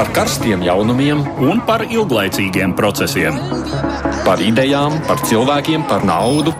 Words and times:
par 0.00 0.08
karstiem 0.16 0.62
jaunumiem 0.64 1.18
un 1.44 1.58
par 1.68 1.82
ilglaicīgiem 1.84 2.72
procesiem. 2.72 3.34
Par 4.24 4.40
idejām, 4.40 4.94
par 5.04 5.18
cilvēkiem, 5.28 5.82
par 5.90 6.06
naudu 6.08 6.54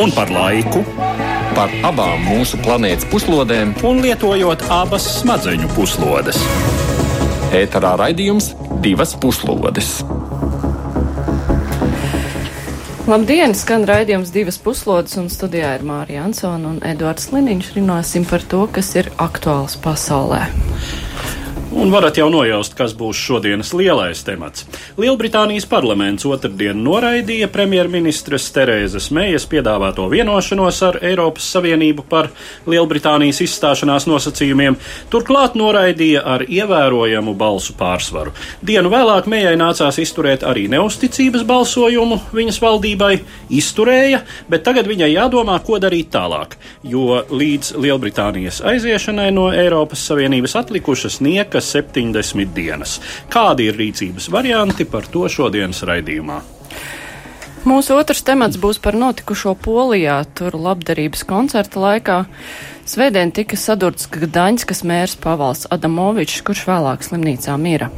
un 0.00 0.14
par 0.16 0.32
laiku. 0.32 0.80
Par 1.52 1.74
abām 1.84 2.22
mūsu 2.24 2.56
planētas 2.64 3.04
puslodēm, 3.10 3.74
un 3.84 4.00
lietojot 4.00 4.64
abas 4.72 5.10
smadzeņu 5.18 5.68
puslodes. 5.74 6.40
Ēterā 7.60 7.92
raidījums 8.00 8.54
divas 8.80 9.12
puslodes. 9.20 9.92
Labdien! 13.10 13.52
Skan 13.52 13.84
raidījums 13.84 14.32
divas 14.32 14.56
puslodes, 14.56 15.20
un 15.20 15.28
studijā 15.28 15.76
ir 15.76 15.84
Mārija 15.84 16.24
Ansona 16.30 16.72
un 16.72 16.80
Edvards 16.80 17.28
Liniņš. 17.34 17.70
Runāsim 17.76 18.24
par 18.32 18.48
to, 18.48 18.64
kas 18.72 18.94
ir 18.96 19.12
aktuāls 19.20 19.76
pasaulē. 19.84 20.46
Un 21.70 21.92
varat 21.94 22.16
jau 22.18 22.24
nojaust, 22.26 22.72
kas 22.74 22.96
būs 22.98 23.14
šodienas 23.14 23.68
lielais 23.78 24.24
temats. 24.26 24.64
Lielbritānijas 24.98 25.68
parlaments 25.70 26.24
otrdien 26.26 26.80
noraidīja 26.82 27.46
premjerministres 27.46 28.48
Terēzes 28.50 29.06
Meijas 29.14 29.46
piedāvāto 29.46 30.08
vienošanos 30.10 30.80
ar 30.88 30.98
Eiropas 31.06 31.46
Savienību 31.54 32.02
par 32.10 32.32
Lielbritānijas 32.66 33.38
izstāšanās 33.44 34.08
nosacījumiem, 34.10 34.80
turklāt 35.14 35.54
noraidīja 35.54 36.24
ar 36.26 36.42
ievērojamu 36.42 37.36
balsu 37.38 37.76
pārsvaru. 37.78 38.34
Dienu 38.66 38.90
vēlāk 38.90 39.30
Mejai 39.30 39.54
nācās 39.60 40.00
izturēt 40.02 40.42
arī 40.42 40.66
neusticības 40.74 41.46
balsojumu 41.46 42.18
viņas 42.34 42.58
valdībai, 42.66 43.12
izturēja, 43.62 44.24
bet 44.50 44.66
tagad 44.66 44.90
viņai 44.90 45.12
jādomā, 45.12 45.60
ko 45.62 45.78
darīt 45.78 46.10
tālāk, 46.18 46.58
jo 46.82 47.22
līdz 47.30 47.76
Lielbritānijas 47.78 48.58
aiziešanai 48.74 49.30
no 49.38 49.52
Eiropas 49.54 50.02
Savienības 50.10 50.58
atlikušas 50.64 51.22
niekas 51.22 51.59
70 51.64 52.54
dienas. 52.56 52.98
Kādi 53.32 53.68
ir 53.70 53.78
rīcības 53.80 54.30
varianti 54.32 54.88
par 54.88 55.06
to 55.10 55.28
šodienas 55.28 55.84
raidījumā? 55.86 56.40
Mūsu 57.60 57.92
otrs 58.00 58.22
temats 58.24 58.56
būs 58.56 58.78
par 58.80 58.96
notikušo 58.96 59.52
Polijā. 59.60 60.22
Tur 60.32 60.54
labdarības 60.56 61.26
koncerta 61.28 61.82
laikā 61.82 62.16
svētdien 62.88 63.34
tika 63.36 63.58
sadurts 63.60 64.08
Gdaņskas 64.08 64.80
mērs 64.88 65.18
Pavals 65.20 65.66
Adamovičs, 65.68 66.40
kurš 66.46 66.64
vēlāk 66.70 67.04
slimnīcā 67.04 67.58
mira. 67.60 67.90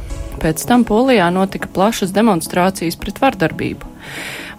Pēc 0.43 0.65
tam 0.67 0.83
Polijā 0.83 1.29
notika 1.31 1.71
plašas 1.71 2.11
demonstrācijas 2.11 2.99
pret 2.99 3.23
vardarbību. 3.23 3.87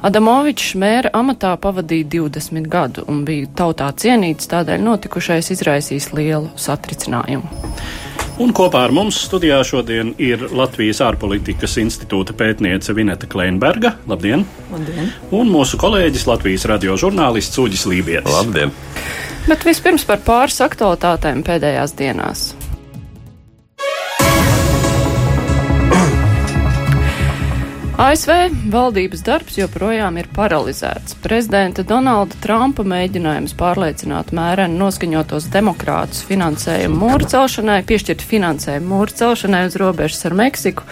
Adamovičs 0.04 0.72
mēra 0.80 1.12
amatā 1.16 1.52
pavadīja 1.60 2.08
20 2.16 2.66
gadu 2.72 3.04
un 3.08 3.22
bija 3.28 3.48
tautā 3.60 3.90
cienīts, 3.92 4.48
tādēļ 4.48 4.82
notikušais 4.88 5.52
izraisīs 5.52 6.10
lielu 6.16 6.48
satricinājumu. 6.60 7.48
Un 8.34 8.50
kopā 8.50 8.80
ar 8.88 8.90
mums 8.90 9.20
studijā 9.28 9.60
šodien 9.62 10.08
ir 10.18 10.40
Latvijas 10.58 10.98
ārpolitikas 11.06 11.76
institūta 11.78 12.34
pētniece 12.34 12.94
Vineta 12.96 13.28
Kleinberga. 13.30 13.92
Labdien! 14.10 14.42
Labdien! 14.72 15.12
Un 15.38 15.52
mūsu 15.54 15.78
kolēģis 15.78 16.26
Latvijas 16.26 16.66
radio 16.66 16.98
žurnālists 16.98 17.62
Uģis 17.62 17.86
Lībijams. 17.92 18.34
Labdien! 18.34 18.74
Bet 19.46 19.62
vispirms 19.68 20.06
par 20.08 20.24
pāris 20.26 20.58
aktualitātēm 20.66 21.46
pēdējās 21.46 21.94
dienās. 22.00 22.48
ASV 27.94 28.30
valdības 28.74 29.20
darbs 29.22 29.54
joprojām 29.54 30.16
ir 30.18 30.26
paralizēts. 30.34 31.14
Prezidenta 31.22 31.84
Donalda 31.86 32.34
Trumpa 32.42 32.82
mēģinājums 32.90 33.52
pārliecināt 33.54 34.32
mēreni 34.34 34.74
noskaņotos 34.80 35.46
demokrātus 35.54 36.24
finansējumu 36.26 36.98
mūru 36.98 37.28
celšanai, 37.30 37.84
piešķirt 37.86 38.24
finansējumu 38.26 38.90
mūru 38.90 39.14
celšanai 39.14 39.60
uz 39.68 39.76
robežas 39.78 40.26
ar 40.26 40.34
Meksiku, 40.40 40.82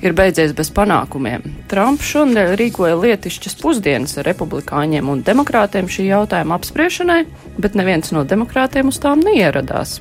ir 0.00 0.16
beidzies 0.16 0.54
bez 0.56 0.72
panākumiem. 0.72 1.44
Trumps 1.68 2.08
šodien 2.08 2.56
rīkoja 2.56 2.96
lietišķas 3.02 3.58
pusdienas 3.60 4.16
ar 4.16 4.24
republikāņiem 4.30 5.12
un 5.12 5.20
demokrātiem 5.28 5.92
šī 5.92 6.08
jautājuma 6.08 6.56
apspriešanai, 6.56 7.26
bet 7.60 7.76
neviens 7.76 8.16
no 8.16 8.24
demokrātiem 8.24 8.88
uz 8.88 9.02
tām 9.04 9.20
neieradās. 9.28 9.98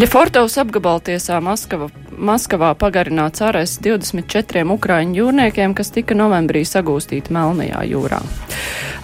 Ļefortovas 0.00 0.56
apgabaltiesā 0.64 1.44
Maskava 1.44 1.92
Maskavā 2.16 2.70
pagarināts 2.78 3.42
arests 3.44 3.80
24 3.84 4.64
ukraiņu 4.72 5.18
jūrniekiem, 5.20 5.74
kas 5.76 5.92
tika 5.92 6.16
novembrī 6.16 6.62
sagūstīti 6.64 7.34
Melnajā 7.36 7.82
jūrā. 7.90 8.20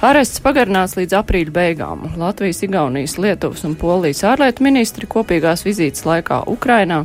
Arests 0.03 0.41
pagarināts 0.43 0.97
līdz 0.99 1.15
aprīļa 1.21 1.53
beigām. 1.55 2.07
Latvijas, 2.19 2.63
Igaunijas, 2.67 3.19
Lietuvas 3.23 3.63
un 3.69 3.77
Polijas 3.79 4.25
ārlietu 4.27 4.65
ministri 4.67 5.07
kopīgās 5.07 5.63
vizītes 5.67 6.03
laikā 6.09 6.41
Ukrainā 6.51 7.05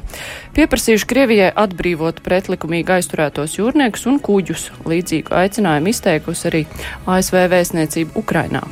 pieprasījuši 0.57 1.09
Krievijai 1.11 1.51
atbrīvot 1.53 2.23
pretlikumīgi 2.25 2.97
aizturētos 2.97 3.59
jūrniekus 3.59 4.07
un 4.09 4.17
kuģus. 4.23 4.71
Līdzīgu 4.89 5.35
aicinājumu 5.43 5.93
izteikusi 5.93 6.49
arī 6.49 6.65
ASV 7.05 7.43
vēstniecība 7.53 8.17
Ukrainā. 8.17 8.65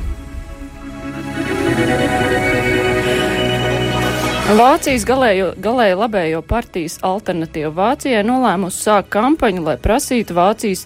Vācijas 4.46 5.02
galējo, 5.02 5.48
galēji 5.58 5.96
labējo 5.98 6.38
partijas 6.46 7.00
alternatīva 7.02 7.72
Vācijai 7.74 8.20
nolēmusi 8.22 8.78
sākt 8.78 9.08
kampaņu, 9.10 9.64
lai 9.66 9.74
prasītu 9.82 10.36
Vācijas 10.36 10.84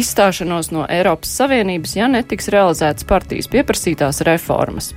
izstāšanos 0.00 0.70
no 0.72 0.86
Eiropas 0.88 1.34
Savienības, 1.36 1.92
ja 1.98 2.06
netiks 2.08 2.48
realizētas 2.48 3.04
partijas 3.04 3.50
pieprasītās 3.52 4.22
reformas. 4.24 4.94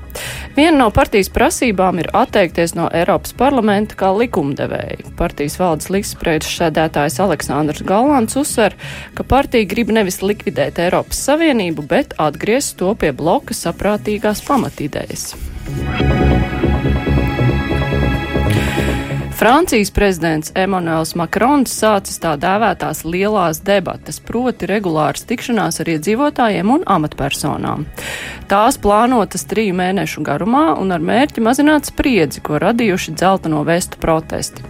Viena 0.55 0.77
no 0.77 0.87
partijas 0.95 1.27
prasībām 1.35 1.99
ir 1.99 2.07
atteikties 2.15 2.77
no 2.79 2.87
Eiropas 2.87 3.35
parlamenta 3.35 3.99
kā 3.99 4.13
likumdevēja. 4.15 5.11
Partijas 5.19 5.59
valdes 5.59 5.91
līdzspriekšsēdētājs 5.91 7.19
Aleksandrs 7.25 7.83
Galants 7.83 8.39
uzsver, 8.39 8.79
ka 9.19 9.27
partija 9.27 9.67
grib 9.67 9.91
nevis 9.91 10.21
likvidēt 10.23 10.79
Eiropas 10.87 11.19
Savienību, 11.27 11.83
bet 11.91 12.15
atgriezt 12.15 12.77
to 12.79 12.95
pie 12.95 13.11
bloka 13.11 13.51
saprātīgās 13.51 14.39
pamatīdējas. 14.47 15.33
Francijas 19.35 19.91
prezidents 19.91 20.51
Emanuels 20.55 21.09
Makrons 21.19 21.73
sācis 21.75 22.21
tā 22.23 22.37
dēvētās 22.39 23.01
lielās 23.03 23.57
debatas, 23.67 24.21
proti 24.23 24.69
regulāras 24.69 25.25
tikšanās 25.27 25.81
ar 25.83 25.89
iedzīvotājiem 25.91 26.71
un 26.71 26.85
amatpersonām. 26.87 27.83
Tās 28.47 28.77
plānotas 28.79 29.43
triju 29.51 29.75
mēnešu 29.75 30.23
garumā 30.23 30.77
un 30.79 30.95
ar 30.95 31.03
mērķi 31.03 31.43
mazināt 31.43 31.89
spriedzi, 31.91 32.39
ko 32.39 32.61
radījuši 32.63 33.15
dzelteno 33.19 33.65
vestu 33.67 33.99
protesti. 33.99 34.63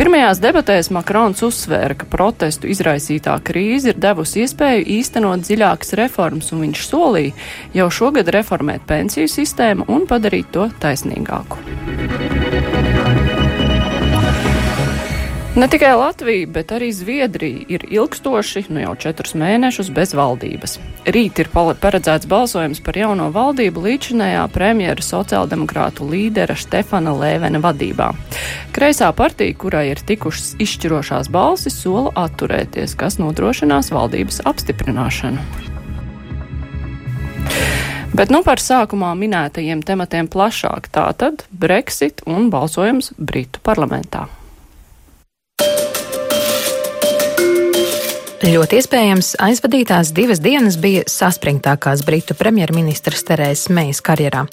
Pirmajās 0.00 0.40
debatēs 0.40 0.88
Makrons 0.96 1.44
uzsvēra, 1.44 1.98
ka 2.00 2.08
protestu 2.08 2.72
izraisītā 2.72 3.36
krīze 3.44 3.92
ir 3.92 4.00
devusi 4.00 4.46
iespēju 4.46 4.88
īstenot 4.96 5.44
dziļākas 5.44 5.92
reformas, 6.00 6.54
un 6.56 6.64
viņš 6.64 6.88
solīja 6.88 7.36
jau 7.76 7.92
šogad 8.00 8.32
reformēt 8.32 8.88
pensiju 8.88 9.28
sistēmu 9.28 9.90
un 9.92 10.08
padarīt 10.08 10.48
to 10.56 10.70
taisnīgāku. 10.80 11.60
Ne 15.56 15.68
tikai 15.68 15.94
Latvija, 15.96 16.46
bet 16.52 16.72
arī 16.76 16.90
Zviedrija 16.92 17.62
ir 17.72 17.84
ilgstoši, 17.88 18.66
nu 18.68 18.82
jau 18.82 18.90
četrus 19.00 19.32
mēnešus, 19.40 19.88
bez 19.88 20.12
valdības. 20.12 20.76
Rīt 21.08 21.40
ir 21.40 21.48
paredzēts 21.48 22.28
balsojums 22.28 22.82
par 22.84 22.98
jauno 23.00 23.30
valdību 23.32 23.86
līdzinējā 23.86 24.42
premjera 24.52 25.00
sociāldemokrātu 25.00 26.10
līdera 26.12 26.58
Štefana 26.60 27.16
Lēvena 27.16 27.64
vadībā. 27.64 28.10
Kreisā 28.76 29.08
partija, 29.16 29.56
kurai 29.56 29.86
ir 29.94 30.04
tikušas 30.04 30.58
izšķirošās 30.60 31.32
balsis, 31.32 31.80
sola 31.80 32.12
atturēties, 32.26 32.92
kas 32.92 33.16
nodrošinās 33.16 33.88
valdības 33.96 34.44
apstiprināšanu. 34.44 35.40
Bet 38.12 38.28
nu 38.28 38.44
par 38.44 38.60
sākumā 38.60 39.16
minētajiem 39.16 39.80
tematiem 39.80 40.28
plašāk- 40.28 40.92
tātad 41.00 41.48
Brexit 41.50 42.20
un 42.26 42.50
balsojums 42.50 43.14
Britu 43.16 43.64
parlamentā. 43.64 44.28
Ļoti 48.46 48.76
iespējams, 48.78 49.28
aizvadītās 49.42 50.12
divas 50.14 50.38
dienas 50.38 50.76
bija 50.78 51.00
saspringtākās 51.10 52.04
Britu 52.06 52.36
premjerministras 52.38 53.24
Terēzes 53.26 53.72
Mejas 53.74 53.98
karjerā. 54.06 54.44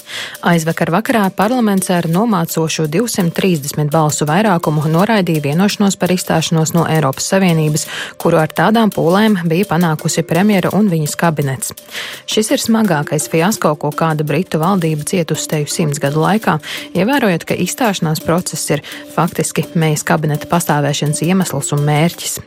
Aizvakar 0.49 0.89
vakarā 0.95 1.27
parlaments 1.37 1.91
ar 1.93 2.07
nomācošu 2.09 2.87
230 2.89 3.91
balsu 3.93 4.25
vairākumu 4.25 4.87
noraidīja 4.89 5.43
vienošanos 5.43 5.99
par 6.01 6.13
izstāšanos 6.15 6.73
no 6.73 6.87
Eiropas 6.89 7.27
Savienības, 7.35 7.85
kuru 8.17 8.39
ar 8.41 8.55
tādām 8.57 8.89
pūlēm 8.89 9.43
bija 9.51 9.69
panākusi 9.75 10.25
premjera 10.25 10.73
un 10.73 10.89
viņas 10.89 11.13
kabinets. 11.21 11.77
Šis 12.25 12.49
ir 12.49 12.65
smagākais 12.65 13.29
fiasko, 13.29 13.75
ko 13.77 13.93
kāda 13.93 14.25
Britu 14.25 14.63
valdība 14.63 15.05
cietusi 15.05 15.51
teju 15.53 15.69
simts 15.69 16.01
gadu 16.01 16.25
laikā, 16.25 16.57
ievērojot, 16.97 17.45
ka 17.45 17.61
izstāšanās 17.61 18.25
process 18.25 18.73
ir 18.73 18.81
faktiski 19.13 19.69
Mejas 19.77 20.01
kabineta 20.01 20.49
pastāvēšanas 20.49 21.21
iemesls 21.29 21.75
un 21.77 21.85
mērķis. 21.85 22.41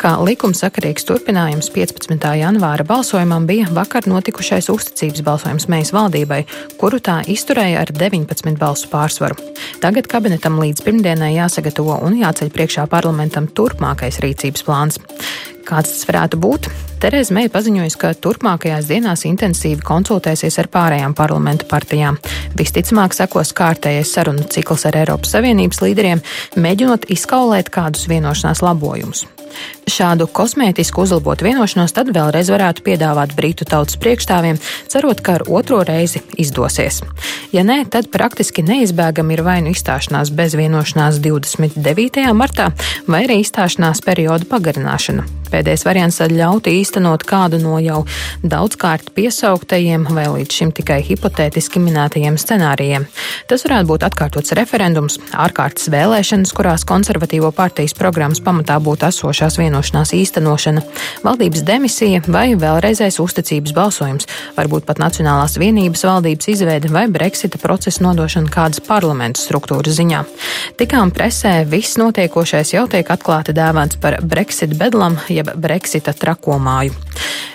Kā 0.00 0.14
likumsakarīgs 0.22 1.06
turpinājums 1.08 1.70
15. 1.74 2.18
janvāra 2.40 2.86
balsojumam 2.86 3.46
bija 3.46 3.68
vakar 3.72 4.08
notikušais 4.10 4.70
uzticības 4.72 5.24
balsojums 5.26 5.68
Mējas 5.72 5.92
valdībai, 5.94 6.42
kuru 6.80 7.00
tā 7.02 7.20
izturēja 7.30 7.84
ar 7.84 7.94
19 7.94 8.58
balsu 8.60 8.90
pārsvaru. 8.92 9.38
Tagad 9.82 10.10
kabinetam 10.10 10.58
līdz 10.62 10.84
pirmdienai 10.86 11.34
jāsagatavo 11.36 12.00
un 12.06 12.18
jāceļ 12.20 12.52
priekšā 12.54 12.88
parlamentam 12.90 13.48
turpmākais 13.48 14.20
rīcības 14.24 14.66
plāns. 14.66 15.00
Kāds 15.62 15.92
tas 15.94 16.06
varētu 16.08 16.38
būt? 16.42 16.66
Tereza 17.02 17.34
Meija 17.34 17.50
paziņoja, 17.54 17.94
ka 17.98 18.12
turpmākajās 18.18 18.88
dienās 18.90 19.24
intensīvi 19.28 19.82
konsultēsies 19.86 20.58
ar 20.62 20.68
pārējām 20.74 21.14
parlamenta 21.18 21.66
partijām. 21.70 22.18
Visticamāk, 22.58 23.14
sekos 23.16 23.54
kārtējais 23.58 24.14
sarunu 24.14 24.46
cikls 24.50 24.86
ar 24.90 24.98
Eiropas 25.02 25.34
Savienības 25.36 25.82
līderiem, 25.84 26.22
mēģinot 26.58 27.08
izkaulēt 27.14 27.70
kādus 27.74 28.08
vienošanās 28.10 28.62
labojumus. 28.66 29.26
Šādu 29.90 30.28
kosmētisku 30.30 31.02
uzlabotu 31.04 31.46
vienošanos 31.48 31.94
tad 31.96 32.12
vēlreiz 32.14 32.50
varētu 32.52 32.84
piedāvāt 32.86 33.34
Britu 33.36 33.66
tautas 33.68 33.98
priekšstāvjiem, 34.00 34.60
cerot, 34.92 35.20
ka 35.24 35.38
ar 35.40 35.46
otro 35.50 35.82
reizi 35.86 36.22
izdosies. 36.40 37.02
Ja 37.52 37.66
nē, 37.66 37.82
tad 37.92 38.10
praktiski 38.14 38.64
neizbēgami 38.66 39.36
ir 39.36 39.44
vai 39.46 39.58
nu 39.64 39.74
izstāšanās 39.74 40.32
bez 40.34 40.56
vienošanās 40.58 41.20
29. 41.22 42.26
martā, 42.36 42.72
vai 43.06 43.26
arī 43.26 43.42
izstāšanās 43.42 44.04
perioda 44.06 44.48
pagarināšana. 44.48 45.41
Pēdējais 45.52 45.84
variants 45.84 46.20
ļautu 46.32 46.72
īstenot 46.72 47.26
kādu 47.28 47.60
no 47.60 47.76
jau 47.82 48.02
daudzkārt 48.42 49.12
piesauktajiem 49.16 50.06
vai 50.10 50.26
līdz 50.32 50.58
šim 50.58 50.72
tikai 50.72 51.00
hipotētiski 51.04 51.82
minētajiem 51.82 52.38
scenārijiem. 52.40 53.04
Tas 53.50 53.66
varētu 53.66 53.90
būt 53.90 54.06
atkārtots 54.08 54.54
referendums, 54.56 55.18
ārkārtas 55.36 55.90
vēlēšanas, 55.92 56.54
kurās 56.56 56.86
konservatīvo 56.88 57.52
partijas 57.56 57.94
programmas 57.98 58.40
pamatā 58.44 58.78
būtu 58.82 59.08
esošās 59.10 59.58
vienošanās 59.60 60.14
īstenošana, 60.16 60.84
valdības 61.26 61.64
demisija 61.68 62.22
vai 62.32 62.52
vēlreizais 62.56 63.20
uzticības 63.22 63.76
balsojums, 63.76 64.28
varbūt 64.56 64.88
pat 64.88 65.02
Nacionālās 65.02 65.58
vienības 65.60 66.04
valdības 66.06 66.48
izveide 66.52 66.90
vai 66.92 67.08
Brexita 67.12 67.58
procesa 67.60 68.04
nodošana 68.06 68.50
kādas 68.52 68.80
parlamentu 68.86 69.42
struktūras 69.42 69.98
ziņā. 69.98 70.22
Tikām 70.80 71.12
presē 71.14 71.62
viss 71.68 71.98
notiekošais 72.00 72.74
jau 72.74 72.86
tiek 72.90 73.08
atklāti 73.12 73.54
dēvēts 73.56 73.98
par 74.02 74.20
Brexit 74.22 74.76
bedlam, 74.78 75.18
ja 75.32 75.41
jeb 75.42 75.56
Brexita 75.58 76.14
trakomāju. 76.14 76.94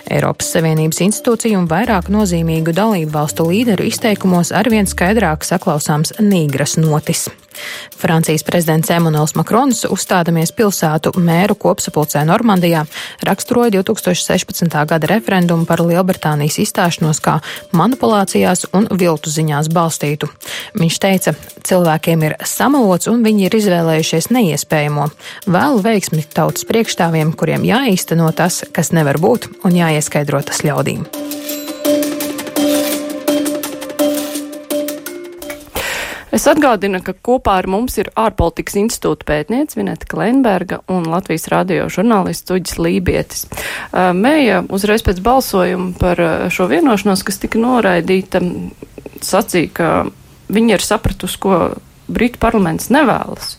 Eiropas 0.08 0.52
Savienības 0.54 1.02
institūciju 1.04 1.58
un 1.60 1.66
vairāk 1.68 2.08
nozīmīgu 2.12 2.72
dalību 2.76 3.12
valstu 3.12 3.48
līderu 3.50 3.88
izteikumos 3.88 4.54
arvien 4.56 4.88
skaidrāk 4.88 5.44
saklausāms 5.44 6.16
nīgras 6.20 6.78
notis. 6.80 7.28
Francijas 7.98 8.44
prezidents 8.46 8.90
Emanuels 8.90 9.34
Makrons, 9.34 9.82
uzstādamies 9.90 10.52
pilsētu 10.54 11.12
mēru 11.18 11.56
kopsapulcē 11.58 12.22
Normandijā, 12.28 12.84
raksturoja 13.26 13.72
2016. 13.74 14.76
gada 14.86 15.10
referendumu 15.10 15.66
par 15.66 15.82
Lielbritānijas 15.82 16.60
izstāšanos 16.62 17.18
kā 17.24 17.38
manipulācijās 17.74 18.68
un 18.78 18.86
viltu 19.00 19.32
ziņās 19.34 19.70
balstītu. 19.74 20.30
Viņš 20.78 20.98
teica, 21.02 21.34
cilvēkiem 21.66 22.24
ir 22.28 22.36
samalots 22.46 23.10
un 23.10 23.24
viņi 23.26 23.48
ir 23.48 23.58
izvēlējušies 23.58 24.30
neiespējamo. 24.34 25.08
Vēlu 25.50 25.82
veiksmi 25.82 26.22
tautas 26.34 26.68
priekšstāviem, 26.68 27.34
kuriem 27.34 27.66
jāīsteno 27.78 28.28
tas, 28.34 28.62
kas 28.74 28.92
nevar 28.96 29.18
būt, 29.22 29.48
un 29.66 29.76
jāieskaidro 29.76 30.42
tas 30.44 30.64
ļaudīm. 30.66 31.06
Es 36.38 36.44
atgādinu, 36.46 37.00
ka 37.02 37.16
kopā 37.24 37.56
ar 37.58 37.66
mums 37.66 37.96
ir 37.98 38.12
ārpolitikas 38.14 38.76
institūta 38.78 39.26
pētniece 39.26 39.78
Vineta 39.78 40.06
Klenberga 40.06 40.82
un 40.92 41.08
Latvijas 41.10 41.48
radio 41.50 41.88
žurnālists 41.90 42.52
Uģis 42.54 42.76
Lībietis. 42.78 43.46
Mēja 44.14 44.60
uzreiz 44.70 45.02
pēc 45.02 45.22
balsojuma 45.24 45.96
par 45.98 46.22
šo 46.54 46.68
vienošanos, 46.70 47.24
kas 47.26 47.42
tika 47.42 47.58
noraidīta, 47.58 48.44
sacīja, 49.24 49.72
ka 49.74 49.88
viņi 50.52 50.76
ir 50.76 50.84
sapratusi, 50.84 51.40
ko 51.42 51.58
Britu 52.06 52.38
parlaments 52.44 52.92
nevēlas 52.94 53.56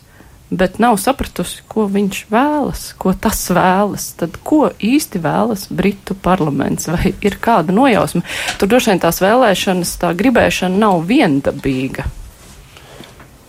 bet 0.50 0.78
nav 0.82 0.98
sapratusi, 0.98 1.62
ko 1.70 1.86
viņš 1.90 2.24
vēlas, 2.30 2.84
ko 2.98 3.14
tas 3.14 3.42
vēlas. 3.54 4.10
Tad 4.18 4.38
ko 4.46 4.68
īsti 4.76 5.22
vēlas 5.22 5.68
Britu 5.70 6.16
parlaments? 6.18 6.88
Vai 6.90 7.14
ir 7.22 7.38
kāda 7.42 7.74
nojausma? 7.74 8.24
Tur 8.58 8.70
droši 8.70 8.92
vien 8.92 9.02
tās 9.02 9.22
vēlēšanas, 9.22 9.94
tā 10.02 10.12
gribēšana 10.18 10.82
nav 10.82 11.04
viendabīga. 11.08 12.08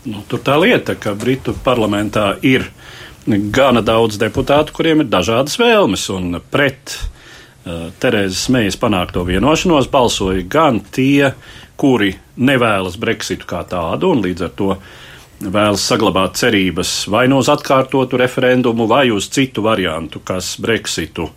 Nu, 0.06 0.24
tur 0.30 0.42
tā 0.42 0.58
lieta, 0.62 0.96
ka 0.98 1.14
Britu 1.18 1.54
parlamentā 1.66 2.34
ir 2.42 2.70
gana 3.26 3.84
daudz 3.86 4.18
deputātu, 4.22 4.74
kuriem 4.74 5.04
ir 5.04 5.12
dažādas 5.14 5.60
vēlmes, 5.62 6.08
un 6.14 6.40
pret 6.54 6.96
uh, 6.98 7.90
Terēzes 8.02 8.48
Mejas 8.54 8.80
panākto 8.82 9.26
vienošanos 9.28 9.90
balsoja 9.94 10.42
gan 10.50 10.82
tie, 10.82 11.34
kuri 11.78 12.16
nevēlas 12.38 12.98
Brexitu 13.02 13.46
kā 13.50 13.62
tādu, 13.70 14.14
un 14.14 14.26
līdz 14.26 14.48
ar 14.48 14.58
to 14.58 14.76
vēlas 15.42 15.84
saglabāt 15.88 16.38
cerības 16.40 17.08
vai 17.12 17.26
nu 17.32 17.40
uz 17.42 17.50
atkārtotu 17.52 18.20
referendumu, 18.22 18.88
vai 18.90 19.10
uz 19.14 19.30
citu 19.34 19.64
variantu, 19.66 20.22
kas 20.24 20.56
Brexitu 20.62 21.30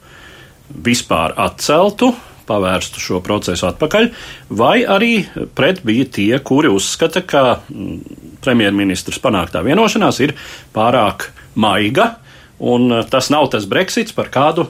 vispār 0.85 1.35
atceltu, 1.41 2.13
pavērstu 2.45 3.01
šo 3.01 3.21
procesu 3.25 3.69
atpakaļ, 3.71 4.11
vai 4.53 4.83
arī 4.85 5.25
pret 5.57 5.81
bija 5.87 6.07
tie, 6.19 6.33
kuri 6.45 6.69
uzskata, 6.73 7.25
ka 7.25 7.45
mm, 7.69 7.99
premjerministrs 8.45 9.21
panāktā 9.25 9.65
vienošanās 9.65 10.21
ir 10.25 10.35
pārāk 10.75 11.31
maiga, 11.55 12.15
un 12.61 12.91
eh, 12.93 13.05
tas 13.11 13.31
nav 13.33 13.49
tas 13.55 13.69
Brexits, 13.71 14.17
par 14.17 14.33
kādu 14.35 14.69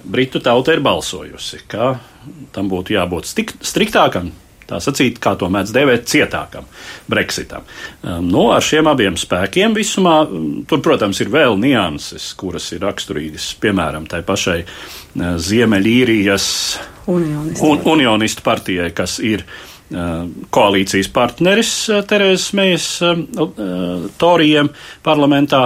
Britu 0.00 0.40
tauta 0.40 0.72
ir 0.72 0.80
balsojusi, 0.80 1.58
ka 1.68 1.98
tam 2.54 2.70
būtu 2.72 2.94
jābūt 2.94 3.28
striktākam, 3.28 4.30
tā 4.70 4.80
sacīt, 4.82 5.18
kā 5.22 5.34
to 5.38 5.50
mēdz 5.52 5.74
dēvēt, 5.76 6.06
cietākam 6.10 6.68
Brexitam. 7.10 7.66
Um, 8.02 8.28
nu, 8.30 8.46
ar 8.54 8.64
šiem 8.64 8.90
abiem 8.90 9.18
spēkiem 9.20 9.74
visumā, 9.76 10.22
tur, 10.70 10.82
protams, 10.84 11.20
ir 11.22 11.32
vēl 11.32 11.58
nianses, 11.60 12.30
kuras 12.40 12.70
ir 12.76 12.84
raksturīgas, 12.86 13.52
piemēram, 13.62 14.06
tai 14.10 14.22
pašai 14.26 14.60
uh, 14.62 15.34
Ziemeļīrijas 15.40 16.46
unionistu, 17.10 17.66
un, 17.66 17.84
unionistu 17.96 18.46
partijai, 18.46 18.92
kas 18.96 19.18
ir 19.24 19.46
Uh, 19.90 20.20
koalīcijas 20.54 21.08
partneris 21.10 21.70
uh, 21.90 22.04
Terēzes 22.06 22.52
Mejas 22.54 22.84
torijiem 24.22 24.68
parlamentā, 25.02 25.64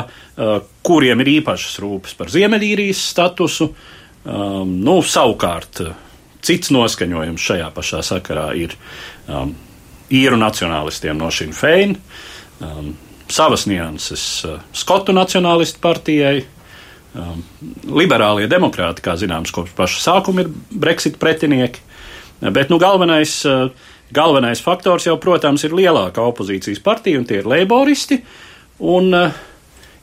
kuriem 0.81 1.21
ir 1.21 1.31
īpašas 1.35 1.75
rūpes 1.85 2.17
par 2.17 2.33
Ziemeļīrijas 2.33 3.03
statusu. 3.11 3.69
Um, 4.25 4.79
nu, 4.81 4.97
savukārt, 5.05 5.83
cits 6.45 6.73
noskaņojums 6.75 7.47
šajā 7.49 7.71
pašā 7.75 8.03
sakarā 8.07 8.51
ir 8.59 8.77
um, 9.29 9.55
īru 10.15 10.39
nacionālistiem 10.41 11.19
no 11.19 11.31
Sinn 11.35 11.55
Fein, 11.57 11.97
um, 12.61 12.93
savas 13.33 13.65
nianses 13.71 14.45
Skotu 14.77 15.15
nacionālistu 15.17 15.81
partijai. 15.83 16.45
Um, 17.15 17.45
liberālie 17.95 18.49
demokrāti, 18.51 19.05
kā 19.05 19.15
zināms, 19.15 19.53
kopš 19.55 19.75
paša 19.79 20.01
sākuma 20.03 20.43
ir 20.43 20.49
Brexit 20.75 21.15
pretinieki, 21.23 21.79
bet 22.43 22.73
nu, 22.73 22.81
galvenais 22.83 23.37
uh, 23.47 23.69
Galvenais 24.15 24.61
faktors 24.61 25.07
jau, 25.09 25.17
protams, 25.19 25.65
ir 25.65 25.73
lielākā 25.75 26.23
opozīcijas 26.23 26.83
partija, 26.85 27.19
un 27.19 27.25
tie 27.27 27.41
ir 27.41 27.49
leiboristi. 27.51 28.21
Un 28.85 29.09
uh, 29.17 29.39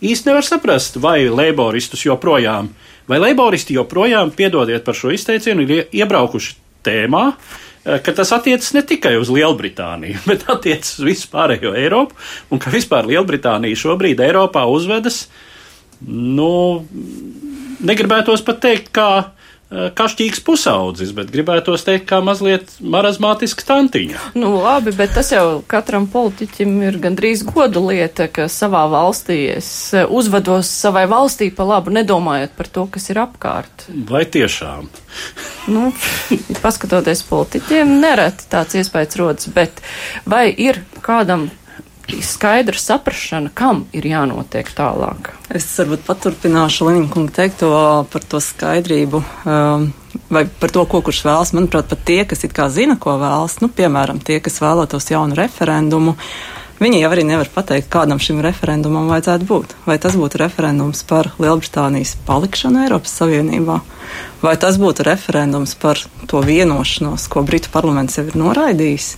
īsti 0.04 0.32
nevar 0.32 0.48
saprast, 0.48 0.98
vai 1.04 1.30
leiboristus 1.30 2.04
joprojām, 2.08 2.72
vai 3.10 3.20
leiboristi 3.22 3.78
joprojām, 3.78 4.34
piedodiet 4.36 4.86
par 4.86 4.98
šo 4.98 5.14
izteicienu, 5.16 5.66
ir 5.66 5.96
iebraukuši 6.02 6.56
tēmā, 6.86 7.26
uh, 7.32 8.00
ka 8.06 8.16
tas 8.18 8.34
attiecas 8.36 8.74
ne 8.78 8.86
tikai 8.88 9.16
uz 9.22 9.32
Lielbritāniju, 9.34 10.22
bet 10.30 10.48
attiecas 10.52 10.98
uz 11.00 11.08
visu 11.08 11.32
pārējo 11.34 11.76
Eiropu, 11.78 12.18
un 12.52 12.62
ka 12.62 12.74
vispār 12.74 13.10
Lielbritānija 13.10 13.84
šobrīd 13.86 14.24
Eiropā 14.24 14.68
uzvedas, 14.70 15.26
nu, 16.08 16.52
negribētos 17.86 18.42
pat 18.46 18.64
teikt, 18.64 18.90
kā 18.96 19.12
Eh, 19.22 19.41
kašķīgs 19.72 20.42
pusaudzis, 20.44 21.14
bet 21.16 21.30
gribētos 21.32 21.86
teikt, 21.88 22.06
kā 22.10 22.20
mazliet 22.24 22.74
marazmātiska 22.84 23.64
tantiņa. 23.70 24.32
Nu, 24.36 24.54
labi, 24.60 24.92
bet 24.96 25.14
tas 25.16 25.32
jau 25.32 25.62
katram 25.72 26.10
politiķim 26.12 26.74
ir 26.90 26.98
gandrīz 27.04 27.46
goda 27.48 27.80
lieta, 27.86 28.28
ka 28.28 28.50
savā 28.52 28.84
valstī 28.92 29.40
es 29.54 29.70
eh, 29.96 30.04
uzvedos 30.04 30.68
savai 30.68 31.06
valstī 31.12 31.48
pa 31.56 31.68
labu, 31.68 31.94
nedomājot 31.96 32.58
par 32.58 32.72
to, 32.76 32.86
kas 32.92 33.08
ir 33.14 33.22
apkārt. 33.24 33.88
Vai 34.12 34.26
tiešām? 34.28 34.92
Nu, 35.72 35.92
paskatoties 36.64 37.24
politiķiem, 37.30 37.96
nereti 38.04 38.52
tāds 38.52 38.76
iespējas 38.80 39.20
rodas, 39.22 39.50
bet 39.56 39.80
vai 40.28 40.50
ir 40.52 40.84
kādam 41.06 41.48
skaidra 42.26 42.78
saprašana, 42.78 43.52
kam 43.54 43.86
ir 43.96 44.08
jānotiek 44.10 44.68
tālāk. 44.76 45.32
Es 45.54 45.68
varbūt 45.80 46.06
paturpināšu 46.08 46.88
Lenina 46.88 47.12
kunga 47.12 47.36
teikto 47.42 47.72
par 48.12 48.28
to 48.28 48.42
skaidrību. 48.44 49.24
Um, 49.46 49.92
vai 50.32 50.46
par 50.46 50.72
to, 50.74 50.84
ko 50.90 51.02
kurš 51.06 51.24
vēlas. 51.28 51.54
Manuprāt, 51.56 51.90
pat 51.92 52.04
tie, 52.08 52.24
kas 52.28 52.44
it 52.48 52.56
kā 52.56 52.68
zina, 52.72 52.98
ko 53.00 53.16
vēlas, 53.22 53.60
nu, 53.64 53.70
piemēram, 53.72 54.22
tie, 54.24 54.40
kas 54.44 54.60
vēlētos 54.64 55.12
jaunu 55.12 55.38
referendumu, 55.40 56.16
Viņi 56.82 57.04
jau 57.04 57.12
arī 57.14 57.22
nevar 57.30 57.50
pateikt, 57.54 57.92
kādam 57.94 58.18
šim 58.18 58.40
referendumam 58.42 59.06
vajadzētu 59.12 59.46
būt. 59.46 59.76
Vai 59.86 60.00
tas 60.02 60.16
būtu 60.18 60.40
referendums 60.42 61.04
par 61.06 61.30
Lielbritānijas 61.38 62.16
palikšanu 62.26 62.82
Eiropas 62.88 63.14
Savienībā, 63.20 63.76
vai 64.42 64.56
tas 64.58 64.80
būtu 64.82 65.06
referendums 65.06 65.76
par 65.78 66.02
to 66.26 66.42
vienošanos, 66.42 67.28
ko 67.30 67.46
Britu 67.46 67.70
parlaments 67.70 68.18
jau 68.18 68.26
ir 68.26 68.40
noraidījis. 68.42 69.12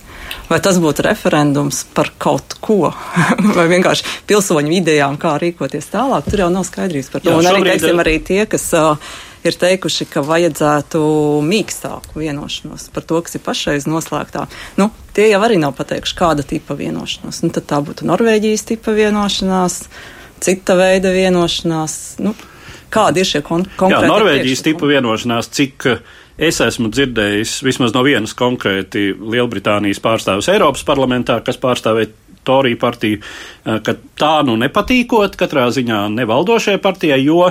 Vai 0.50 0.60
tas 0.60 0.76
būtu 0.80 1.06
referendums 1.08 1.86
par 1.96 2.12
kaut 2.20 2.58
ko, 2.60 2.92
vai 3.56 3.68
vienkārši 3.72 4.24
pilsoņu 4.28 4.76
idejām, 4.82 5.16
kā 5.20 5.38
rīkoties 5.40 5.88
tālāk, 5.94 6.28
tur 6.28 6.44
jau 6.44 6.52
nav 6.52 6.68
skaidrības 6.68 7.14
par 7.14 7.24
to. 7.24 7.32
Jā, 7.32 7.40
Un 7.40 7.48
arī, 7.48 7.64
teiksim, 7.70 8.04
arī 8.04 8.18
tie, 8.28 8.42
kas 8.44 8.68
uh, 8.76 9.16
ir 9.44 9.58
teikuši, 9.60 10.06
ka 10.10 10.22
vajadzētu 10.24 11.00
mīkstāku 11.44 12.22
vienošanos 12.22 12.88
par 12.94 13.06
to, 13.08 13.20
kas 13.24 13.36
ir 13.36 13.44
pašreiz 13.44 13.86
noslēgtā. 13.90 14.46
Nu, 14.80 14.88
tie 15.16 15.28
jau 15.30 15.42
arī 15.44 15.58
nav 15.60 15.76
pateikuši, 15.78 16.16
kāda 16.18 16.46
tipa 16.48 16.76
vienošanās. 16.78 17.42
Nu, 17.44 17.52
tad 17.54 17.68
tā 17.70 17.80
būtu 17.84 18.08
Norvēģijas 18.08 18.66
tipa 18.72 18.94
vienošanās, 18.96 19.78
cita 20.44 20.78
veida 20.80 21.12
vienošanās. 21.14 21.96
Nu, 22.24 22.34
kādi 22.94 23.22
ir 23.22 23.30
šie 23.30 23.44
kon 23.46 23.66
konkrēti? 23.76 24.06
Jā, 24.06 24.12
Norvēģijas 24.14 24.64
tipa 24.66 24.90
vienošanās, 24.90 25.50
cik 25.54 25.88
es 26.34 26.58
esmu 26.64 26.90
dzirdējis 26.90 27.60
vismaz 27.66 27.94
no 27.94 28.02
vienas 28.06 28.34
konkrēti 28.38 29.12
Lielbritānijas 29.14 30.02
pārstāvis 30.02 30.50
Eiropas 30.52 30.86
parlamentā, 30.86 31.38
kas 31.44 31.60
pārstāvēja 31.62 32.12
Toriju 32.44 32.76
partiju, 32.76 33.20
ka 33.64 33.94
tā 34.20 34.32
nu 34.44 34.58
nepatīkot 34.60 35.38
katrā 35.40 35.70
ziņā 35.72 36.02
nevaldošajai 36.12 36.80
partijai, 36.84 37.22
jo 37.24 37.46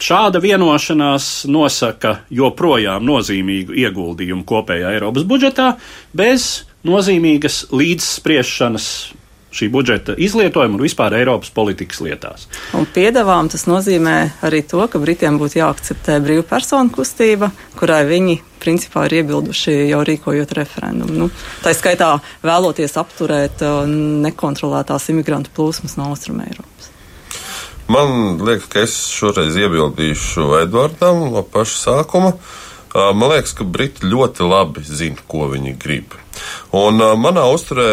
Šāda 0.00 0.40
vienošanās 0.42 1.44
nosaka 1.50 2.18
joprojām 2.32 3.04
nozīmīgu 3.04 3.76
ieguldījumu 3.84 4.46
kopējā 4.48 4.94
Eiropas 4.96 5.26
budžetā 5.28 5.74
bez 6.16 6.64
nozīmīgas 6.88 7.66
līdzspriešanas 7.72 8.88
šī 9.54 9.68
budžeta 9.70 10.16
izlietojumu 10.18 10.78
un 10.78 10.82
vispār 10.82 11.14
Eiropas 11.20 11.52
politikas 11.54 12.00
lietās. 12.02 12.48
Un 12.74 12.88
piedāvām 12.90 13.48
tas 13.52 13.68
nozīmē 13.70 14.16
arī 14.46 14.64
to, 14.66 14.82
ka 14.90 14.98
Britiem 15.02 15.38
būtu 15.38 15.60
jāakceptē 15.60 16.18
brīvu 16.24 16.46
personu 16.48 16.90
kustība, 16.94 17.52
kurai 17.78 18.02
viņi 18.08 18.40
principā 18.64 19.06
ir 19.06 19.20
iebilduši 19.20 19.76
jau 19.92 20.02
rīkojot 20.06 20.54
referendumu. 20.58 21.18
Nu, 21.24 21.30
tā 21.62 21.74
skaitā 21.76 22.16
vēloties 22.42 22.96
apturēt 23.00 23.62
uh, 23.62 23.82
nekontrolētās 24.26 25.10
imigrantu 25.14 25.54
plūsmas 25.54 25.98
no 26.00 26.10
Austrum 26.10 26.42
Eiropas. 26.42 26.73
Man 27.88 28.38
liekas, 28.40 28.68
ka 28.72 28.84
es 28.86 28.94
šoreiz 29.12 29.56
iebildīšu 29.60 30.54
Edvardam 30.62 31.26
no 31.34 31.42
paša 31.44 31.80
sākuma. 31.82 32.32
Man 32.94 33.28
liekas, 33.28 33.52
ka 33.58 33.66
Briti 33.66 34.06
ļoti 34.08 34.46
labi 34.48 34.84
zina, 34.86 35.20
ko 35.28 35.50
viņi 35.52 35.74
grib. 35.82 36.14
Un 36.74 36.98
manā 37.20 37.44
uzturē 37.52 37.88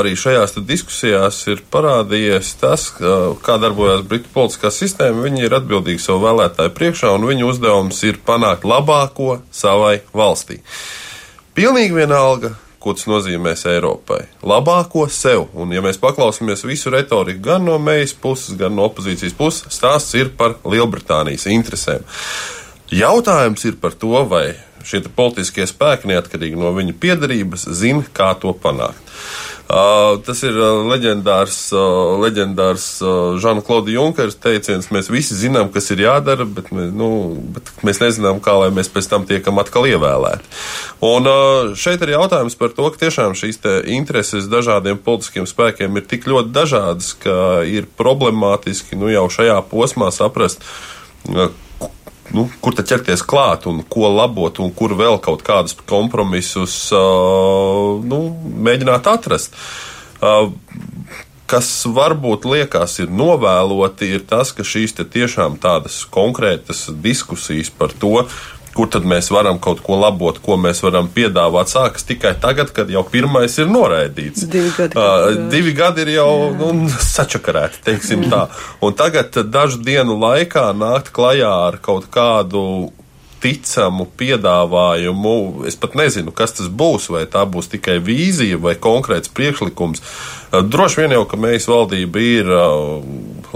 arī 0.00 0.14
šajās 0.18 0.56
diskusijās 0.66 1.42
ir 1.52 1.60
parādījies 1.70 2.54
tas, 2.62 2.88
kā 2.96 3.58
darbojas 3.62 4.06
Britu 4.08 4.32
politiskā 4.34 4.72
sistēma. 4.74 5.26
Viņi 5.26 5.46
ir 5.46 5.58
atbildīgi 5.58 6.02
savu 6.02 6.24
vēlētāju 6.24 6.74
priekšā, 6.78 7.12
un 7.18 7.28
viņu 7.28 7.50
uzdevums 7.52 8.00
ir 8.08 8.22
panākt 8.26 8.64
labāko 8.66 9.40
savai 9.54 10.00
valstī. 10.16 10.62
Pilnīgi 11.56 12.00
vienalga, 12.00 12.56
ko 12.86 12.94
tas 12.94 13.08
nozīmēs 13.10 13.66
Eiropai. 13.66 14.20
Labāko 14.46 15.08
sev, 15.10 15.48
un 15.58 15.74
ja 15.74 15.82
mēs 15.82 15.98
paklausāmies 15.98 16.62
visu 16.68 16.92
retoriku 16.94 17.42
gan 17.48 17.66
no 17.66 17.80
mējas 17.82 18.14
puses, 18.22 18.54
gan 18.58 18.76
no 18.78 18.86
opozīcijas 18.86 19.34
puses, 19.34 19.66
stāsts 19.74 20.14
ir 20.14 20.30
par 20.38 20.54
Lielbritānijas 20.62 21.48
interesēm. 21.50 22.06
Jautājums 22.94 23.66
ir 23.66 23.80
par 23.82 23.96
to, 23.98 24.14
vai 24.30 24.52
šie 24.86 25.02
politiskie 25.16 25.66
spēki, 25.66 26.06
neatkarīgi 26.12 26.58
no 26.60 26.70
viņa 26.76 26.94
piedarības, 27.02 27.66
zina, 27.74 28.06
kā 28.14 28.30
to 28.38 28.54
panākt. 28.54 29.02
Uh, 29.66 30.20
tas 30.22 30.38
ir 30.46 30.54
uh, 30.54 30.84
leģendārs, 30.86 31.56
uh, 31.74 32.14
leģendārs 32.22 32.84
Žana 33.42 33.64
Klauda 33.66 33.90
Junkers 33.90 34.38
teiciens. 34.38 34.86
Mēs 34.94 35.10
visi 35.10 35.34
zinām, 35.34 35.72
kas 35.74 35.90
ir 35.90 36.04
jādara, 36.04 36.46
bet, 36.46 36.70
mēs, 36.70 36.92
nu, 36.94 37.08
bet 37.56 37.72
mēs 37.86 37.98
nezinām, 38.04 38.38
kā 38.44 38.54
lai 38.60 38.70
mēs 38.74 38.92
pēc 38.94 39.10
tam 39.10 39.26
tiekam 39.26 39.58
atkal 39.58 39.88
ievēlēti. 39.90 40.46
Un 41.06 41.26
šeit 41.74 42.04
ir 42.06 42.14
jautājums 42.14 42.54
par 42.60 42.70
to, 42.78 42.86
ka 42.94 43.02
tiešām 43.02 43.34
šīs 43.38 43.58
intereses 43.90 44.46
dažādiem 44.52 45.02
politiskiem 45.02 45.50
spēkiem 45.50 45.98
ir 45.98 46.06
tik 46.06 46.30
ļoti 46.30 46.54
dažādas, 46.54 47.12
ka 47.26 47.66
ir 47.66 47.90
problemātiski 47.98 48.98
nu, 48.98 49.10
jau 49.10 49.26
šajā 49.34 49.58
posmā 49.66 50.12
saprast, 50.14 50.62
nu, 52.34 52.46
kur 52.62 52.74
tad 52.76 52.88
ķerties 52.90 53.22
klāt 53.26 53.68
un 53.70 53.82
ko 53.88 54.10
labot, 54.14 54.58
un 54.62 54.72
kur 54.74 54.96
vēl 54.98 55.20
kaut 55.22 55.44
kādus 55.46 55.76
kompromisus 55.86 56.78
uh, 56.94 58.02
nu, 58.02 58.20
mēģināt 58.66 59.06
atrast. 59.12 59.54
Uh, 60.16 60.50
kas 61.46 61.68
varbūt 61.86 62.46
liekas 62.48 62.98
ir 63.02 63.12
novēloti, 63.14 64.10
ir 64.16 64.26
tas, 64.28 64.50
ka 64.54 64.66
šīs 64.66 64.96
tiešām 64.98 65.60
tādas 65.62 66.02
konkrētas 66.10 66.88
diskusijas 67.02 67.70
par 67.70 67.94
to, 67.94 68.26
kur 68.76 68.90
tad 68.92 69.06
mēs 69.08 69.30
varam 69.32 69.60
kaut 69.62 69.80
ko 69.84 69.96
labot, 70.00 70.38
ko 70.44 70.58
mēs 70.60 70.82
varam 70.84 71.08
piedāvāt, 71.12 71.72
sākas 71.72 72.04
tikai 72.08 72.34
tagad, 72.42 72.72
kad 72.76 72.90
jau 72.92 73.02
pirmais 73.08 73.56
ir 73.58 73.70
noraidīts. 73.72 74.44
Divi 74.52 74.74
gadi, 74.76 75.00
uh, 75.00 75.48
divi 75.52 75.72
gadi 75.76 76.04
ir 76.04 76.12
jau 76.18 76.30
nu, 76.56 76.70
sačakarēti, 77.16 77.82
teiksim 77.88 78.28
tā. 78.32 78.46
Un 78.84 78.96
tagad 78.98 79.40
dažu 79.48 79.80
dienu 79.84 80.18
laikā 80.20 80.68
nākt 80.76 81.12
klajā 81.16 81.52
ar 81.70 81.80
kaut 81.82 82.10
kādu 82.12 82.62
ticamu 83.42 84.06
piedāvājumu. 84.18 85.66
Es 85.68 85.76
pat 85.78 85.94
nezinu, 85.98 86.32
kas 86.34 86.56
tas 86.56 86.70
būs, 86.72 87.10
vai 87.12 87.26
tā 87.30 87.44
būs 87.48 87.70
tikai 87.74 87.98
vīzija 88.02 88.58
vai 88.62 88.74
konkrēts 88.80 89.32
priekšlikums. 89.36 90.02
Droši 90.66 91.02
vien 91.02 91.16
jau, 91.16 91.24
ka 91.28 91.38
mēs 91.40 91.68
valdība 91.68 92.22
ir 92.22 92.50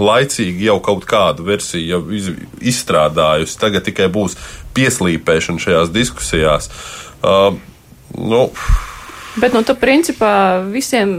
laicīgi 0.01 0.67
jau 0.67 0.77
kaut 0.83 1.05
kādu 1.09 1.45
versiju 1.47 2.03
izstrādājusi. 2.61 3.57
Tagad 3.61 3.87
tikai 3.89 4.09
būs 4.13 4.37
pieslīpēšana 4.75 5.61
šajās 5.61 5.91
diskusijās. 5.95 6.71
Uh, 7.21 7.55
nu, 8.17 8.47
Bet, 9.39 9.53
nu, 9.55 9.61
tā 9.63 9.77
principā 9.79 10.59
visiem 10.67 11.11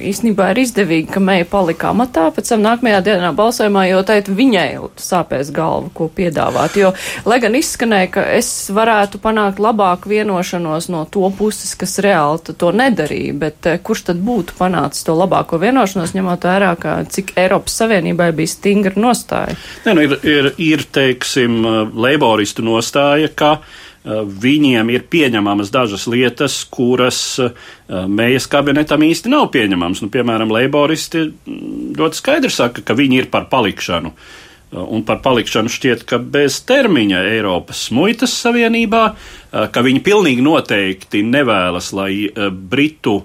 īstenībā 0.00 0.46
ir 0.54 0.60
izdevīgi, 0.62 1.10
ka 1.12 1.20
Meija 1.20 1.44
palika 1.48 1.90
amatā, 1.92 2.28
pēc 2.32 2.54
tam 2.54 2.62
nākamajā 2.64 3.02
dienā 3.04 3.32
balsojumā, 3.36 3.82
jo 3.90 3.98
teikt, 4.08 4.30
viņai 4.32 4.68
sāpēs 4.96 5.50
galva, 5.52 5.90
ko 5.92 6.06
piedāvāt. 6.08 6.78
Jo, 6.80 6.94
lai 7.28 7.36
gan 7.44 7.58
izskanēja, 7.58 8.08
ka 8.14 8.24
es 8.38 8.48
varētu 8.72 9.20
panākt 9.20 9.60
labāku 9.60 10.08
vienošanos 10.14 10.88
no 10.94 11.02
to 11.12 11.28
puses, 11.36 11.74
kas 11.76 11.98
reāli 12.04 12.56
to 12.56 12.72
nedarīja, 12.72 13.34
bet 13.36 13.68
eh, 13.68 13.76
kurš 13.84 14.06
tad 14.08 14.22
būtu 14.24 14.56
panācis 14.56 15.04
to 15.04 15.16
labāko 15.18 15.60
vienošanos, 15.60 16.14
ņemot 16.16 16.46
vērā, 16.48 16.72
ka 16.80 16.94
cik 17.12 17.34
Eiropas 17.36 17.76
Savienībai 17.82 18.30
bija 18.38 18.54
stingra 18.54 18.96
nostāja? 18.96 19.58
Nē, 19.84 19.92
nu, 19.98 20.06
ir, 20.08 20.16
ir, 20.24 20.50
ir, 20.70 20.86
teiksim, 20.96 21.60
leiboristu 21.92 22.64
nostāja, 22.64 23.28
ka 23.28 23.58
Eh, 23.58 23.87
viņiem 24.08 24.90
ir 24.94 25.04
pieņemamas 25.10 25.70
dažas 25.74 26.06
lietas, 26.10 26.62
kuras 26.72 27.20
eh, 27.42 27.54
mējas 27.88 28.48
kabinetam 28.50 29.04
īsti 29.04 29.32
nav 29.32 29.50
pieņemamas. 29.54 30.02
Nu, 30.04 30.10
piemēram, 30.12 30.52
leiboristi 30.54 31.26
mm, 31.28 31.96
ļoti 31.98 32.20
skaidri 32.20 32.52
saka, 32.52 32.84
ka 32.84 32.96
viņi 32.98 33.22
ir 33.22 33.28
par 33.32 33.48
palikšanu. 33.52 34.14
Eh, 34.14 34.78
un 34.80 35.04
par 35.08 35.20
palikšanu 35.24 35.72
šķiet, 35.72 36.06
ka 36.08 36.20
bez 36.22 36.62
termiņa 36.68 37.24
Eiropas 37.34 37.88
muitas 37.94 38.36
savienībā, 38.42 39.04
ka 39.48 39.80
viņi 39.84 40.02
pilnīgi 40.04 40.42
noteikti 40.44 41.22
nevēlas, 41.24 41.92
lai 41.96 42.28
Britu 42.52 43.22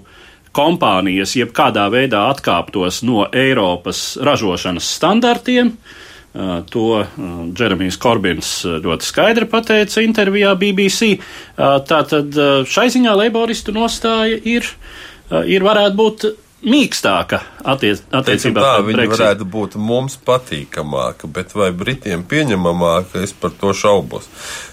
kompānijas 0.56 1.34
jebkādā 1.36 1.84
veidā 1.92 2.22
atkāptos 2.30 3.02
no 3.04 3.26
Eiropas 3.28 4.14
ražošanas 4.24 4.88
standartiem. 4.96 5.74
Uh, 5.74 6.03
To 6.34 6.84
Džeremijs 7.54 7.98
Korbins 8.02 8.48
ļoti 8.66 9.06
skaidri 9.06 9.46
pateica 9.46 10.02
intervijā 10.02 10.56
BBC. 10.58 11.12
Tātad 11.54 12.34
šai 12.66 12.88
ziņā 12.90 13.12
leiboristu 13.20 13.74
nostāja 13.76 14.40
ir, 14.42 14.66
ir 15.30 15.66
varētu 15.66 16.00
būt 16.00 16.26
mīkstāka 16.64 17.40
attiec, 17.64 18.00
attiecībā 18.14 18.62
tā, 18.62 18.72
pret 18.78 18.86
Brexit. 18.86 19.00
Viņa 19.00 19.12
varētu 19.12 19.46
būt 19.54 19.76
mums 19.80 20.16
patīkamāka, 20.26 21.28
bet 21.30 21.52
vai 21.56 21.70
Britiem 21.76 22.24
pieņemamāka, 22.28 23.22
es 23.24 23.34
par 23.36 23.52
to 23.60 23.74
šaubos. 23.76 24.28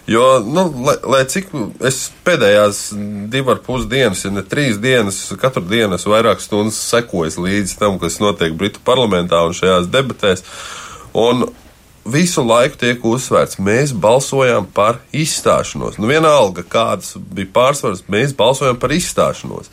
Jo, 0.10 0.40
nu, 0.44 0.66
lai, 0.88 0.98
lai 1.14 1.24
cik 1.32 1.52
es 1.88 2.04
pēdējās 2.26 2.84
divu 3.32 3.54
ar 3.56 3.64
pus 3.66 3.88
dienas, 3.92 4.24
ja 4.26 4.34
ne 4.34 4.44
trīs 4.48 4.80
dienas, 4.82 5.24
katru 5.42 5.66
dienu 5.68 6.00
es 6.00 6.08
vairāk 6.08 6.44
stundas 6.44 6.80
sekoju 6.92 7.48
līdzi 7.48 7.80
tam, 7.82 8.00
kas 8.02 8.22
notiek 8.24 8.56
Britu 8.58 8.84
parlamentā 8.88 9.44
un 9.48 9.58
šajās 9.58 9.92
debatēs. 9.92 10.46
Uh, 10.46 10.91
Un 11.18 11.46
visu 12.06 12.44
laiku 12.46 12.80
tiek 12.82 13.04
uzsvērts, 13.06 13.60
mēs 13.62 13.94
balsojam 13.94 14.68
par 14.74 15.02
izstāšanos. 15.14 16.00
Nu, 16.02 16.10
vienalga, 16.10 16.64
kādas 16.68 17.16
bija 17.18 17.50
pārsvars, 17.54 18.06
mēs 18.12 18.36
balsojam 18.38 18.80
par 18.82 18.94
izstāšanos. 18.96 19.70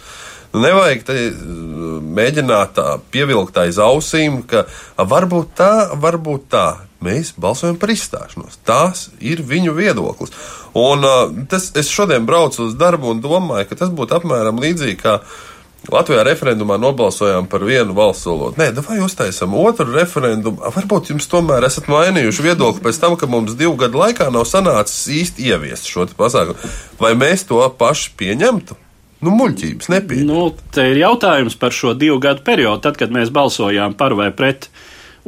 Nu, 0.52 0.62
nevajag 0.64 1.04
te, 1.08 1.16
uh, 1.28 1.88
mēģināt 2.18 2.74
tā 2.76 2.98
pievilkt 3.12 3.58
aiz 3.60 3.80
ausīm, 3.82 4.42
ka 4.48 4.66
varbūt 4.98 5.56
tā, 5.58 5.72
varbūt 6.00 6.46
tā. 6.52 6.68
Mēs 7.04 7.30
balsojam 7.38 7.76
par 7.78 7.92
izstāšanos. 7.94 8.56
Tas 8.66 9.04
ir 9.22 9.44
viņu 9.46 9.70
viedoklis. 9.76 10.32
Un, 10.74 11.04
tas, 11.46 11.68
es 11.78 11.90
šodien 11.94 12.26
braucu 12.26 12.64
uz 12.66 12.74
darbu 12.78 13.12
un 13.12 13.20
domāju, 13.22 13.68
ka 13.70 13.78
tas 13.84 13.92
būtu 13.94 14.16
apmēram 14.18 14.58
līdzīgi 14.58 14.98
Latvijā 15.88 16.24
referendumā 16.26 16.76
nobalsojām 16.80 17.46
par 17.48 17.62
vienu 17.64 17.94
valsts 17.96 18.26
valodu. 18.28 18.58
Nē, 18.60 18.72
vai 18.84 18.98
uztaisām 19.04 19.54
otru 19.56 19.86
referendumu? 19.94 20.58
Varbūt 20.74 21.12
jums 21.14 21.30
tomēr 21.30 21.64
esat 21.68 21.86
mainījuši 21.88 22.44
viedokli 22.44 22.82
pēc 22.84 22.98
tam, 23.00 23.14
ka 23.16 23.28
mums 23.30 23.54
divu 23.56 23.76
gadu 23.80 24.02
laikā 24.02 24.26
nav 24.34 24.44
sanācis 24.50 25.06
īsti 25.20 25.48
ieviest 25.48 25.88
šo 25.88 26.04
pasākumu. 26.18 26.72
Vai 27.00 27.14
mēs 27.16 27.46
to 27.48 27.62
paši 27.78 28.12
pieņemtu? 28.20 28.76
Nu, 29.24 29.32
muļķības 29.34 29.88
nepieņem. 29.90 30.28
Nu, 30.28 30.42
te 30.74 30.84
ir 30.92 31.00
jautājums 31.00 31.56
par 31.58 31.74
šo 31.74 31.94
divu 31.98 32.20
gadu 32.22 32.44
periodu. 32.46 32.82
Tad, 32.84 32.98
kad 33.00 33.14
mēs 33.14 33.32
balsojām 33.34 33.96
par 33.98 34.14
vai 34.18 34.28
pret 34.34 34.68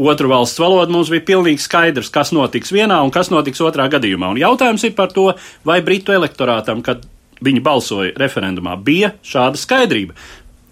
otru 0.00 0.30
valsts 0.30 0.60
valodu, 0.60 0.92
mums 0.94 1.10
bija 1.12 1.24
pilnīgi 1.32 1.62
skaidrs, 1.64 2.12
kas 2.12 2.30
notiks 2.36 2.70
vienā 2.74 3.00
un 3.02 3.10
kas 3.14 3.32
notiks 3.32 3.62
otrā 3.64 3.88
gadījumā. 3.90 4.34
Un 4.34 4.42
jautājums 4.42 4.84
ir 4.86 4.94
par 4.98 5.10
to, 5.14 5.30
vai 5.66 5.80
Britu 5.86 6.14
elektorātam, 6.14 6.84
kad 6.86 7.02
viņi 7.44 7.62
balsoja 7.64 8.14
referendumā, 8.20 8.76
bija 8.76 9.14
šāda 9.26 9.60
skaidrība 9.60 10.16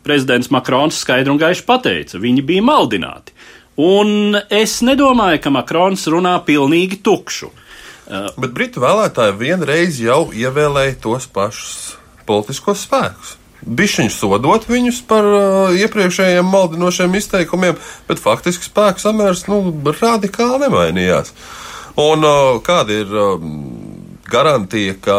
prezidents 0.09 0.51
Makrons 0.55 0.99
skaidri 1.03 1.33
un 1.33 1.41
gaiši 1.41 1.65
pateica, 1.69 2.21
viņi 2.23 2.45
bija 2.49 2.65
maldināti. 2.65 3.35
Un 3.79 4.39
es 4.51 4.81
nedomāju, 4.83 5.43
ka 5.45 5.53
Makrons 5.55 6.07
runā 6.11 6.39
pilnīgi 6.47 7.03
tukšu. 7.05 7.51
Uh, 8.09 8.31
Bet 8.41 8.55
Britu 8.57 8.81
vēlētāji 8.83 9.37
vienreiz 9.39 10.01
jau 10.01 10.31
ievēlēja 10.33 10.97
tos 11.05 11.29
pašus 11.31 11.99
politiskos 12.29 12.87
spēkus. 12.87 13.37
Bišķiņš 13.59 14.15
sodot 14.15 14.65
viņus 14.71 15.03
par 15.11 15.27
uh, 15.29 15.77
iepriekšējiem 15.77 16.47
maldinošiem 16.49 17.17
izteikumiem, 17.19 17.77
bet 18.09 18.23
faktiski 18.23 18.65
spēku 18.65 19.03
samērs 19.03 19.45
nu, 19.51 19.61
radikāli 19.99 20.65
nemainījās. 20.65 21.35
Un 22.01 22.25
uh, 22.25 22.59
kādi 22.65 23.03
ir 23.03 23.13
uh, 23.13 23.37
garantija, 24.29 24.95
ka 25.01 25.17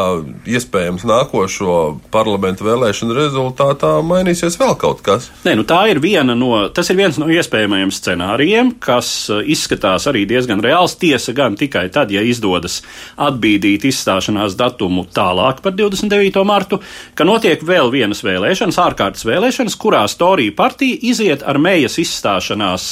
iespējams 0.49 1.03
nākošo 1.07 1.75
parlamentu 2.13 2.65
vēlēšanu 2.67 3.15
rezultātā 3.17 3.91
mainīsies 4.05 4.57
vēl 4.59 4.75
kaut 4.79 5.01
kas. 5.05 5.29
Nē, 5.45 5.55
nu 5.59 5.65
tā 5.67 5.81
ir 5.91 6.01
viena 6.03 6.35
no, 6.37 6.51
tas 6.75 6.91
ir 6.91 6.99
viens 6.99 7.17
no 7.21 7.29
iespējamajiem 7.31 7.93
scenārijiem, 7.95 8.73
kas 8.83 9.11
uh, 9.31 9.41
izskatās 9.41 10.07
arī 10.11 10.25
diezgan 10.29 10.61
reāls. 10.63 10.97
Tiesa 10.99 11.33
gan 11.37 11.57
tikai 11.59 11.87
tad, 11.93 12.13
ja 12.13 12.23
izdodas 12.25 12.81
atbīdīt 13.17 13.87
izstāšanās 13.89 14.57
datumu 14.59 15.07
tālāk 15.15 15.63
par 15.65 15.75
29. 15.77 16.43
martu, 16.47 16.81
ka 17.17 17.27
notiek 17.27 17.63
vēl 17.65 17.91
vienas 17.93 18.23
vēlēšanas, 18.25 18.81
ārkārtas 18.85 19.25
vēlēšanas, 19.29 19.79
kurās 19.79 20.17
Torija 20.19 20.55
partija 20.57 20.99
iziet 21.09 21.45
ar 21.47 21.61
mējas 21.61 21.97
izstāšanās 22.03 22.91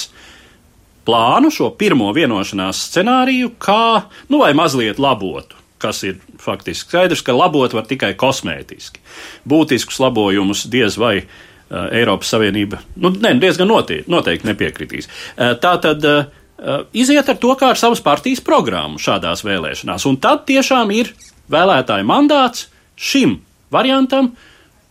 plānu, 1.08 1.52
šo 1.54 1.72
pirmo 1.80 2.10
vienošanās 2.16 2.82
scenāriju, 2.90 3.54
kā, 3.62 4.08
nu, 4.32 4.42
vai 4.44 4.52
mazliet 4.58 5.00
labotu 5.00 5.57
kas 5.82 6.04
ir 6.08 6.18
faktiski 6.42 6.90
skaidrs, 6.90 7.24
ka 7.26 7.36
labot 7.36 7.74
var 7.74 7.86
tikai 7.90 8.14
kosmētiski. 8.20 9.02
Būtiskus 9.48 10.00
labojumus 10.02 10.66
diez 10.72 10.98
vai 11.00 11.16
uh, 11.22 11.88
Eiropas 11.92 12.34
Savienība 12.34 12.82
nu, 12.96 13.12
ne, 13.22 13.36
diezgan 13.42 13.70
noteikti, 13.72 14.10
noteikti 14.12 14.50
nepiekritīs. 14.50 15.10
Uh, 15.10 15.54
tā 15.62 15.76
tad 15.84 16.06
uh, 16.08 16.30
iziet 16.98 17.30
ar 17.30 17.40
to 17.42 17.54
kā 17.60 17.74
ar 17.74 17.80
savas 17.80 18.02
partijas 18.04 18.44
programmu 18.44 19.02
šādās 19.02 19.46
vēlēšanās, 19.48 20.08
un 20.10 20.20
tad 20.22 20.48
tiešām 20.50 20.94
ir 20.96 21.14
vēlētāju 21.54 22.08
mandāts 22.08 22.68
šim 22.98 23.40
variantam, 23.74 24.34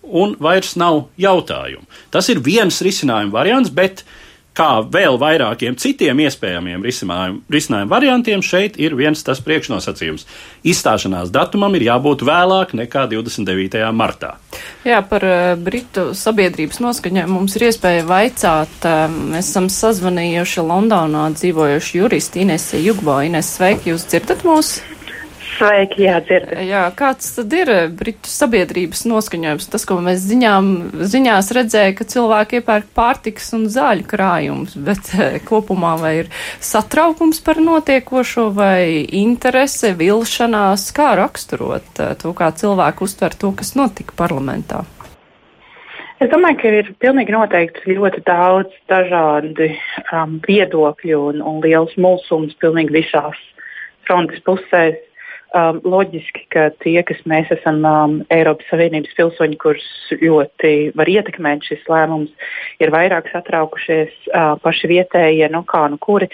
un 0.06 0.36
vairs 0.38 0.76
nav 0.78 1.08
jautājumu. 1.18 1.82
Tas 2.14 2.28
ir 2.30 2.38
viens 2.44 2.78
risinājuma 2.84 3.34
variants, 3.34 3.72
bet 3.74 4.04
uh, 4.04 4.22
kā 4.56 4.70
vēl 4.92 5.18
vairākiem 5.20 5.76
citiem 5.80 6.20
iespējamiem 6.24 6.84
risinājumu, 6.86 7.90
variantiem, 7.90 8.42
šeit 8.44 8.78
ir 8.80 8.96
viens 8.98 9.22
tas 9.26 9.42
priekšnosacījums. 9.44 10.26
Izstāšanās 10.66 11.32
datumam 11.34 11.76
ir 11.76 11.86
jābūt 11.90 12.24
vēlāk 12.26 12.74
nekā 12.78 13.06
29. 13.12 13.84
martā. 13.96 14.36
Jā, 14.86 15.02
par 15.06 15.26
uh, 15.26 15.52
Britu 15.60 16.08
sabiedrības 16.16 16.80
noskaņojumu 16.84 17.40
mums 17.40 17.56
ir 17.58 17.68
iespēja 17.68 18.06
vaicāt. 18.08 18.76
Uh, 18.82 19.06
mēs 19.34 19.50
esam 19.52 19.70
sazvanījuši 19.72 20.66
Londonā 20.66 21.28
dzīvojuši 21.36 22.02
juristi 22.02 22.44
Inese 22.46 22.80
Jugbo. 22.82 23.20
Ines, 23.26 23.52
sveiki, 23.58 23.92
jūs 23.92 24.08
dzirdat 24.10 24.46
mūs? 24.46 24.78
Sveiki, 25.56 26.02
jā, 26.04 26.18
dzirdat. 26.20 26.58
Jā, 26.68 26.82
kāds 26.96 27.30
tad 27.38 27.54
ir 27.56 27.70
eh, 27.72 27.84
Britu 27.88 28.28
sabiedrības 28.28 29.06
noskaņojums? 29.08 29.68
Tas, 29.72 29.86
ko 29.88 29.96
mēs 30.04 30.24
ziņām, 30.28 30.66
ziņās 31.08 31.48
redzēja, 31.56 31.94
ka 31.96 32.06
cilvēki 32.12 32.60
iepērk 32.60 32.90
pārtiks 32.96 33.48
un 33.56 33.64
zāļu 33.72 34.04
krājumus, 34.10 34.74
bet 34.76 35.08
eh, 35.16 35.38
kopumā 35.46 35.94
vai 36.02 36.12
ir 36.18 36.28
satraukums 36.60 37.40
par 37.46 37.62
notiekošo 37.64 38.50
vai 38.56 39.06
interese, 39.16 39.94
vilšanās, 39.96 40.90
kā 40.96 41.14
raksturot 41.22 42.04
eh, 42.04 42.12
to, 42.20 42.34
kā 42.36 42.50
cilvēki 42.52 43.08
uztver 43.08 43.38
to, 43.40 43.54
kas 43.56 43.72
notika 43.80 44.16
parlamentā? 44.18 44.84
Es 46.20 46.28
domāju, 46.32 46.60
ka 46.60 46.76
ir 46.82 46.92
pilnīgi 47.00 47.32
noteikti 47.32 47.96
ļoti 47.96 48.22
daudz 48.28 48.76
dažādi 48.92 49.72
um, 50.12 50.38
viedokļi 50.44 51.16
un, 51.16 51.42
un 51.44 51.60
liels 51.64 51.92
mulsums 52.00 52.56
pilnīgi 52.60 53.00
visās 53.02 53.40
frontes 54.06 54.40
pusēs 54.46 54.96
um, 55.56 55.80
loģiski, 55.88 56.44
ka 56.52 56.68
tie, 56.84 56.98
kas 57.06 57.22
mēs 57.28 57.50
esam 57.54 57.80
um, 57.88 58.16
Eiropas 58.34 58.68
Savienības 58.70 59.16
pilsoņi, 59.18 59.58
kurus 59.62 59.88
ļoti 60.20 60.72
var 60.98 61.10
ietekmēt 61.10 61.66
šis 61.66 61.84
lēmums, 61.90 62.32
ir 62.82 62.92
vairāk 62.94 63.30
satraukušies 63.32 64.12
uh, 64.30 64.54
paši 64.62 64.92
vietējie, 64.92 65.48
nu 65.54 65.64
kā 65.68 65.86
nu 65.92 66.00
kuri 66.02 66.30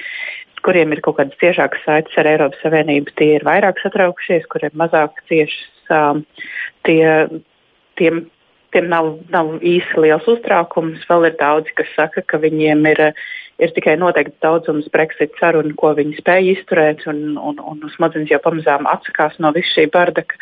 kuriem 0.62 0.92
ir 0.94 1.00
kaut 1.02 1.18
kādas 1.18 1.38
ciešākas 1.40 1.82
saites 1.86 2.18
ar 2.20 2.28
Eiropas 2.30 2.60
Savienību, 2.62 3.14
tie 3.18 3.32
ir 3.38 3.46
vairāk 3.46 3.80
satraukušies, 3.82 4.46
kuriem 4.52 4.76
mazāk 4.78 5.18
ciešas. 5.30 5.64
Um, 5.92 6.22
tie, 6.86 7.02
tiem, 7.98 8.22
tiem 8.74 8.88
nav, 8.90 9.16
nav 9.32 9.56
īsti 9.58 10.04
liels 10.04 10.28
uztraukums. 10.30 11.02
Vēl 11.10 11.28
ir 11.28 11.38
daudzi, 11.40 11.74
kas 11.78 11.90
saka, 11.96 12.22
ka 12.22 12.40
viņiem 12.42 12.86
ir 12.94 13.02
ir 13.62 13.72
tikai 13.76 13.94
noteikts 14.00 14.40
daudzums 14.44 14.88
Brexit 14.94 15.34
sarunu, 15.40 15.74
ko 15.78 15.92
viņi 15.98 16.18
spēj 16.18 16.50
izturēt, 16.56 17.04
un, 17.10 17.38
un, 17.38 17.60
un 17.62 17.82
smadzenes 17.94 18.30
jau 18.32 18.40
pamazām 18.44 18.88
atsakās 18.90 19.38
no 19.42 19.52
visu 19.56 19.70
šī 19.76 19.86
bardaka, 19.94 20.38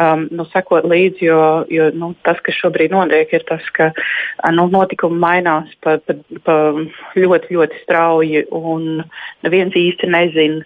um, 0.00 0.26
nu, 0.34 0.46
sekot 0.52 0.86
līdzi, 0.90 1.28
jo, 1.28 1.40
jo 1.72 1.88
nu, 1.96 2.12
tas, 2.26 2.40
kas 2.46 2.58
šobrīd 2.60 2.94
notiek, 2.94 3.32
ir 3.36 3.46
tas, 3.48 3.66
ka 3.76 3.90
nu, 4.56 4.68
notikumi 4.72 5.20
mainās 5.22 5.72
pa, 5.84 5.98
pa, 6.06 6.18
pa 6.46 6.56
ļoti, 7.16 7.52
ļoti 7.56 7.84
strauji, 7.84 8.46
un 8.56 9.04
neviens 9.46 9.76
īsti 9.86 10.10
nezina. 10.12 10.64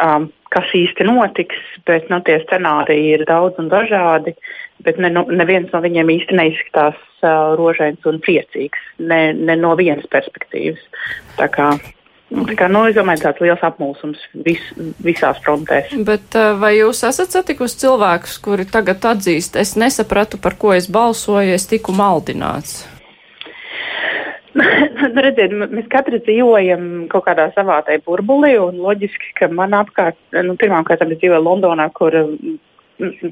Um, 0.00 0.30
kas 0.50 0.70
īsti 0.74 1.04
notiks, 1.06 1.58
bet 1.86 2.08
nu, 2.10 2.22
tie 2.24 2.38
scenāriji 2.42 3.14
ir 3.18 3.24
daudz 3.28 3.60
un 3.60 3.68
dažādi. 3.70 4.34
Bet 4.80 4.96
ne, 4.96 5.10
nu, 5.12 5.26
neviens 5.28 5.68
no 5.74 5.82
viņiem 5.84 6.10
īsti 6.16 6.36
neizskatās 6.38 6.98
uh, 7.20 7.52
rožains 7.60 8.06
un 8.08 8.20
priecīgs, 8.24 8.80
ne, 8.98 9.34
ne 9.36 9.56
no 9.60 9.74
vienas 9.78 10.08
perspektīvas. 10.12 10.80
Tā 11.36 11.50
kā 11.52 11.74
Tā 12.30 12.54
kā, 12.54 12.68
nu, 12.70 12.84
es 12.86 12.94
domāju, 12.94 13.24
tāds 13.24 13.40
liels 13.42 13.62
apmulsums 13.66 14.20
vis, 14.46 14.62
visās 15.02 15.40
frontēs. 15.42 15.90
Bet 16.06 16.36
vai 16.60 16.76
jūs 16.76 17.02
esat 17.08 17.34
satikusi 17.34 17.80
cilvēkus, 17.82 18.36
kuri 18.44 18.68
tagad 18.70 19.02
atzīst, 19.16 19.58
es 19.58 19.74
nesapratu, 19.74 20.38
par 20.38 20.54
ko 20.54 20.70
es 20.76 20.86
balsoju, 20.86 21.56
es 21.58 21.66
tiku 21.66 21.90
maldināts? 21.90 22.84
Nu, 24.58 25.22
redziet, 25.22 25.54
mēs 25.70 25.86
katrs 25.92 26.24
dzīvojam 26.26 27.06
kaut 27.12 27.26
kādā 27.28 27.50
savā 27.54 27.80
tajā 27.86 28.02
burbulī, 28.06 28.56
un 28.58 28.80
loģiski, 28.82 29.34
ka 29.38 29.50
man 29.52 29.76
apkārt, 29.78 30.18
nu, 30.34 30.56
pirmām 30.60 30.86
kārtām 30.88 31.12
es 31.14 31.20
dzīvoju 31.22 31.44
Londonā, 31.44 31.86
kur 31.94 32.16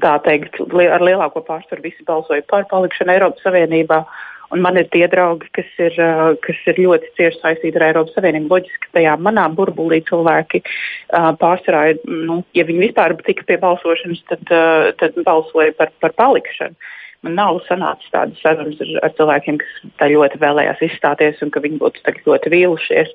tā 0.01 0.15
teikt, 0.25 0.59
ar 0.63 1.05
lielāko 1.05 1.43
pārsvaru 1.45 1.85
visi 1.85 2.05
balsoja 2.07 2.45
par 2.49 2.67
palikšanu 2.71 3.15
Eiropas 3.15 3.45
Savienībā. 3.45 4.03
Un 4.49 4.63
man 4.65 4.79
ir 4.81 4.87
tie 4.89 5.03
draugi, 5.05 5.45
kas 5.53 5.67
ir, 5.77 5.93
kas 6.41 6.61
ir 6.71 6.79
ļoti 6.81 7.11
cieši 7.19 7.37
saistīti 7.37 7.77
ar 7.77 7.91
Eiropas 7.91 8.15
Savienību. 8.17 8.49
Loģiski, 8.49 8.87
ka 8.87 8.95
tajā 8.97 9.13
manā 9.21 9.43
burbulī 9.53 9.99
cilvēki 10.07 10.63
pārsvarā, 11.11 11.83
nu, 12.09 12.39
ja 12.57 12.65
viņi 12.65 12.87
vispār 12.87 13.13
tika 13.27 13.45
pie 13.45 13.59
balsošanas, 13.61 14.23
tad, 14.31 14.55
tad 14.97 15.19
balsoja 15.27 15.75
par, 15.77 15.93
par 16.01 16.17
palikšanu. 16.17 16.89
Man 17.25 17.35
nav 17.35 17.57
sanācis 17.67 18.11
tādas 18.13 18.39
sarunas 18.39 18.79
ar, 18.79 18.93
ar 19.03 19.13
cilvēkiem, 19.17 19.57
kas 19.59 19.91
tā 19.99 20.07
ļoti 20.13 20.39
vēlējās 20.39 20.85
izstāties 20.87 21.41
un 21.43 21.51
ka 21.51 21.59
viņi 21.65 21.81
būtu 21.81 22.13
ļoti 22.23 22.53
vīlušies. 22.53 23.11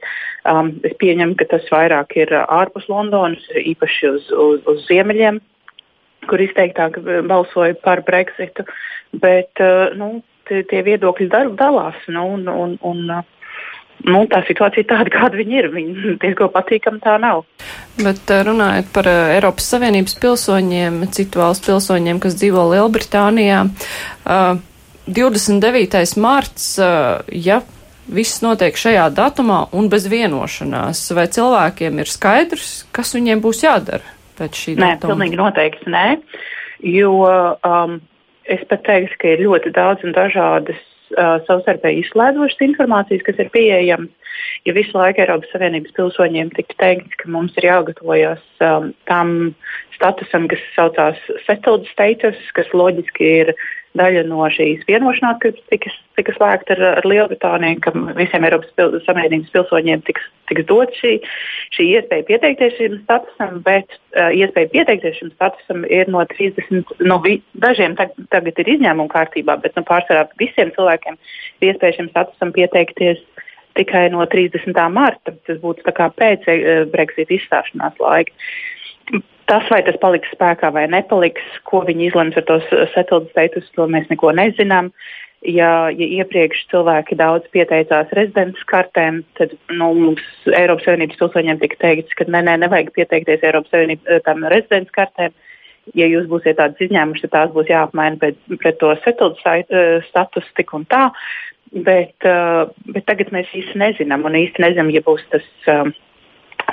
Um, 0.51 0.75
es 0.85 0.93
pieņemu, 1.01 1.39
ka 1.41 1.49
tas 1.55 1.65
vairāk 1.73 2.13
ir 2.21 2.35
ārpus 2.45 2.91
Londonas, 2.93 3.47
īpaši 3.57 4.11
uz, 4.13 4.31
uz, 4.31 4.61
uz 4.69 4.85
ziemeļiem 4.91 5.41
kur 6.29 6.41
izteiktāk 6.41 6.99
balsoja 7.29 7.77
par 7.85 8.03
Brexitu, 8.07 8.65
bet 9.21 9.61
uh, 9.63 9.93
nu, 9.99 10.23
tie, 10.49 10.63
tie 10.71 10.83
viedokļi 10.87 11.31
dalās. 11.59 11.99
Nu, 12.13 12.27
un, 12.37 12.49
un, 12.49 12.77
un, 12.85 13.03
uh, 13.13 13.44
Nu, 14.05 14.25
tā 14.29 14.43
situācija 14.45 14.85
ir 14.85 14.89
tāda, 14.91 15.13
kāda 15.13 15.39
viņa 15.41 15.59
ir. 15.61 15.71
Viņa 15.73 16.15
diezgan 16.23 16.53
patīkama 16.55 17.03
tā 17.05 17.17
nav. 17.23 17.45
Bet 18.01 18.31
uh, 18.31 18.43
runājot 18.49 18.91
par 18.95 19.09
Eiropas 19.11 19.69
Savienības 19.75 20.19
pilsoņiem, 20.23 21.03
citu 21.17 21.43
valstu 21.43 21.73
pilsoņiem, 21.73 22.21
kas 22.23 22.37
dzīvo 22.41 22.67
Lielbritānijā, 22.73 23.65
29. 25.05 26.03
marts, 26.21 26.67
ja 27.29 27.61
viss 28.05 28.41
notiek 28.45 28.77
šajā 28.77 29.05
datumā 29.17 29.67
un 29.77 29.89
bez 29.93 30.09
vienošanās, 30.13 31.05
vai 31.17 31.27
cilvēkiem 31.33 32.01
ir 32.01 32.13
skaidrs, 32.13 32.75
kas 32.93 33.13
viņiem 33.17 33.45
būs 33.45 33.65
jādara? 33.65 34.15
pēc 34.39 34.59
šī 34.59 34.75
datuma? 34.79 34.91
Nē, 34.91 35.01
pilnīgi 35.05 35.39
noteikti 35.41 35.93
nē, 35.95 36.07
jo 36.95 37.13
um, 37.27 37.99
es 38.51 38.65
pat 38.71 38.85
teiktu, 38.89 39.19
ka 39.21 39.33
ir 39.35 39.45
ļoti 39.47 39.73
daudz 39.77 40.05
un 40.07 40.15
dažādas 40.17 40.81
uh, 41.15 41.39
savstarpēji 41.49 42.05
izslēdzošas 42.05 42.65
informācijas, 42.69 43.25
kas 43.27 43.41
ir 43.43 43.51
pieejamas. 43.55 44.13
Ja 44.67 44.75
visu 44.77 44.97
laiku 44.97 45.23
Eiropas 45.23 45.51
Savienības 45.53 45.95
pilsoņiem 45.97 46.51
tika 46.57 46.77
teikts, 46.81 47.17
ka 47.21 47.31
mums 47.31 47.55
ir 47.61 47.69
jāgatavojas 47.69 48.43
um, 48.65 48.91
tam 49.11 49.31
statusam, 49.95 50.49
kas 50.51 50.63
saucās 50.75 51.21
settled 51.47 51.87
status, 51.93 52.41
kas 52.57 52.71
loģiski 52.75 53.31
ir 53.45 53.53
daļa 53.99 54.25
no 54.27 54.47
šīs 54.51 54.83
vienošanās, 54.89 55.39
kas 55.43 55.59
tika, 55.71 55.91
tika 56.19 56.35
slēgta 56.35 56.75
ar, 56.75 56.83
ar 56.99 57.07
Lielbritāniju, 57.07 57.81
ka 57.85 57.93
visiem 58.19 58.47
Eiropas 58.47 58.73
pil 58.79 58.97
Savienības 59.07 59.53
pilsoņiem 59.55 60.03
tiks, 60.09 60.27
tiks 60.51 60.67
dot 60.71 60.95
šī, 60.99 61.15
šī 61.77 61.87
iespēja 61.99 62.27
pieteikties 62.31 62.75
šim 62.79 62.99
statusam, 63.05 63.61
bet 63.67 63.95
uh, 63.95 64.33
iespēja 64.35 64.73
pieteikties 64.75 65.21
šim 65.21 65.31
statusam 65.37 65.87
ir 65.87 66.11
no 66.11 66.25
30, 66.35 66.97
no 67.07 67.21
vi, 67.25 67.39
dažiem 67.63 67.95
tag, 68.01 68.17
tagad 68.35 68.59
ir 68.65 68.75
izņēmuma 68.77 69.13
kārtībā, 69.15 69.59
bet 69.63 69.79
no 69.79 69.85
nu, 69.85 69.91
pārsvarā 69.93 70.27
visiem 70.43 70.75
cilvēkiem 70.75 71.19
ir 71.63 71.73
iespēja 71.73 72.01
šim 72.01 72.11
statusam 72.11 72.55
pieteikties 72.57 73.23
tikai 73.79 74.09
no 74.11 74.27
30. 74.31 74.75
marta. 74.95 75.35
Tas 75.47 75.63
būtu 75.63 75.87
pēc 75.87 76.51
uh, 76.51 76.87
Brexit 76.91 77.31
izstāšanās 77.39 78.03
laika. 78.03 78.35
Tas, 79.51 79.67
vai 79.69 79.83
tas 79.85 79.99
paliks 80.01 80.31
spēkā 80.33 80.71
vai 80.73 80.87
nepaliks, 80.89 81.45
ko 81.69 81.83
viņi 81.85 82.09
izlems 82.09 82.37
ar 82.41 82.47
to 82.49 82.57
settled 82.95 83.29
status, 83.33 83.69
to 83.77 83.85
mēs 83.91 84.09
neko 84.13 84.33
nezinām. 84.37 84.91
Ja, 85.45 85.91
ja 85.93 86.07
iepriekš 86.23 86.63
cilvēki 86.71 87.19
daudz 87.21 87.51
pieteicās 87.53 88.13
rezidents 88.17 88.63
kartēm, 88.71 89.21
tad 89.37 89.53
nu, 89.69 89.91
mums 89.93 90.23
Eiropas 90.49 90.87
Savienības 90.89 91.21
pilsoņiem 91.21 91.61
tika 91.61 91.77
teikts, 91.83 92.17
ka 92.17 92.25
nē, 92.25 92.41
nē, 92.47 92.55
nevajag 92.63 92.95
pieteikties 92.97 93.45
Eiropas 93.45 93.75
Savienības 93.75 94.09
eh, 94.17 94.47
rezidents 94.55 94.95
kartēm. 94.97 95.37
Ja 95.93 96.09
jūs 96.09 96.25
būsiet 96.31 96.57
tādas 96.57 96.81
izņēmušas, 96.81 97.27
tad 97.27 97.35
tās 97.35 97.53
būs 97.53 97.69
jāapmaina 97.69 98.17
pret, 98.23 98.41
pret 98.63 98.81
to 98.81 98.95
settled 99.05 99.37
eh, 99.45 100.01
status 100.09 100.49
tik 100.57 100.73
un 100.73 100.89
tā. 100.89 101.11
Bet, 101.75 102.15
uh, 102.23 102.71
bet 102.95 103.03
tagad 103.09 103.33
mēs 103.35 103.49
īsti 103.51 103.81
nezinām, 103.81 104.23
un 104.29 104.37
īsti 104.39 104.63
nezinām, 104.63 104.93
ja 104.95 105.01
būs 105.03 105.25
tas. 105.33 105.47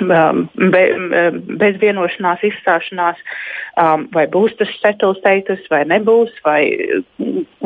Um, 0.00 0.48
be, 0.72 0.82
um, 0.96 1.40
bez 1.60 1.76
vienošanās 1.82 2.42
izstāšanās, 2.46 3.18
um, 3.80 4.06
vai 4.14 4.24
būs 4.30 4.54
tas 4.56 4.70
settle 4.80 5.12
status 5.18 5.60
vai 5.70 5.82
nebūs, 5.84 6.32
vai, 6.46 6.62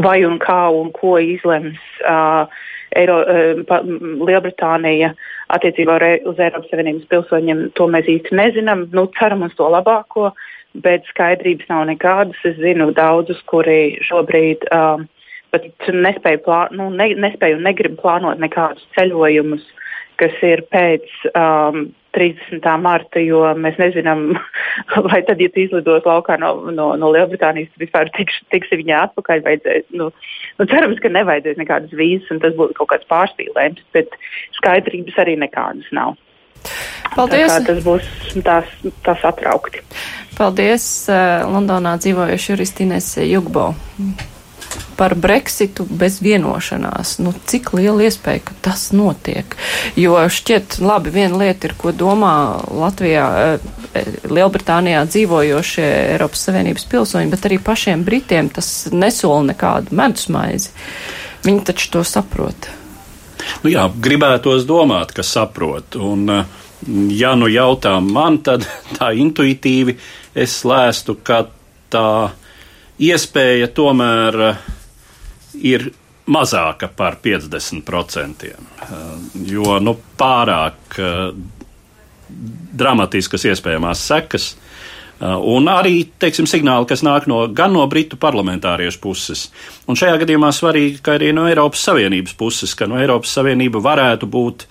vai 0.02 0.18
un 0.26 0.40
kā 0.42 0.66
un 0.74 0.90
ko 0.96 1.16
izlems 1.22 1.78
uh, 2.02 2.50
Eiro, 2.98 3.20
uh, 3.22 3.62
pa, 3.68 3.78
Lielbritānija 3.86 5.12
attiecībā 5.54 5.98
uz 6.26 6.40
Eiropas 6.42 6.70
Savienības 6.72 7.06
pilsoņiem, 7.12 7.62
to 7.78 7.86
mēs 7.92 8.08
īsti 8.10 8.34
nezinām. 8.34 8.88
Nu, 8.96 9.06
ceram 9.18 9.46
uz 9.46 9.54
to 9.58 9.68
labāko, 9.70 10.32
bet 10.82 11.06
skaidrības 11.12 11.70
nav 11.70 11.84
nekādas. 11.92 12.40
Es 12.48 12.58
zinu 12.58 12.90
daudzus, 12.96 13.38
kuri 13.46 14.00
šobrīd 14.08 14.66
um, 14.74 15.06
pat 15.54 15.68
nespēju, 15.94 16.42
plā, 16.48 16.64
nu, 16.74 16.90
ne, 16.90 17.12
nespēju 17.22 17.60
un 17.60 17.68
negrib 17.70 18.00
plānot 18.02 18.42
nekādus 18.42 18.84
ceļojumus, 18.98 19.62
kas 20.18 20.42
ir 20.42 20.64
pēc 20.72 21.06
um, 21.36 21.86
30. 22.16 22.66
marta, 22.82 23.20
jo 23.22 23.42
mēs 23.60 23.78
nezinām, 23.80 24.28
vai 25.08 25.22
tad, 25.28 25.40
ja 25.42 25.50
tu 25.52 25.62
izlidos 25.62 26.06
laukā 26.08 26.38
no, 26.42 26.52
no, 26.74 26.90
no 26.98 27.12
Lielbritānijas, 27.14 27.72
tad 27.74 27.86
vispār 27.86 28.12
tiks, 28.16 28.40
tiksi 28.54 28.80
viņā 28.82 29.06
atpakaļ. 29.08 29.44
Vajadzēs, 29.46 29.88
nu, 30.00 30.10
nu, 30.58 30.68
cerams, 30.72 31.00
ka 31.02 31.12
nevajadzēs 31.12 31.60
nekādas 31.60 31.96
vīzas, 31.96 32.30
un 32.34 32.42
tas 32.44 32.56
būtu 32.58 32.78
kaut 32.80 32.94
kāds 32.94 33.10
pārspīlējums, 33.12 33.84
bet 33.96 34.16
skaidrības 34.58 35.20
arī 35.24 35.36
nekādas 35.44 35.90
nav. 35.96 36.16
Paldies! 37.14 37.52
Tā 37.52 37.60
tas 37.68 37.82
būs 37.84 38.06
tās, 38.44 38.70
tās 39.06 39.26
atraukti. 39.28 39.84
Paldies 40.36 40.86
uh, 41.08 41.44
Londonā 41.48 41.94
dzīvojuši 42.02 42.50
juristīnes 42.52 43.12
Jugbo 43.24 43.70
par 44.96 45.14
Brexitu 45.14 45.86
bez 45.90 46.20
vienošanās. 46.22 47.18
Nu, 47.18 47.34
cik 47.46 47.72
liela 47.76 48.06
iespēja, 48.06 48.42
ka 48.48 48.56
tas 48.68 48.88
notiek? 48.96 49.56
Jo 49.96 50.16
šķiet, 50.32 50.78
labi, 50.80 51.12
viena 51.14 51.40
lieta 51.44 51.68
ir, 51.68 51.76
ko 51.78 51.92
domā 51.92 52.32
Latvijā, 52.72 53.26
eh, 53.94 54.08
Lielbritānijā 54.28 55.04
dzīvojošie 55.08 55.86
Eiropas 56.16 56.46
Savienības 56.48 56.88
pilsoņi, 56.90 57.30
bet 57.30 57.48
arī 57.48 57.60
pašiem 57.62 58.04
Britiem 58.04 58.48
tas 58.48 58.88
nesola 58.92 59.42
nekādu 59.52 59.96
medusmaizi. 59.96 60.72
Viņi 61.44 61.64
taču 61.64 61.90
to 61.90 62.04
saprot. 62.04 62.68
Nu 63.62 63.70
jā, 63.70 63.84
gribētos 63.92 64.64
domāt, 64.66 65.12
ka 65.12 65.22
saprot. 65.22 65.96
Un, 65.96 66.30
eh, 66.30 66.44
ja 67.12 67.34
nu 67.34 67.46
jautā 67.52 68.00
man, 68.00 68.38
tad 68.38 68.66
tā 68.98 69.12
intuitīvi 69.12 69.98
es 70.34 70.62
lēstu, 70.64 71.16
ka 71.22 71.46
tā 71.90 72.30
iespēja 72.98 73.68
tomēr 73.76 74.40
uh, 74.40 74.56
ir 75.62 75.90
mazāka 76.26 76.88
par 76.88 77.18
50%. 77.22 78.44
Eh, 78.44 78.94
jo 79.46 79.78
nu, 79.80 79.96
pārāk 80.18 80.98
eh, 80.98 81.26
dramatiskas 82.76 83.46
iespējamās 83.52 84.02
sekas. 84.08 84.48
Eh, 85.20 85.26
un 85.26 85.70
arī 85.70 86.00
teiksim, 86.18 86.48
signāli, 86.50 86.88
kas 86.90 87.04
nāk 87.06 87.28
no, 87.30 87.44
gan 87.48 87.72
no 87.76 87.86
britu 87.90 88.18
parlamentāriešu 88.20 89.00
puses, 89.02 89.46
un 89.86 89.98
šajā 89.98 90.18
gadījumā 90.24 90.50
svarīgi, 90.52 91.00
ka 91.04 91.16
arī 91.16 91.32
no 91.36 91.46
Eiropas 91.48 91.86
Savienības 91.88 92.36
puses, 92.38 92.74
ka 92.74 92.90
no 92.90 92.98
Eiropas 93.00 93.32
Savienība 93.38 93.82
varētu 93.84 94.28
būt 94.28 94.66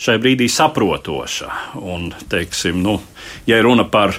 šai 0.00 0.16
brīdī 0.22 0.48
saprotoša. 0.48 1.50
Un, 1.82 2.08
teiksim, 2.30 2.80
nu, 2.80 2.96
ja 3.50 3.60
runa 3.60 3.84
par 3.84 4.14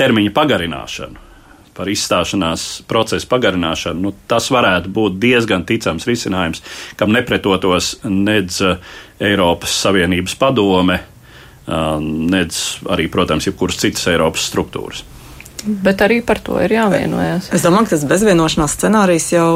termiņa 0.00 0.32
pagarināšanu, 0.32 1.31
par 1.76 1.88
izstāšanās 1.88 2.82
procesu 2.88 3.28
pagarināšanu, 3.30 4.00
nu, 4.04 4.12
tas 4.28 4.50
varētu 4.52 4.92
būt 4.92 5.16
diezgan 5.22 5.64
ticams 5.68 6.06
risinājums, 6.08 6.62
kam 7.00 7.14
nepretotos 7.14 7.94
nedz 8.04 8.60
eh, 8.66 8.92
Eiropas 9.32 9.78
Savienības 9.86 10.36
padome, 10.40 11.00
eh, 11.00 11.96
nedz 12.02 12.82
arī, 12.92 13.08
protams, 13.12 13.48
jebkuras 13.48 13.80
citas 13.80 14.06
Eiropas 14.12 14.46
struktūras. 14.52 15.06
Bet 15.62 16.00
arī 16.02 16.18
par 16.26 16.40
to 16.42 16.56
ir 16.58 16.72
jāvienojas. 16.74 17.46
Es 17.54 17.62
domāju, 17.62 17.86
ka 17.86 17.94
tas 17.94 18.06
bezvienošanās 18.10 18.72
scenārijs 18.74 19.28
jau 19.30 19.52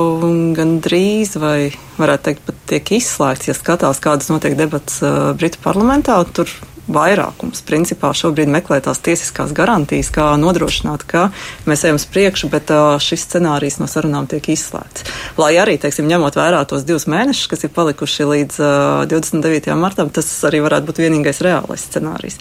gandrīz, 0.55 1.35
vai 1.43 1.73
varētu 1.99 2.29
teikt, 2.29 2.45
pat 2.47 2.61
tiek 2.71 2.93
izslēgts, 3.01 3.49
ja 3.51 3.57
skatās, 3.59 3.99
kādas 4.05 4.31
notiek 4.31 4.55
debats 4.55 5.01
uh, 5.03 5.33
Britu 5.35 5.59
parlamentā. 5.65 6.21
Tur 6.31 6.53
vairākums 6.93 7.63
principā 7.67 8.13
šobrīd 8.17 8.51
meklē 8.53 8.79
tās 8.85 9.01
tiesiskās 9.05 9.53
garantijas, 9.57 10.11
kā 10.15 10.29
nodrošināt, 10.41 11.05
ka 11.09 11.29
mēs 11.67 11.85
ejam 11.87 12.01
uz 12.01 12.07
priekšu, 12.11 12.51
bet 12.53 12.71
šis 13.03 13.27
scenārijs 13.27 13.81
no 13.83 13.89
sarunām 13.91 14.29
tiek 14.31 14.49
izslēgts. 14.55 15.07
Lai 15.41 15.55
arī, 15.61 15.77
teiksim, 15.83 16.09
ņemot 16.11 16.39
vērā 16.39 16.63
tos 16.69 16.87
divus 16.87 17.09
mēnešus, 17.11 17.51
kas 17.53 17.67
ir 17.67 17.75
palikuši 17.77 18.31
līdz 18.33 18.61
uh, 18.63 19.05
29. 19.11 19.73
martam, 19.79 20.11
tas 20.15 20.31
arī 20.49 20.63
varētu 20.65 20.91
būt 20.91 21.03
vienīgais 21.05 21.43
reālais 21.45 21.87
scenārijs. 21.91 22.41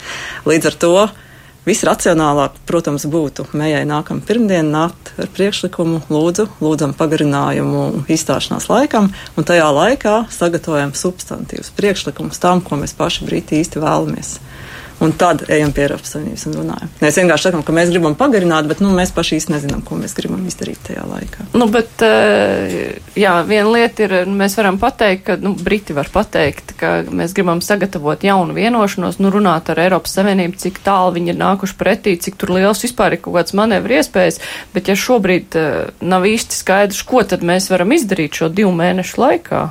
Līdz 0.49 0.71
ar 0.71 0.81
to 0.86 0.95
Visracionālāk, 1.65 2.60
protams, 2.69 3.08
būtu 3.10 3.47
mējai 3.58 3.86
nākamā 3.89 4.21
pirmdiena 4.28 4.67
nākt 4.69 5.15
ar 5.17 5.32
priekšlikumu, 5.34 6.04
lūdzu, 6.13 6.45
lūdzam 6.62 6.93
pagarinājumu 6.97 8.06
izstāšanās 8.13 8.69
laikam, 8.69 9.10
un 9.34 9.47
tajā 9.49 9.71
laikā 9.73 10.17
sagatavojam 10.30 10.93
substantīvus 10.93 11.73
priekšlikumus 11.73 12.41
tam, 12.43 12.62
ko 12.62 12.78
mēs 12.78 12.93
paši 12.97 13.25
brīdi 13.25 13.63
īsti 13.63 13.82
vēlamies 13.82 14.36
un 14.99 15.12
tad 15.12 15.43
ejam 15.51 15.73
pie 15.75 15.86
Eiropas 15.86 16.13
Savienības 16.15 16.45
un 16.49 16.55
runājam. 16.60 16.91
Mēs 17.01 17.19
vienkārši 17.19 17.49
sakām, 17.49 17.63
ka 17.65 17.75
mēs 17.75 17.91
gribam 17.91 18.15
pagarināt, 18.19 18.67
bet 18.69 18.81
nu, 18.84 18.91
mēs 18.95 19.12
paši 19.15 19.39
īsti 19.39 19.53
nezinām, 19.53 19.84
ko 19.86 19.97
mēs 19.99 20.15
gribam 20.17 20.45
izdarīt 20.47 20.79
tajā 20.88 21.03
laikā. 21.10 21.47
Nu, 21.58 21.67
bet, 21.71 21.91
eh, 22.05 22.95
jā, 23.19 23.36
viena 23.47 23.73
lieta 23.73 24.08
ir, 24.08 24.15
mēs 24.29 24.58
varam 24.60 24.79
pateikt, 24.81 25.25
ka, 25.27 25.38
nu, 25.41 25.55
Briti 25.55 25.95
var 25.97 26.10
pateikt, 26.13 26.75
ka 26.79 26.93
mēs 27.10 27.36
gribam 27.36 27.62
sagatavot 27.65 28.23
jaunu 28.23 28.55
vienošanos, 28.55 29.19
nu, 29.19 29.31
runāt 29.34 29.69
ar 29.73 29.84
Eiropas 29.86 30.15
Savienību, 30.15 30.60
cik 30.62 30.81
tālu 30.86 31.15
viņi 31.19 31.34
ir 31.34 31.39
nākuši 31.41 31.79
pretī, 31.79 32.17
cik 32.21 32.39
tur 32.39 32.55
liels 32.55 32.84
vispār 32.86 33.17
ir 33.17 33.23
kaut 33.25 33.36
kāds 33.39 33.55
manevru 33.58 33.99
iespējas, 33.99 34.39
bet 34.73 34.91
ja 34.91 34.95
šobrīd 34.99 35.60
uh, 35.60 35.95
nav 36.01 36.27
īsti 36.29 36.55
skaidrs, 36.55 37.03
ko 37.08 37.23
tad 37.23 37.43
mēs 37.43 37.71
varam 37.73 37.91
izdarīt 37.95 38.39
šo 38.39 38.51
divu 38.53 38.71
mēnešu 38.75 39.19
laikā. 39.21 39.65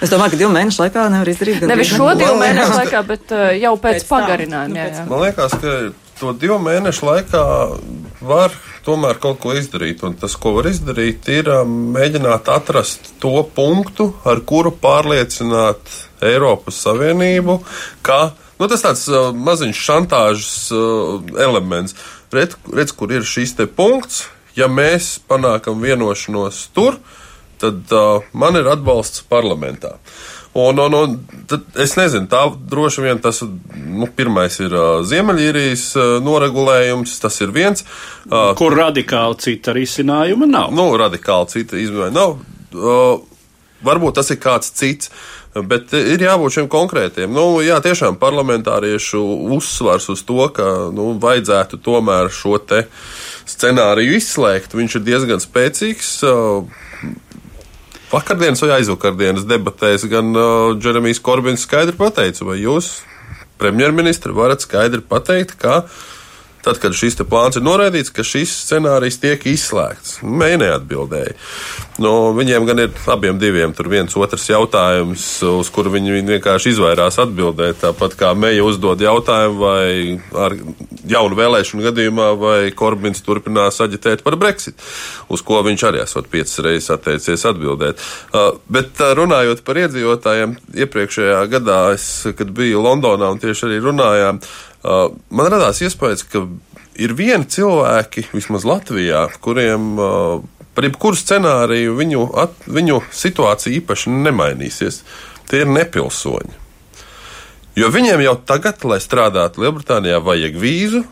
Es 0.00 0.08
domāju, 0.08 0.32
ka 0.32 0.38
divu 0.40 0.52
mēnešu 0.54 0.80
laikā 0.80 1.08
nevar 1.12 1.28
izdarīt. 1.28 1.64
Nevis 1.68 1.90
šo 1.92 2.12
divu 2.16 2.36
mēnešu 2.40 2.76
laikā, 2.78 3.02
bet 3.08 3.34
uh, 3.36 3.50
jau 3.60 3.74
pēc, 3.76 3.98
pēc 4.00 4.06
pagarinājuma. 4.08 4.78
Jā. 4.80 5.04
Man 5.10 5.24
liekas, 5.26 5.56
ka 5.60 5.74
to 6.20 6.32
divu 6.40 6.56
mēnešu 6.62 7.04
laikā 7.04 7.42
var 8.24 8.54
tomēr 8.86 9.20
kaut 9.20 9.40
ko 9.42 9.52
izdarīt. 9.56 10.00
Un 10.06 10.16
tas, 10.20 10.36
ko 10.40 10.54
var 10.56 10.70
izdarīt, 10.70 11.28
ir 11.32 11.50
um, 11.52 11.76
mēģināt 11.96 12.48
atrast 12.52 13.12
to 13.20 13.34
punktu, 13.56 14.10
ar 14.24 14.40
kuru 14.48 14.72
pārliecināt 14.72 15.92
Eiropas 16.24 16.80
Savienību, 16.86 17.60
ka 18.06 18.32
nu, 18.60 18.68
tas 18.72 18.84
tāds 18.84 19.06
uh, 19.12 19.30
maziņš 19.36 19.84
šantāžas 19.90 20.52
uh, 20.76 21.20
elements. 21.40 21.96
Redz, 22.32 22.56
redz, 22.72 22.96
kur 22.96 23.12
ir 23.12 23.26
šis 23.26 23.56
te 23.58 23.68
punkts. 23.68 24.24
Ja 24.56 24.66
mēs 24.66 25.18
panākam 25.30 25.78
vienošanos 25.84 26.70
tur, 26.74 26.96
tad 26.98 27.19
tad 27.60 27.94
uh, 27.94 28.26
man 28.32 28.58
ir 28.60 28.68
atbalsts 28.70 29.24
parlamentā. 29.30 29.96
Un, 30.58 30.80
un, 30.82 30.94
un 30.98 31.60
es 31.78 31.92
nezinu, 31.94 32.26
tā 32.30 32.40
droši 32.72 33.04
vien 33.04 33.20
tas 33.22 33.38
nu, 33.44 34.08
pirmais 34.16 34.56
ir 34.58 34.72
uh, 34.74 34.88
Ziemeļīrijas 35.06 35.84
uh, 35.94 36.06
noregulējums, 36.26 37.20
tas 37.22 37.38
ir 37.44 37.52
viens. 37.54 37.84
Uh, 38.26 38.50
Kur 38.58 38.74
radikāli 38.74 39.38
cita 39.44 39.74
risinājuma 39.76 40.50
nav? 40.50 40.72
Nu, 40.74 40.88
radikāli 40.98 41.54
cita 41.54 41.78
izmaiņa 41.78 42.16
nav. 42.16 42.34
Uh, 42.74 43.20
varbūt 43.86 44.18
tas 44.18 44.34
ir 44.34 44.40
kāds 44.42 44.74
cits. 44.74 45.12
Bet 45.50 45.90
ir 45.98 46.22
jābūt 46.22 46.54
šiem 46.54 46.66
konkrētiem. 46.70 47.32
Nu, 47.34 47.58
jā, 47.66 47.80
tiešām 47.82 48.20
parlamentāriešu 48.20 49.18
uzsvars 49.56 50.06
uz 50.12 50.22
to, 50.22 50.44
ka 50.54 50.66
nu, 50.94 51.08
vajadzētu 51.18 51.80
tomēr 51.82 52.30
šo 52.30 52.60
scenāriju 53.50 54.14
izslēgt. 54.14 54.76
Viņš 54.78 54.94
ir 55.00 55.04
diezgan 55.08 55.42
spēcīgs. 55.42 56.12
Vakardienas 58.10 58.58
vai 58.64 58.72
aizvakardienas 58.80 59.44
debatēs 59.46 60.02
gan 60.10 60.32
uh, 60.34 60.72
Džeremijs 60.74 61.20
Korbins 61.22 61.62
skaidri 61.62 61.94
pateica, 61.94 62.42
vai 62.48 62.56
jūs, 62.58 62.88
premjerministri, 63.60 64.34
varat 64.34 64.64
skaidri 64.64 64.98
pateikt, 65.06 65.54
ka 65.60 65.84
tad, 66.64 66.80
kad 66.82 66.96
šis 66.96 67.18
plāns 67.28 67.58
ir 67.58 67.64
noraidīts, 67.66 68.12
ka 68.14 68.24
šis 68.26 68.52
scenārijs 68.66 69.20
tiek 69.22 69.44
izslēgts. 69.50 70.20
Mēģināja 70.22 70.58
neatbildēja. 70.60 71.34
Nu, 72.00 72.32
viņiem 72.36 72.64
gan 72.68 72.80
ir 72.84 72.94
abiem 73.12 73.38
diviem 73.40 73.74
tur 73.76 73.90
viens 73.92 74.14
otrs 74.16 74.46
jautājums, 74.48 75.24
uz 75.44 75.70
kuru 75.72 75.92
viņi 75.92 76.22
vienkārši 76.28 76.72
izvairās 76.74 77.20
atbildēt. 77.20 77.80
Tāpat 77.82 78.16
kā 78.20 78.32
Meija 78.38 78.64
uzdod 78.64 79.02
jautājumu, 79.04 79.58
vai 79.60 80.44
ar 80.46 80.56
jaunu 81.10 81.36
vēlēšanu 81.38 81.84
gadījumā, 81.90 82.30
vai 82.40 82.58
Korbins 82.76 83.20
turpinās 83.26 83.80
aģitēt 83.84 84.24
par 84.24 84.38
Brexit, 84.40 84.80
uz 85.28 85.44
ko 85.44 85.60
viņš 85.66 85.86
arī 85.90 86.02
esot 86.04 86.30
piecas 86.32 86.56
reizes 86.64 86.92
atteicies 86.94 87.44
atbildēt. 87.50 88.00
Uh, 88.32 88.54
bet 88.72 88.96
uh, 89.00 89.12
runājot 89.18 89.64
par 89.66 89.82
iedzīvotājiem, 89.84 90.56
iepriekšējā 90.86 91.44
gadā, 91.52 91.82
es, 91.96 92.08
kad 92.38 92.52
biju 92.56 92.80
Londonā 92.84 93.28
un 93.34 93.40
tieši 93.42 93.68
arī 93.68 93.80
runājām, 93.84 94.40
Uh, 94.40 94.69
man 94.84 95.50
radās 95.52 95.82
iespējas, 95.84 96.24
ka 96.30 96.44
ir 97.00 97.14
vieni 97.16 97.48
cilvēki, 97.48 98.28
vismaz 98.32 98.64
Latvijā, 98.68 99.26
kuriem 99.44 99.92
uh, 99.98 100.40
par 100.74 100.86
jebkuru 100.86 101.18
scenāriju 101.18 101.96
viņu, 101.98 102.24
at, 102.40 102.56
viņu 102.70 103.00
situācija 103.12 103.76
īpaši 103.80 104.12
nemainīsies. 104.14 105.02
Tie 105.50 105.64
ir 105.64 105.72
nepilsoņi. 105.72 106.58
Jo 107.78 107.88
viņiem 107.92 108.22
jau 108.24 108.36
tagad, 108.46 108.82
lai 108.88 108.98
strādātu 109.02 109.62
Lielbritānijā, 109.62 110.18
vajag 110.22 110.56
vīzu, 110.60 111.04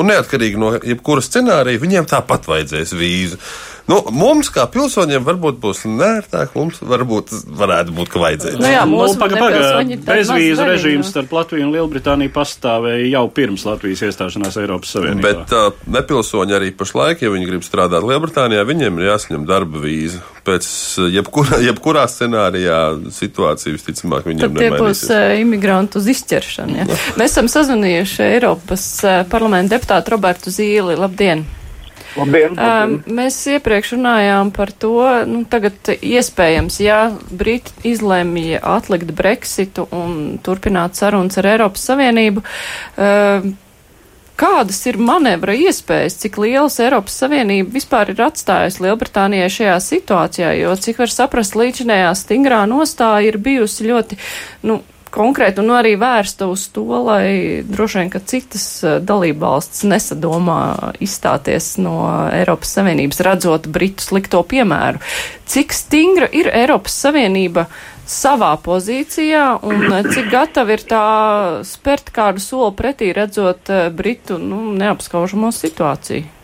un 0.00 0.08
neatkarīgi 0.08 0.60
no 0.60 0.72
jebkura 0.78 1.24
scenārija, 1.24 1.80
viņiem 1.82 2.08
tāpat 2.08 2.48
vajadzēs 2.48 2.94
vīzu. 2.96 3.38
Nu, 3.92 3.98
mums, 4.16 4.48
kā 4.52 4.64
pilsoņiem, 4.72 5.24
varbūt 5.26 5.58
būs 5.60 5.82
nērtāk, 5.84 6.54
mums 6.56 6.78
varbūt 6.80 7.32
varētu 7.60 7.92
būt, 7.96 8.10
ka 8.12 8.22
vajadzēs. 8.22 8.56
Nu, 8.60 8.70
jā, 8.70 8.84
nu, 8.88 9.00
paga, 9.20 9.36
paga, 9.42 9.84
bezvīzu 10.06 10.66
režīms 10.68 11.10
starp 11.12 11.34
Latviju 11.36 11.66
un 11.66 11.74
Lielbritāniju 11.76 12.32
pastāvēja 12.32 13.10
jau 13.10 13.24
pirms 13.36 13.66
Latvijas 13.68 14.04
iestāšanās 14.08 14.56
Eiropas 14.62 14.94
Savienībā. 14.96 15.22
Bet 15.26 15.54
uh, 15.56 15.84
nepilsoņi 15.92 16.56
arī 16.56 16.72
pašlaik, 16.76 17.24
ja 17.24 17.32
viņi 17.34 17.48
grib 17.50 17.66
strādāt 17.66 18.06
Lielbritānijā, 18.08 18.64
viņiem 18.68 19.00
ir 19.00 19.10
jāsaņem 19.10 19.46
darba 19.48 19.82
vīza. 19.84 20.22
Pēc 20.46 20.68
jebkurā, 21.12 21.60
jebkurā 21.68 22.08
scenārijā 22.10 22.82
situācija 23.12 23.76
visticamāk 23.76 24.28
viņiem 24.30 24.46
Tad 24.46 24.60
tie 24.62 24.70
būs 24.74 25.06
uh, 25.12 25.32
imigrantu 25.42 26.00
uz 26.00 26.08
izķeršanu. 26.16 26.80
Ja? 26.80 26.88
Mēs 27.20 27.34
esam 27.34 27.50
sazvanījuši 27.52 28.22
Eiropas 28.30 28.86
uh, 29.04 29.24
parlamenta 29.32 29.76
deputātu 29.76 30.16
Robertu 30.16 30.54
Zīli. 30.54 30.96
Labdien! 30.96 31.44
Labdien, 32.18 32.56
labdien. 32.56 32.98
Mēs 33.16 33.38
iepriekš 33.54 33.94
runājām 33.96 34.52
par 34.54 34.72
to, 34.72 34.94
nu, 35.28 35.42
tagad 35.48 35.92
iespējams, 35.96 36.78
ja 36.84 37.00
Briti 37.30 37.92
izlēmīja 37.92 38.60
atlikt 38.74 39.14
Brexitu 39.16 39.86
un 39.96 40.38
turpināt 40.44 40.98
sarunas 40.98 41.40
ar 41.40 41.50
Eiropas 41.54 41.86
Savienību, 41.88 42.44
kādas 44.42 44.80
ir 44.90 44.98
manevra 45.00 45.54
iespējas, 45.56 46.18
cik 46.22 46.38
lielas 46.42 46.78
Eiropas 46.82 47.16
Savienība 47.22 47.76
vispār 47.76 48.12
ir 48.12 48.24
atstājusi 48.26 48.84
Lielbritānijai 48.86 49.50
šajā 49.56 49.76
situācijā, 49.86 50.54
jo, 50.60 50.76
cik 50.76 51.02
var 51.02 51.12
saprast, 51.12 51.58
līdzinējā 51.58 52.14
stingrā 52.18 52.64
nostāja 52.70 53.30
ir 53.30 53.40
bijusi 53.42 53.88
ļoti, 53.88 54.18
nu, 54.68 54.82
konkrēti 55.12 55.60
un 55.62 55.72
arī 55.76 55.92
vērsta 56.00 56.48
uz 56.50 56.64
to, 56.72 56.86
lai 57.04 57.62
droši 57.68 58.00
vien, 58.00 58.10
ka 58.12 58.22
citas 58.32 58.64
eh, 58.84 58.98
dalībvalstis 59.04 59.84
nesadomā 59.90 60.58
izstāties 61.04 61.74
no 61.82 61.96
Eiropas 62.32 62.72
Savienības, 62.78 63.22
redzot 63.26 63.68
Britu 63.72 64.04
slikto 64.06 64.42
piemēru. 64.48 65.02
Cik 65.52 65.74
stingra 65.76 66.30
ir 66.32 66.48
Eiropas 66.52 66.96
Savienība 67.04 67.66
savā 68.08 68.54
pozīcijā 68.64 69.46
un 69.68 69.88
eh, 69.90 70.08
cik 70.08 70.30
gatava 70.32 70.76
ir 70.76 70.84
tā 70.88 71.06
spērt 71.68 72.12
kādu 72.14 72.42
soli 72.42 72.72
pretī, 72.78 73.12
redzot 73.16 73.72
eh, 73.72 73.88
Britu 73.94 74.40
nu, 74.40 74.70
neapskaužamo 74.78 75.52
situāciju? 75.54 76.40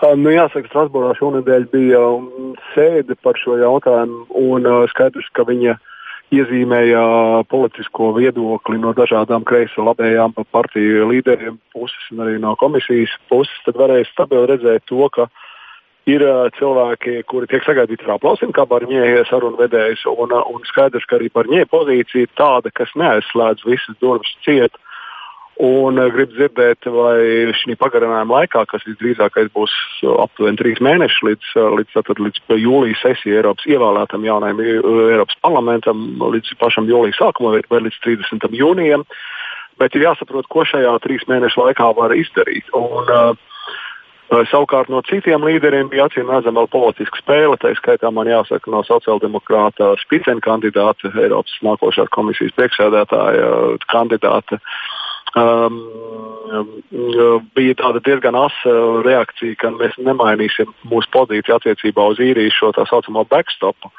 Nu, 0.00 0.30
jāsaka, 0.32 0.64
Strasbūrā 0.70 1.10
šonadēļ 1.18 1.64
bija 1.74 1.98
um, 2.00 2.54
sēde 2.70 3.12
par 3.20 3.36
šo 3.36 3.58
jautājumu, 3.60 4.22
un 4.32 4.64
skaidrs, 4.88 5.26
ka 5.36 5.44
viņa 5.44 5.74
uh, 5.74 5.89
iezīmēja 6.34 7.02
politisko 7.50 8.12
viedokli 8.14 8.78
no 8.78 8.92
dažādām 8.94 9.44
kreiso 9.46 9.84
labējām 9.88 10.34
partiju 10.54 11.08
līderiem 11.10 11.58
puses 11.74 12.10
un 12.14 12.24
arī 12.26 12.38
no 12.42 12.54
komisijas 12.60 13.12
puses, 13.30 13.54
tad 13.66 13.78
varēja 13.80 14.08
stabili 14.12 14.46
redzēt 14.52 14.86
to, 14.90 15.02
ka 15.14 15.26
ir 16.10 16.24
cilvēki, 16.56 17.20
kuri 17.30 17.48
tiek 17.50 17.66
sagaidīti 17.66 18.06
ar 18.06 18.16
aplausiem, 18.16 18.54
kā 18.56 18.64
Barņē 18.68 19.24
sarunu 19.28 19.58
vedējs, 19.60 20.06
un, 20.10 20.32
un 20.32 20.62
skaidrs, 20.70 21.06
ka 21.10 21.18
arī 21.18 21.30
Barņē 21.34 21.66
pozīcija 21.70 22.30
tāda, 22.38 22.72
kas 22.74 22.94
neaizslēdz 22.98 23.66
visas 23.66 23.98
durvis 24.00 24.32
ciet. 24.46 24.78
Un 25.60 26.00
uh, 26.00 26.06
gribu 26.08 26.32
dzirdēt, 26.32 26.86
vai 26.88 27.52
šī 27.60 27.74
pagarinājuma 27.80 28.38
laikā, 28.38 28.62
kas 28.70 28.86
visdrīzākais 28.88 29.50
būs 29.52 29.74
aptuveni 30.24 30.56
trīs 30.56 30.80
mēneši 30.80 31.26
līdz, 31.28 31.50
līdz, 31.76 31.90
tātad, 31.98 32.22
līdz 32.24 32.56
jūlijas 32.62 33.02
sesijai 33.04 33.42
Eiropas 33.42 33.68
ievēlētam 33.68 34.24
jaunajam 34.24 34.62
Eiropas 34.64 35.36
parlamentam, 35.44 36.06
līdz 36.32 36.54
pašam 36.62 36.88
jūlijas 36.88 37.20
sākumam 37.20 37.60
vai 37.60 37.82
līdz 37.84 38.00
30. 38.06 38.48
jūnijam. 38.56 39.04
Bet 39.80 39.96
ir 39.96 40.08
jāsaprot, 40.08 40.48
ko 40.48 40.64
šajā 40.68 40.96
trīs 41.04 41.28
mēnešu 41.28 41.60
laikā 41.60 41.92
var 41.96 42.16
izdarīt. 42.16 42.72
Un, 42.76 43.12
uh, 43.12 43.46
Savukārt 44.30 44.86
no 44.92 45.00
citiem 45.02 45.42
līderiem 45.42 45.88
bija 45.90 46.04
acīm 46.06 46.28
redzama 46.30 46.62
vēl 46.62 46.68
politiska 46.70 47.18
spēle. 47.18 47.56
Tā 47.58 47.72
skaitā 47.74 48.12
man 48.14 48.28
jāsaka 48.30 48.70
no 48.70 48.84
sociāldemokrāta 48.86 49.88
spicena 49.98 50.38
kandidāta, 50.44 51.10
Eiropas 51.18 51.56
nākošās 51.66 52.12
komisijas 52.14 52.54
priekšsēdētāja 52.54 53.48
kandidāta 53.90 54.60
um, 55.36 55.78
um, 56.50 56.68
bija 57.54 57.76
tāda 57.78 58.02
diezgan 58.04 58.36
asa 58.38 58.74
reakcija, 59.06 59.56
ka 59.60 59.72
mēs 59.76 59.96
nemainīsim 60.02 60.70
mūsu 60.90 61.10
pozīciju 61.14 61.58
attiecībā 61.58 62.06
uz 62.12 62.22
īriju 62.22 62.54
šo 62.54 62.72
tā 62.76 62.86
saucamo 62.90 63.24
backstopu. 63.30 63.92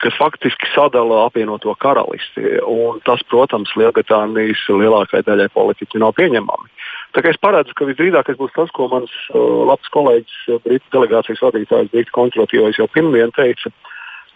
Kas 0.00 0.16
faktiski 0.16 0.64
sadala 0.72 1.26
apvienoto 1.26 1.74
karalisti. 1.76 2.54
Un 2.64 3.02
tas, 3.04 3.20
protams, 3.28 3.72
Lielbritānijas 3.76 4.62
lielākajai 4.72 5.26
daļai 5.26 5.50
politiķi 5.52 6.00
nav 6.00 6.14
pieņemami. 6.16 6.72
Tā 7.12 7.20
kā 7.20 7.34
es 7.34 7.40
paredzu, 7.42 7.74
ka 7.76 7.84
visdrīzākais 7.88 8.38
būs 8.40 8.54
tas, 8.56 8.72
ko 8.72 8.88
mans 8.88 9.12
uh, 9.34 9.66
labs 9.68 9.92
kolēģis, 9.92 10.38
uh, 10.48 10.62
Britu 10.64 10.94
delegācijas 10.94 11.42
vadītājs, 11.44 11.92
Britu 11.92 12.16
konservatīvais 12.16 12.80
jau 12.80 12.88
pirmdien 12.94 13.34
teica, 13.36 13.74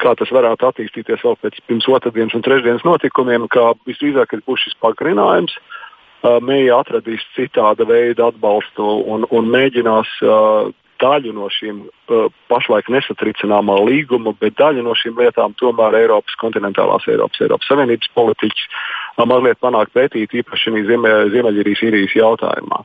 kā 0.02 0.12
tas 0.18 0.32
varētu 0.36 0.68
attīstīties 0.68 1.24
vēl 1.24 1.38
pēc 1.40 1.62
pirms 1.70 1.88
otrdienas 1.96 2.36
un 2.36 2.44
trešdienas 2.44 2.84
notikumiem, 2.84 3.48
ka 3.48 3.70
visdrīzākais 3.88 4.44
būs 4.44 4.66
šis 4.66 4.76
pagarinājums. 4.84 5.56
Uh, 5.56 5.80
Mēja 6.24 6.78
atradīs 6.80 7.20
citāda 7.36 7.84
veida 7.84 8.30
atbalstu 8.30 8.84
un, 9.12 9.26
un 9.28 9.50
mēģinās 9.52 10.12
uh, 10.24 10.70
daļu 11.02 11.34
no 11.36 11.50
šīm 11.52 11.82
uh, 11.84 12.26
pašlaik 12.48 12.88
nesatricināmā 12.92 13.76
līguma, 13.84 14.32
bet 14.40 14.56
daļu 14.60 14.84
no 14.86 14.94
šīm 14.98 15.20
lietām 15.20 15.56
tomēr 15.60 15.98
Eiropas 16.00 16.36
kontinentālās 16.40 17.06
Eiropas, 17.10 17.42
Eiropas 17.44 17.68
Savienības 17.70 18.10
politiķis 18.16 18.66
uh, 18.70 19.24
mazliet 19.28 19.60
panāk 19.60 19.92
pētīt, 19.96 20.36
īpaši 20.40 20.74
Ziemeļīrijas 20.88 21.84
īrijas 21.88 22.16
jautājumā. 22.18 22.82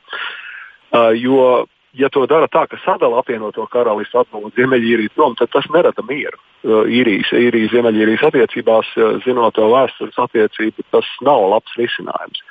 Uh, 0.89 1.11
jo, 1.15 1.65
ja 1.97 2.09
to 2.13 2.25
dara 2.29 2.49
tā, 2.51 2.65
ka 2.69 2.79
sadala 2.83 3.21
apvienoto 3.21 3.65
karalistu 3.71 4.21
atbalstu 4.23 4.55
Ziemeļīriju 4.59 5.15
prom, 5.15 5.39
tad 5.39 5.53
tas 5.55 5.69
nerada 5.73 6.05
mieru. 6.09 6.39
Uh, 6.63 6.83
īrijas, 6.89 7.31
īrijas, 7.31 7.71
Ziemeļīrijas 7.75 8.29
attiecībās, 8.31 8.93
uh, 8.97 9.19
zinot 9.25 9.55
to 9.55 9.69
vēstures 9.71 10.23
attiecību, 10.27 10.89
tas 10.91 11.07
nav 11.25 11.47
labs 11.53 11.77
risinājums. 11.79 12.43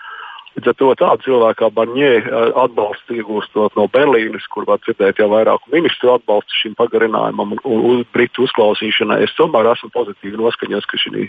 Līdz 0.59 0.73
ar 0.73 0.75
to 0.75 0.87
tādu 0.99 1.23
cilvēku 1.23 1.61
kā 1.61 1.66
Barņē 1.71 2.09
eh, 2.18 2.37
atbalstu 2.59 3.14
iegūstot 3.21 3.77
no 3.79 3.85
Berlīnes, 3.94 4.42
kur 4.51 4.64
var 4.66 4.81
dzirdēt 4.83 5.21
jau 5.23 5.29
vairāku 5.31 5.71
ministru 5.71 6.16
atbalstu 6.16 6.57
šim 6.64 6.75
pagarinājumam 6.75 7.55
un, 7.55 7.61
un, 7.62 7.85
un 7.92 8.03
Britu 8.11 8.42
uzklausīšanai, 8.42 9.21
es 9.23 9.37
tomēr 9.38 9.71
esmu 9.71 9.92
pozitīvi 9.94 10.40
noskaņots, 10.40 10.90
ka 10.90 10.99
šī 10.99 11.29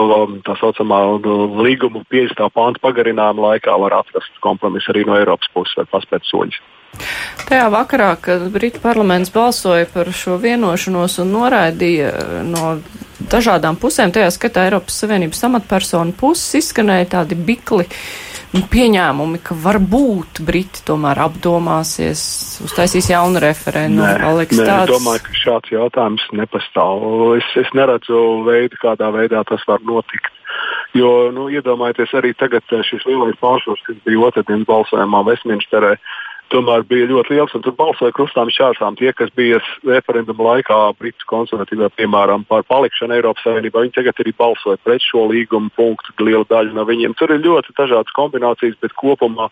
um, 0.00 0.40
tā 0.48 0.56
saucamā 0.62 1.02
um, 1.12 1.60
līguma 1.60 2.06
50. 2.08 2.40
pānta 2.56 2.80
pagarinājuma 2.88 3.50
laikā 3.50 3.76
var 3.84 3.98
atrast 4.00 4.40
kompromisu 4.40 4.94
arī 4.94 5.04
no 5.10 5.20
Eiropas 5.20 5.52
puses 5.52 5.76
vai 5.82 5.84
paspēt 5.92 6.24
soļus. 6.32 6.64
Tajā 7.44 7.68
vakarā, 7.68 8.14
kad 8.16 8.48
Brita 8.54 8.80
parlaments 8.80 9.32
balsoja 9.34 9.84
par 9.92 10.08
šo 10.16 10.40
vienošanos 10.40 11.20
un 11.20 11.36
noraidīja 11.36 12.12
eh, 12.16 12.36
no 12.48 12.78
dažādām 13.28 13.76
pusēm, 13.76 14.12
tajā 14.14 14.32
skatā 14.32 14.70
Eiropas 14.70 15.04
Savienības 15.04 15.50
amatpersonu 15.50 16.16
puses 16.16 16.62
izskanēja 16.64 17.18
tādi 17.18 17.36
bikli 17.36 17.90
pieņēmumi, 18.70 19.40
ka 19.42 19.56
varbūt 19.58 20.40
Briti 20.46 20.84
tomēr 20.86 21.20
apdomāsies, 21.24 22.20
uztaisīs 22.66 23.10
jaunu 23.10 23.42
referendumu? 23.42 24.04
Nē, 24.06 24.18
nē, 24.20 24.66
tāds... 24.68 24.90
es 24.90 24.92
domāju, 24.92 25.24
ka 25.26 25.38
šāds 25.40 25.74
jautājums 25.74 26.26
nepastāv. 26.38 27.06
Es, 27.38 27.48
es 27.64 27.72
neredzu 27.74 28.20
veidu, 28.46 28.78
kādā 28.82 29.10
veidā 29.14 29.42
tas 29.48 29.64
var 29.70 29.82
notikt. 29.86 30.30
Jo, 30.94 31.32
nu, 31.34 31.48
iedomājieties, 31.50 32.12
arī 32.14 32.30
tagad 32.38 32.70
šis 32.86 33.02
lielais 33.08 33.34
pārsvars, 33.40 33.82
kas 33.82 33.98
bija 34.06 34.28
otrdienas 34.28 34.68
balsojumā 34.68 35.24
Westminsterē, 35.26 35.96
uh, 35.96 36.23
tomēr 36.54 36.84
bija 36.88 37.08
ļoti 37.10 37.34
liels. 37.34 37.54
Tur 37.64 37.74
balsoja 37.78 38.14
krustām 38.14 38.50
šķērsām 38.52 38.98
tie, 39.00 39.10
kas 39.16 39.32
bija 39.38 39.60
referenduma 39.86 40.50
laikā 40.50 40.78
Britu 41.00 41.26
konservatīvā, 41.30 41.90
piemēram, 41.98 42.46
par 42.50 42.64
palikšanu 42.70 43.18
Eiropas 43.18 43.44
Savienībā. 43.46 43.82
Viņi 43.84 43.96
tagad 43.98 44.22
arī 44.22 44.34
balsoja 44.38 44.80
pret 44.86 45.04
šo 45.04 45.26
līgumu 45.32 45.72
punktu, 45.76 46.14
liela 46.22 46.46
daļa 46.50 46.76
no 46.76 46.86
viņiem. 46.88 47.16
Tur 47.18 47.34
ir 47.34 47.44
ļoti 47.44 47.74
dažādas 47.78 48.14
kombinācijas, 48.16 48.78
bet 48.82 48.96
kopumā 49.00 49.50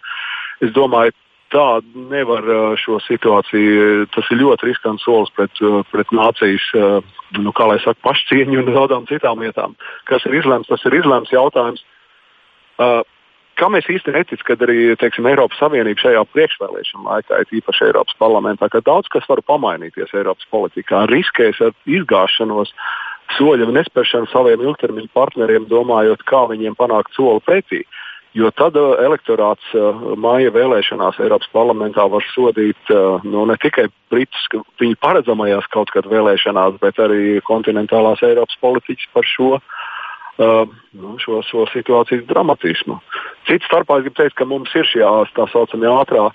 es 0.62 0.72
domāju, 0.76 1.14
tā 1.52 1.66
nevar 2.08 2.46
šo 2.80 2.98
situāciju. 3.04 4.06
Tas 4.14 4.28
ir 4.32 4.40
ļoti 4.40 4.70
riskants 4.70 5.04
solis 5.04 5.32
pret, 5.36 5.62
pret 5.92 6.14
nācijas, 6.16 6.68
nu, 7.38 7.52
kā 7.56 7.68
lai 7.68 7.80
saka, 7.84 8.00
pašcieņu 8.06 8.62
un 8.62 8.70
daudzām 8.72 9.08
citām 9.10 9.42
lietām. 9.44 9.76
Kas 10.08 10.24
ir 10.28 10.38
izlemts, 10.40 10.70
tas 10.72 10.84
ir 10.88 10.96
izlemts 11.02 11.34
jautājums. 11.34 11.84
Uh, 12.80 13.02
Kā 13.60 13.68
mēs 13.68 13.88
īsti 13.90 14.14
neticam, 14.14 14.46
kad 14.48 14.62
arī 14.64 14.94
teiksim, 15.00 15.26
Eiropas 15.28 15.58
Savienība 15.60 16.00
šajā 16.00 16.22
priekšvēlēšana 16.32 17.04
laikā, 17.04 17.40
ir 17.42 17.58
īpaši 17.60 17.88
Eiropas 17.90 18.16
parlamentā, 18.20 18.68
ka 18.72 18.80
daudz 18.84 19.10
kas 19.12 19.28
var 19.28 19.42
pamainīties 19.44 20.14
Eiropas 20.16 20.48
politikā, 20.54 21.04
riskēs 21.10 21.60
ar 21.64 21.74
izgāšanos, 21.84 22.72
soļu 23.36 23.68
nespēršanu 23.76 24.30
saviem 24.32 24.64
ilgtermiņa 24.64 25.12
partneriem, 25.16 25.68
domājot, 25.68 26.24
kā 26.28 26.46
viņiem 26.48 26.78
panākt 26.80 27.12
soli 27.16 27.44
pretī. 27.44 27.84
Jo 28.32 28.48
tad 28.56 28.78
uh, 28.80 28.94
elektorāts 29.04 29.74
uh, 29.76 30.14
māja 30.16 30.48
vēlēšanās 30.54 31.18
Eiropas 31.20 31.50
parlamentā 31.52 32.06
var 32.08 32.24
sodīt 32.32 32.92
uh, 32.94 33.20
nu, 33.28 33.44
ne 33.44 33.58
tikai 33.60 33.90
Britus, 34.08 34.46
viņu 34.80 34.96
paredzamajās 35.04 35.68
kaut 35.72 35.92
kad 35.92 36.08
vēlēšanās, 36.08 36.80
bet 36.80 37.00
arī 37.04 37.42
kontinentālās 37.44 38.24
Eiropas 38.24 38.56
politiķus 38.64 39.12
par 39.12 39.28
šo 39.28 39.50
uh, 39.58 39.82
nu, 40.38 41.16
šo, 41.20 41.42
šo 41.44 41.66
situācijas 41.72 42.24
dramatismu. 42.28 42.98
Cits 43.48 43.66
starpā 43.68 43.98
es 43.98 44.06
gribu 44.06 44.20
teikt, 44.20 44.36
ka 44.38 44.48
mums 44.48 44.72
ir 44.78 44.88
šī 44.88 45.04
tā 45.36 45.48
saucamā 45.52 45.92
ātrā 46.02 46.30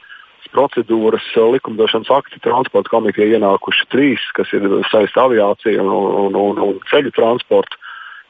procedūras 0.54 1.26
likumdošanas 1.36 2.12
akti 2.14 2.40
transporta 2.44 2.92
komiteja 2.94 3.38
ienākuši 3.38 3.90
trīs, 3.92 4.24
kas 4.38 4.54
ir 4.56 4.64
saistīti 4.92 5.20
aviācija 5.20 5.84
un, 5.84 5.92
un, 6.28 6.40
un, 6.40 6.64
un 6.70 6.80
ceļu 6.92 7.14
transportu. 7.16 7.80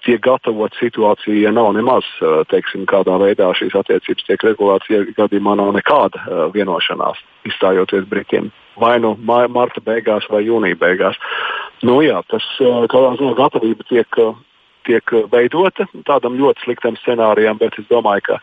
Tiek 0.05 0.21
gatavot 0.23 0.71
situācija, 0.77 1.35
ja 1.41 1.51
nav 1.51 1.71
nemaz 1.75 2.05
teiksim, 2.51 2.85
kādā 2.87 3.17
veidā 3.19 3.49
šīs 3.57 3.73
attiecības 3.75 4.27
tiek 4.27 4.43
regulētas, 4.45 4.89
ja 4.93 5.01
gadījumā 5.17 5.55
nav 5.57 5.73
nekāda 5.75 6.21
vienošanās 6.53 7.19
izstājoties 7.49 8.05
Britiem. 8.07 8.51
Vai 8.77 8.99
nu 9.01 9.15
marta 9.25 9.81
beigās, 9.83 10.29
vai 10.29 10.43
jūnija 10.45 10.77
beigās. 10.79 11.17
Nu, 11.83 11.97
jā, 12.05 12.21
tas 12.29 12.45
kādā 12.61 13.15
ziņā 13.17 13.33
gatavība 13.41 13.89
tiek 13.89 14.21
tiek 14.87 15.13
veidota 15.31 15.87
tādam 16.07 16.37
ļoti 16.39 16.65
sliktam 16.65 16.97
scenārijam, 17.01 17.59
bet 17.61 17.77
es 17.79 17.87
domāju, 17.91 18.23
ka, 18.29 18.39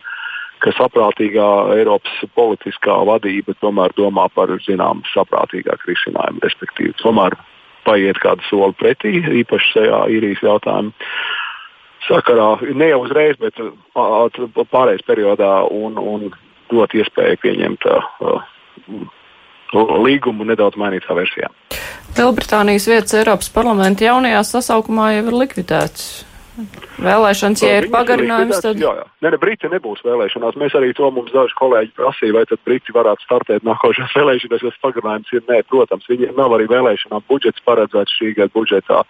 ka 0.65 0.75
saprātīgā 0.79 1.49
Eiropas 1.79 2.21
politiskā 2.37 3.01
vadība 3.09 3.57
tomēr 3.61 3.95
domā 3.99 4.29
par 4.35 4.53
zināmu 4.67 5.07
saprātīgāku 5.13 5.93
risinājumu, 5.93 6.45
respektīvi 6.45 6.97
tomēr 7.03 7.37
paiet 7.85 8.21
kādu 8.23 8.45
soli 8.49 8.77
pretī, 8.81 9.19
īpaši 9.43 9.73
šajā 9.77 10.05
īrijas 10.17 10.45
jautājumā. 10.45 11.11
Sakarā 12.05 12.49
ne 12.77 12.91
jau 12.91 13.01
uzreiz, 13.07 13.39
bet 13.41 13.57
pārējais 13.97 15.07
periodā 15.09 15.63
un, 15.73 15.97
un 15.97 16.27
dot 16.69 16.93
iespēju 16.97 17.41
pieņemt 17.41 17.87
uh, 17.89 18.43
līgumu 20.05 20.45
nedaudz 20.49 20.77
mainītā 20.81 21.17
versijā. 21.17 21.49
Lielbritānijas 22.15 22.87
vietas 22.91 23.17
Eiropas 23.19 23.51
parlamenta 23.51 24.07
jaunajā 24.07 24.45
sasaukumā 24.47 25.15
jau 25.17 25.25
ir 25.31 25.39
likvidēts. 25.45 26.05
Vēlēšanas, 26.55 27.63
ja 27.65 27.79
ir 27.81 27.89
pagarinājums, 27.91 28.61
tad. 28.63 28.79
Jā, 28.79 28.93
jā. 29.01 29.05
Nē, 29.25 29.33
ne, 29.35 29.39
Briti 29.43 29.71
nebūs 29.73 30.05
vēlēšanās. 30.07 30.55
Mēs 30.61 30.77
arī 30.79 30.93
to 30.95 31.09
mums 31.15 31.33
daži 31.35 31.57
kolēģi 31.59 31.91
prasīja, 31.99 32.37
vai 32.37 32.45
tad 32.47 32.63
Briti 32.67 32.95
varētu 32.95 33.27
startēt 33.27 33.67
nākošās 33.67 34.15
vēlēšanās, 34.21 34.63
jo 34.63 34.73
pagarinājums 34.85 35.35
ir 35.35 35.43
nē, 35.51 35.61
protams, 35.71 36.07
viņiem 36.11 36.39
nav 36.39 36.55
arī 36.55 36.69
vēlēšanām 36.71 37.27
budžets 37.31 37.65
paredzēts 37.67 38.15
šī 38.21 38.35
gada 38.39 38.55
budžetā. 38.55 39.03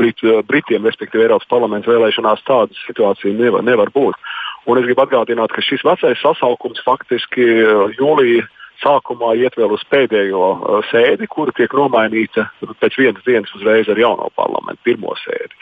Brit, 0.00 0.22
Britiem, 0.50 0.86
respektīvi 0.88 1.28
Eiropas 1.28 1.50
parlamenta 1.50 1.92
vēlēšanās, 1.92 2.42
tāda 2.48 2.74
situācija 2.86 3.36
nevar, 3.38 3.62
nevar 3.66 3.92
būt. 3.94 4.18
Un 4.66 4.80
es 4.80 4.88
gribu 4.88 5.04
atgādināt, 5.04 5.54
ka 5.54 5.62
šis 5.64 5.84
vecais 5.86 6.18
sasaukums 6.24 6.82
faktiski 6.86 7.46
jūlijā 8.00 8.48
sākumā 8.80 9.34
iet 9.38 9.56
vēl 9.58 9.74
uz 9.74 9.82
pēdējo 9.92 10.42
uh, 10.56 10.78
sēdi, 10.90 11.28
kura 11.30 11.54
tiek 11.56 11.72
nomainīta 11.76 12.46
pēc 12.82 12.98
vienas 13.00 13.24
dienas 13.26 13.52
uzreiz 13.56 13.88
ar 13.92 14.00
jauno 14.00 14.30
parlamentu, 14.38 14.80
pirmo 14.86 15.14
sēdi. 15.22 15.52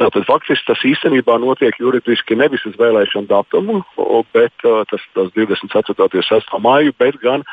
Tātad 0.00 0.26
faktiski 0.28 0.68
tas 0.70 0.84
īstenībā 0.86 1.38
notiek 1.42 1.78
juridiski 1.80 2.38
nevis 2.38 2.64
uz 2.68 2.76
vēlēšanu 2.80 3.30
datumu, 3.30 3.80
bet 4.36 4.68
uh, 4.68 4.84
tas, 4.90 5.02
tas 5.16 5.32
24. 5.36 5.96
un 5.96 6.12
26. 6.14 6.54
māju, 6.64 6.94
bet 6.98 7.18
gan 7.24 7.46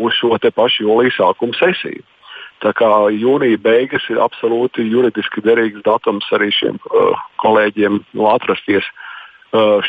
uz 0.00 0.16
šo 0.18 0.34
pašu 0.38 0.86
jūlijas 0.86 1.20
sākuma 1.20 1.56
sesiju. 1.58 2.02
Tā 2.62 2.70
kā 2.78 2.88
jūnija 3.10 3.58
beigas 3.58 4.04
ir 4.10 4.20
absolūti 4.22 4.84
juridiski 4.86 5.42
derīgs 5.42 5.82
datums 5.86 6.28
arī 6.34 6.52
šiem 6.54 6.78
uh, 6.90 7.16
kolēģiem 7.42 8.02
no 8.14 8.30
atrasties 8.34 8.86
Uh, 8.86 9.11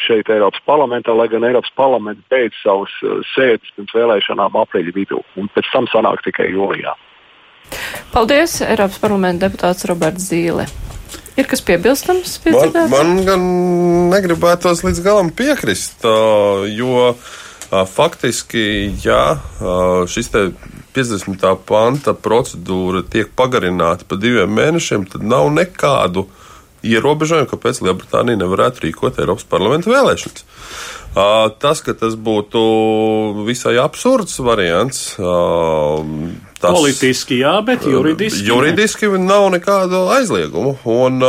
šeit 0.04 0.28
Eiropas 0.30 0.60
parlamentā, 0.67 1.13
lai 1.15 1.30
gan 1.32 1.45
Eiropas 1.47 1.71
parlaments 1.78 2.23
beidz 2.32 2.56
savus 2.63 2.91
uh, 3.04 3.21
sēdes 3.32 3.71
pirms 3.78 3.95
vēlēšanām 3.95 4.58
aprīļa 4.60 4.95
vidū, 4.95 5.21
un 5.39 5.47
pēc 5.56 5.69
tam 5.71 5.88
sanāk 5.91 6.23
tikai 6.26 6.49
jūlijā. 6.52 6.95
Paldies, 8.12 8.60
Eiropas 8.65 8.99
parlamenta 8.99 9.47
deputāts 9.47 9.88
Roberts 9.88 10.28
Zīle. 10.28 10.67
Ir 11.39 11.47
kas 11.49 11.63
piebilstams? 11.65 12.36
Man, 12.52 12.76
man 12.91 13.15
gan 13.26 13.47
negribētos 14.12 14.84
līdz 14.86 15.02
galam 15.06 15.32
piekrist, 15.34 16.04
uh, 16.06 16.67
jo 16.67 17.13
faktiski, 17.89 18.93
ja 19.02 19.39
šis 20.06 20.28
te 20.30 20.43
50. 20.93 21.47
panta 21.65 22.13
procedūra 22.13 23.02
tiek 23.10 23.32
pagarināta 23.34 24.06
pa 24.06 24.19
diviem 24.21 24.52
mēnešiem, 24.54 25.08
tad 25.10 25.23
nav 25.26 25.47
nekādu 25.56 26.28
uh, 26.28 26.42
ierobežojumu, 26.84 27.50
kāpēc 27.52 27.82
Lielbritānija 27.86 28.41
nevarētu 28.43 28.86
rīkot 28.88 29.22
Eiropas 29.24 29.48
parlamenta 29.50 29.91
vēlēšanas. 29.91 30.46
Tas, 31.62 31.82
ka 31.86 31.93
tas 31.93 32.15
būtu 32.17 32.62
visai 33.46 33.76
absurds 33.82 34.39
variants. 34.41 35.04
Tas, 36.63 36.74
Politiski 36.74 37.38
jā, 37.41 37.54
bet 37.65 37.86
juridiski. 37.86 38.48
Juridiski 38.48 39.12
nav 39.22 39.52
nekādu 39.54 40.08
aizliegumu. 40.15 40.78
Un, 40.89 41.22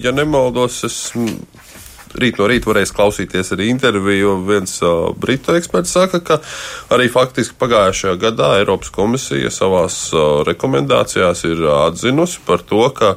ja 0.00 0.14
nemaldos, 0.16 0.80
es 0.88 0.98
rīt 2.20 2.40
no 2.40 2.48
rīta 2.50 2.70
varēs 2.70 2.94
klausīties 2.96 3.54
arī 3.56 3.70
interviju. 3.72 4.36
Viens 4.48 4.76
uh, 4.82 5.10
britu 5.18 5.56
eksperts 5.58 5.94
saka, 5.96 6.20
ka 6.24 6.40
arī 6.94 7.08
faktiski 7.12 7.58
pagājušajā 7.60 8.18
gadā 8.22 8.54
Eiropas 8.60 8.92
komisija 8.94 9.52
savās 9.54 9.98
uh, 10.12 10.42
rekomendācijās 10.48 11.44
ir 11.50 11.66
atzinusi 11.86 12.42
par 12.46 12.64
to, 12.66 12.86
ka 12.94 13.16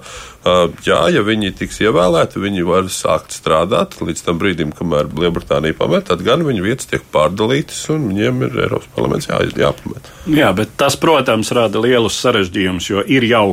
jā, 0.85 0.99
ja 1.11 1.23
viņi 1.25 1.53
tiks 1.57 1.79
ievēlēti, 1.83 2.41
viņi 2.41 2.65
var 2.67 2.89
sākt 2.93 3.35
strādāt 3.35 3.97
līdz 4.01 4.23
tam 4.25 4.39
brīdim, 4.41 4.73
kamēr 4.75 5.09
Lielbritānija 5.17 5.77
pamet, 5.77 6.07
tad 6.09 6.23
gan 6.25 6.45
viņu 6.47 6.65
vietas 6.65 6.89
tiek 6.91 7.03
pārdalītas 7.13 7.81
un 7.93 8.09
viņiem 8.11 8.45
ir 8.47 8.61
Eiropas 8.67 8.91
parlaments 8.95 9.29
jā, 9.29 9.41
jāpamet. 9.57 10.11
Jā, 10.31 10.51
bet 10.57 10.75
tas, 10.79 10.97
protams, 10.99 11.51
rada 11.55 11.81
lielus 11.83 12.19
sarežģījumus, 12.23 12.91
jo 12.91 13.03
ir 13.03 13.27
jau 13.27 13.47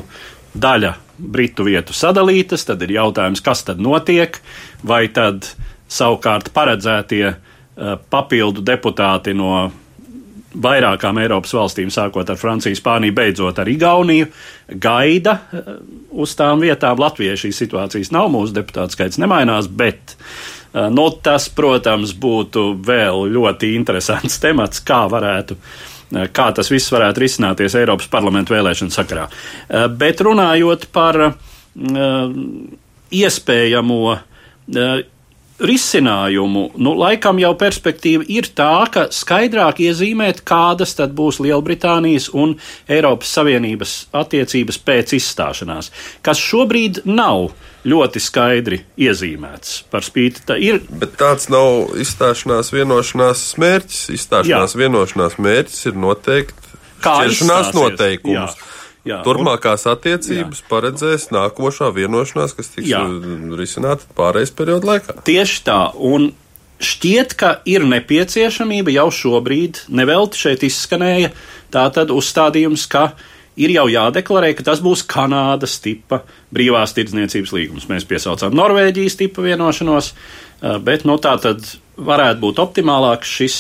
daļa 0.54 0.94
britu 1.18 1.66
vietu 1.66 1.94
sadalītas, 1.94 2.66
tad 2.66 2.83
ir 2.83 2.96
jautājums, 2.96 3.42
kas 3.44 3.64
tad 3.66 3.83
notiek, 3.83 4.40
vai 4.87 5.07
tad 5.14 5.49
savukārt 5.90 6.53
paredzētie 6.55 7.25
uh, 7.31 7.97
papildu 8.11 8.64
deputāti 8.64 9.35
no 9.37 9.70
vairākām 10.55 11.18
Eiropas 11.18 11.51
valstīm, 11.57 11.88
sākot 11.90 12.29
ar 12.31 12.38
Franciju, 12.38 12.79
Spāniju, 12.79 13.14
beidzot 13.16 13.59
ar 13.59 13.70
Igauniju, 13.70 14.29
gaida 14.81 15.38
uh, 15.40 15.73
uz 16.25 16.37
tām 16.38 16.62
vietām. 16.62 17.01
Latvijai 17.03 17.38
šīs 17.40 17.64
situācijas 17.64 18.12
nav, 18.14 18.31
mūsu 18.35 18.55
deputātu 18.57 18.97
skaits 18.97 19.18
nemainās, 19.23 19.70
bet 19.70 20.14
uh, 20.14 20.87
no 20.87 21.09
nu, 21.09 21.09
tas, 21.25 21.49
protams, 21.51 22.14
būtu 22.14 22.70
vēl 22.87 23.27
ļoti 23.35 23.75
interesants 23.79 24.38
temats, 24.44 24.85
kā 24.87 25.05
varētu 25.11 25.59
uh, 25.59 25.90
kā 26.35 26.51
tas 26.55 26.70
viss 26.73 26.92
varētu 26.92 27.23
risināties 27.25 27.76
Eiropas 27.78 28.09
parlamentu 28.12 28.55
vēlēšanu 28.55 28.95
sakarā. 28.95 29.26
Eh, 29.68 29.87
bet 29.89 30.22
runājot 30.24 30.89
par 30.95 31.20
eh, 31.24 31.32
iespējamo 33.24 34.01
eh, 34.12 34.22
risinājumu, 35.65 36.65
nu, 36.83 36.93
laikam 36.99 37.39
jau 37.39 37.53
perspektīva 37.59 38.25
ir 38.33 38.49
tā, 38.59 38.87
ka 38.91 39.07
skaidrāk 39.15 39.79
iezīmēt, 39.85 40.43
kādas 40.47 40.97
tad 40.99 41.15
būs 41.15 41.39
Lielbritānijas 41.45 42.31
un 42.35 42.57
Eiropas 42.91 43.31
Savienības 43.37 43.95
attiecības 44.15 44.81
pēc 44.83 45.15
izstāšanās, 45.21 45.93
kas 46.27 46.43
šobrīd 46.43 47.05
nav 47.07 47.53
ļoti 47.87 48.23
skaidri 48.25 48.81
iezīmēts. 48.99 49.85
Par 49.93 50.03
spīti 50.07 50.43
tā 50.49 50.59
ir. 50.59 50.83
Bet 50.91 51.19
tāds 51.21 51.51
nav 51.53 51.95
izstāšanās 52.01 52.73
vienošanās 52.75 53.47
mērķis. 53.61 54.07
Izstāšanās 54.17 54.75
Jā. 54.75 54.81
vienošanās 54.81 55.37
mērķis 55.39 55.91
ir 55.93 56.01
noteikt 56.01 56.71
šķiršanās 57.05 57.75
noteikumus. 57.77 58.57
Jā. 58.57 58.74
Jā, 59.05 59.18
Turmākās 59.26 59.84
attiecības 59.90 60.62
jā. 60.62 60.68
paredzēs 60.70 61.28
nākošā 61.34 61.90
vienošanās, 61.92 62.55
kas 62.57 62.72
tiks 62.72 62.88
jā. 62.88 63.02
risināta 63.52 64.09
pārējais 64.16 64.55
periodu 64.57 64.88
laikā. 64.88 65.18
Tieši 65.26 65.61
tā, 65.66 65.80
un 66.00 66.30
šķiet, 66.80 67.36
ka 67.36 67.50
ir 67.68 67.84
nepieciešamība 67.88 68.94
jau 68.96 69.11
šobrīd, 69.12 69.84
nevelti 69.92 70.40
šeit 70.40 70.64
izskanēja 70.64 71.34
tātad 71.74 72.14
uzstādījums, 72.14 72.86
ka 72.88 73.11
ir 73.61 73.74
jau 73.76 73.84
jādeklarē, 73.92 74.55
ka 74.57 74.66
tas 74.66 74.80
būs 74.84 75.05
Kanādas 75.11 75.76
tipa 75.84 76.22
brīvās 76.55 76.96
tirdzniecības 76.96 77.55
līgums. 77.55 77.88
Mēs 77.90 78.09
piesaucām 78.09 78.57
Norvēģijas 78.57 79.20
tipa 79.20 79.44
vienošanos, 79.44 80.14
bet 80.80 81.05
no 81.05 81.18
nu, 81.18 81.22
tā 81.22 81.36
tad 81.44 81.61
varētu 82.00 82.40
būt 82.42 82.62
optimālāks 82.62 83.36
šis 83.36 83.59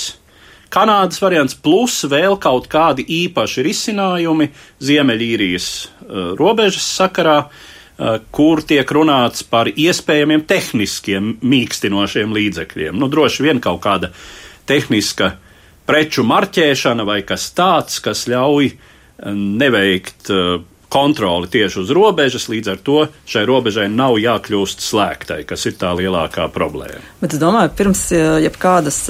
Kanādas 0.74 1.20
variants, 1.22 1.54
plus 1.54 2.00
vēl 2.10 2.34
kaut 2.42 2.66
kādi 2.72 3.04
īpaši 3.22 3.62
risinājumi 3.62 4.48
Ziemeļīrijas 4.82 5.68
uh, 5.78 6.32
robežas 6.38 6.88
sakarā, 6.96 7.36
uh, 7.46 8.18
kur 8.34 8.64
tiek 8.66 8.90
runāts 8.96 9.46
par 9.46 9.70
iespējamiem 9.70 10.42
tehniskiem 10.50 11.36
mīkstinošiem 11.40 12.34
līdzekļiem. 12.34 12.98
Nu, 12.98 13.06
droši 13.12 13.46
vien 13.46 13.62
kaut 13.62 13.84
kāda 13.86 14.10
tehniska 14.66 15.36
preču 15.86 16.26
marķēšana 16.26 17.06
vai 17.06 17.20
kas 17.28 17.46
tāds, 17.54 18.00
kas 18.02 18.26
ļauj 18.30 18.72
neveikt 19.30 20.32
uh, 20.34 20.58
kontroli 20.94 21.50
tieši 21.50 21.80
uz 21.82 21.90
robežas, 21.94 22.46
līdz 22.52 22.70
ar 22.70 22.82
to 22.86 22.98
šai 23.26 23.42
robežai 23.50 23.88
nav 23.90 24.14
jākļūst 24.22 24.84
slēgtai, 24.84 25.40
kas 25.48 25.66
ir 25.66 25.74
tā 25.80 25.90
lielākā 25.98 26.46
problēma. 26.54 27.02
Bet 27.18 27.34
es 27.34 27.42
domāju, 27.42 27.72
pirms 27.74 28.04
jebkādas, 28.44 29.00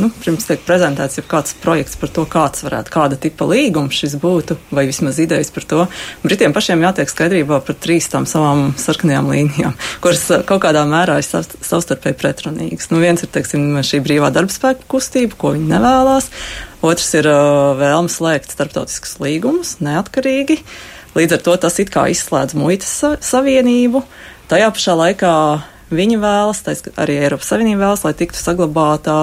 nu, 0.00 0.10
pirms 0.20 0.48
tiek 0.50 0.60
prezentēts 0.66 1.22
jebkāds 1.22 1.56
projekts 1.62 1.96
par 2.00 2.12
to, 2.12 2.26
kāds 2.28 2.66
varētu, 2.66 2.92
kāda 2.92 3.20
tipa 3.22 3.48
līgums 3.48 3.96
šis 3.96 4.18
būtu, 4.20 4.58
vai 4.76 4.84
vismaz 4.90 5.22
idejas 5.24 5.52
par 5.54 5.68
to, 5.68 5.86
Britiem 6.22 6.52
pašiem 6.52 6.84
jātiek 6.84 7.10
skaidrībā 7.10 7.62
par 7.64 7.76
trīs 7.80 8.10
tām 8.12 8.28
savām 8.28 8.74
sarkanajām 8.78 9.32
līnijām, 9.32 9.74
kuras 10.04 10.26
kaut 10.48 10.62
kādā 10.66 10.84
mērā 10.88 11.18
ir 11.22 11.26
savstarpēji 11.26 12.18
pretrunīgas. 12.20 12.90
Nu, 12.92 13.00
viens 13.02 13.24
ir, 13.24 13.32
teiksim, 13.32 13.70
šī 13.86 14.02
brīvā 14.04 14.30
darbspēka 14.34 14.88
kustība, 14.90 15.38
ko 15.38 15.56
viņi 15.56 15.70
nevēlas. 15.72 16.30
Otrs 16.82 17.12
ir 17.14 17.28
uh, 17.30 17.76
vēlme 17.78 18.10
slēgt 18.10 18.54
starptautiskus 18.54 19.20
līgumus 19.22 19.76
neatkarīgi. 19.84 20.58
Uh, 20.62 20.91
Līdz 21.18 21.36
ar 21.36 21.44
to 21.44 21.56
tas 21.66 21.76
it 21.82 21.92
kā 21.92 22.06
izslēdz 22.12 22.56
muitas 22.56 22.94
savienību. 23.20 24.00
Tajā 24.48 24.70
pašā 24.72 24.96
laikā 24.96 25.34
viņi 25.92 26.18
vēlas, 26.22 26.64
arī 26.96 27.18
Eiropas 27.20 27.52
Savienība 27.52 27.86
vēlas, 27.86 28.04
lai 28.06 28.14
tiktu 28.16 28.40
saglabāta, 28.40 29.14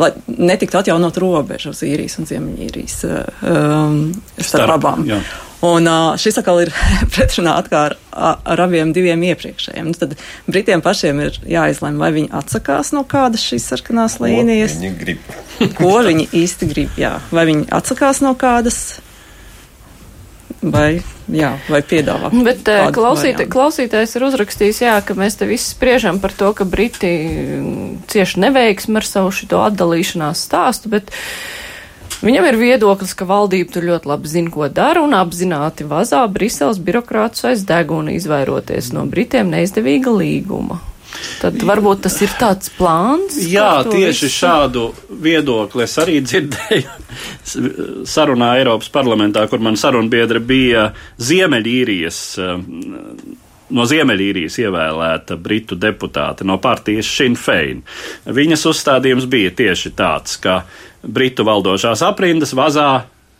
lai 0.00 0.10
netiktu 0.26 0.80
atjaunot 0.80 1.18
robežu 1.20 1.74
uz 1.74 1.82
īrijas 1.86 2.18
un 2.22 2.30
ziemeļīrijas 2.30 2.98
um, 3.06 4.00
starp, 4.38 4.48
starp 4.52 4.76
abām. 4.78 5.06
Jā. 5.08 5.20
Un 5.66 5.84
uh, 5.90 6.14
šis 6.16 6.40
atkal 6.40 6.62
ir 6.62 6.70
pretrunā 7.12 7.58
ar, 7.60 7.98
ar 8.14 8.64
abiem 8.64 8.94
diviem 8.96 9.26
iepriekšējiem. 9.28 9.90
Nu, 9.90 9.98
tad 9.98 10.16
Britiem 10.48 10.80
pašiem 10.84 11.20
ir 11.26 11.36
jāizlem, 11.58 12.00
vai 12.00 12.14
viņi 12.16 12.32
atsakās 12.38 12.94
no 12.96 13.04
kādas 13.08 13.44
šīs 13.44 13.68
sarkanās 13.74 14.20
līnijas. 14.22 14.78
Ko 14.78 14.86
viņi 14.86 14.96
grib? 15.02 15.30
ko 15.76 15.92
viņi 16.06 16.26
īsti 16.40 16.70
grib, 16.70 16.96
jā. 17.00 17.18
Vai 17.34 17.44
viņi 17.50 17.68
atsakās 17.76 18.22
no 18.24 18.32
kādas 18.40 19.00
vai, 20.62 21.00
jā, 21.32 21.54
vai 21.70 21.80
piedāvā. 21.86 22.30
Bet 22.44 22.68
eh, 22.68 22.88
klausīt, 22.94 23.40
klausītājs 23.50 24.16
ir 24.16 24.26
uzrakstījis, 24.28 24.82
jā, 24.84 24.98
ka 25.04 25.16
mēs 25.18 25.38
te 25.40 25.48
visi 25.48 25.72
spriežam 25.72 26.20
par 26.22 26.34
to, 26.36 26.52
ka 26.56 26.66
Briti 26.68 27.12
cieši 28.10 28.44
neveiksmi 28.44 29.00
ar 29.00 29.08
savu 29.08 29.32
šito 29.34 29.62
atdalīšanās 29.64 30.44
stāstu, 30.48 30.92
bet 30.92 31.12
viņam 32.24 32.50
ir 32.50 32.60
viedoklis, 32.60 33.16
ka 33.16 33.28
valdība 33.28 33.72
tur 33.74 33.88
ļoti 33.92 34.12
labi 34.12 34.32
zina, 34.32 34.52
ko 34.52 34.68
dara 34.68 35.04
un 35.06 35.16
apzināti 35.16 35.88
vazā 35.88 36.22
Briseles 36.28 36.82
birokrātus 36.82 37.48
aiz 37.50 37.64
deguna 37.68 38.14
izvairoties 38.16 38.92
no 38.96 39.06
Britiem 39.08 39.52
neizdevīga 39.52 40.12
līguma. 40.12 40.82
Tad 41.40 41.60
varbūt 41.66 42.04
tas 42.06 42.16
ir 42.24 42.32
tāds 42.40 42.72
plāns. 42.76 43.38
Jā, 43.50 43.82
tieši 43.86 44.26
visu? 44.26 44.36
šādu 44.36 44.86
viedokli 45.22 45.84
es 45.86 45.98
arī 46.00 46.18
dzirdēju 46.24 48.06
sarunā 48.08 48.54
Eiropas 48.60 48.90
parlamentā, 48.92 49.46
kur 49.50 49.62
man 49.62 49.78
sarunbiedra 49.80 50.42
bija 50.42 50.90
Ziemeļīrijas. 51.20 52.20
No 53.70 53.86
Ziemeļīrijas 53.86 54.58
ievēlēta 54.64 55.36
britu 55.38 55.78
deputāte 55.78 56.46
no 56.46 56.58
partijas 56.62 57.10
Sinn 57.10 57.38
Fein. 57.38 57.84
Viņas 58.26 58.66
uzstādījums 58.72 59.28
bija 59.30 59.52
tieši 59.62 59.94
tāds, 59.98 60.36
ka 60.42 60.64
britu 61.06 61.46
valdošās 61.46 62.02
aprindas 62.06 62.54
vazā 62.56 62.90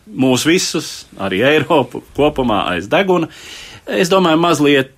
mūs 0.07 0.45
visus, 0.47 0.91
arī 1.21 1.43
Eiropu 1.45 2.03
kopumā 2.15 2.63
aiz 2.73 2.87
deguna. 2.91 3.29
Es 3.85 4.09
domāju, 4.11 4.39
mazliet 4.41 4.95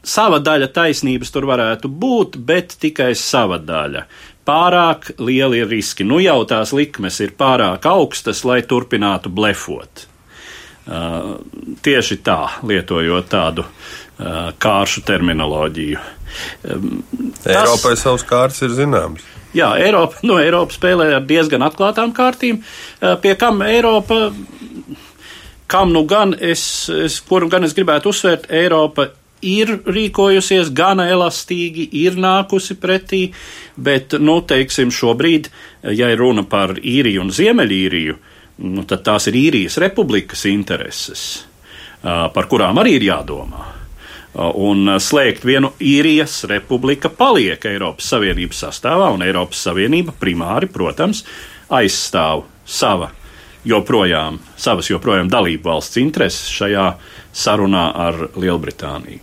Sava 0.00 0.38
daļa 0.40 0.70
taisnības 0.72 1.32
tur 1.34 1.44
varētu 1.50 1.90
būt, 1.92 2.38
bet 2.40 2.72
tikai 2.80 3.12
sava 3.18 3.58
daļa. 3.60 4.06
Pārāk 4.48 5.10
lieli 5.20 5.60
riski. 5.68 6.06
Nu 6.08 6.18
jau 6.22 6.40
tās 6.48 6.72
likmes 6.72 7.20
ir 7.20 7.34
pārāk 7.38 7.84
augstas, 7.86 8.40
lai 8.48 8.62
turpinātu 8.64 9.28
blefot. 9.28 10.06
Uh, 10.90 11.36
tieši 11.84 12.16
tā, 12.24 12.38
lietojot 12.66 13.28
tādu 13.30 13.62
uh, 13.62 14.48
kāršu 14.58 15.04
terminoloģiju. 15.06 16.00
Um, 16.64 16.88
Eiropai 17.44 17.92
tas, 17.92 18.02
savs 18.06 18.24
kārts 18.26 18.64
ir 18.64 18.72
zināms. 18.74 19.22
Jā, 19.54 19.74
Eiropa, 19.84 20.18
no 20.26 20.40
Eiropa 20.40 20.74
spēlē 20.74 21.10
ar 21.18 21.28
diezgan 21.28 21.62
atklātām 21.66 22.16
kārtīm, 22.16 22.62
uh, 22.64 23.14
pie 23.20 23.36
kam 23.38 23.60
Eiropa, 23.66 24.32
kam 25.70 25.92
nu 25.94 26.06
gan 26.10 26.32
es, 26.34 26.64
es, 26.88 27.20
kuru 27.28 27.52
gan 27.52 27.68
es 27.68 27.76
gribētu 27.76 28.10
uzsvērt, 28.10 28.48
Eiropa 28.50 29.10
ir 29.42 29.72
rīkojusies 29.86 30.70
gana 30.76 31.06
elastīgi, 31.10 31.88
ir 32.02 32.18
nākusi 32.20 32.76
pretī, 32.80 33.22
bet, 33.76 34.16
nu, 34.20 34.40
teiksim, 34.46 34.92
šobrīd, 34.94 35.50
ja 35.96 36.10
ir 36.12 36.20
runa 36.20 36.44
par 36.48 36.76
īriju 36.76 37.24
un 37.26 37.34
ziemeļīriju, 37.34 38.16
nu, 38.70 38.86
tad 38.88 39.04
tās 39.06 39.30
ir 39.30 39.38
īrijas 39.40 39.80
republikas 39.82 40.44
intereses, 40.50 41.28
par 42.02 42.48
kurām 42.50 42.80
arī 42.82 42.98
ir 42.98 43.08
jādomā. 43.10 43.68
Un 44.62 44.86
slēgt 45.02 45.42
vienu 45.42 45.72
īrijas 45.82 46.44
republika 46.46 47.10
paliek 47.10 47.64
Eiropas 47.66 48.12
Savienības 48.12 48.60
sastāvā, 48.62 49.08
un 49.10 49.24
Eiropas 49.26 49.64
Savienība 49.66 50.14
primāri, 50.14 50.70
protams, 50.70 51.24
aizstāv 51.66 52.44
sava 52.62 53.10
joprojām, 53.64 54.38
savas 54.56 54.88
joprojām 54.90 55.28
dalību 55.30 55.68
valsts 55.68 56.00
intereses 56.00 56.48
šajā 56.54 56.86
sarunā 57.32 57.90
ar 57.94 58.16
Lielbritāniju. 58.40 59.20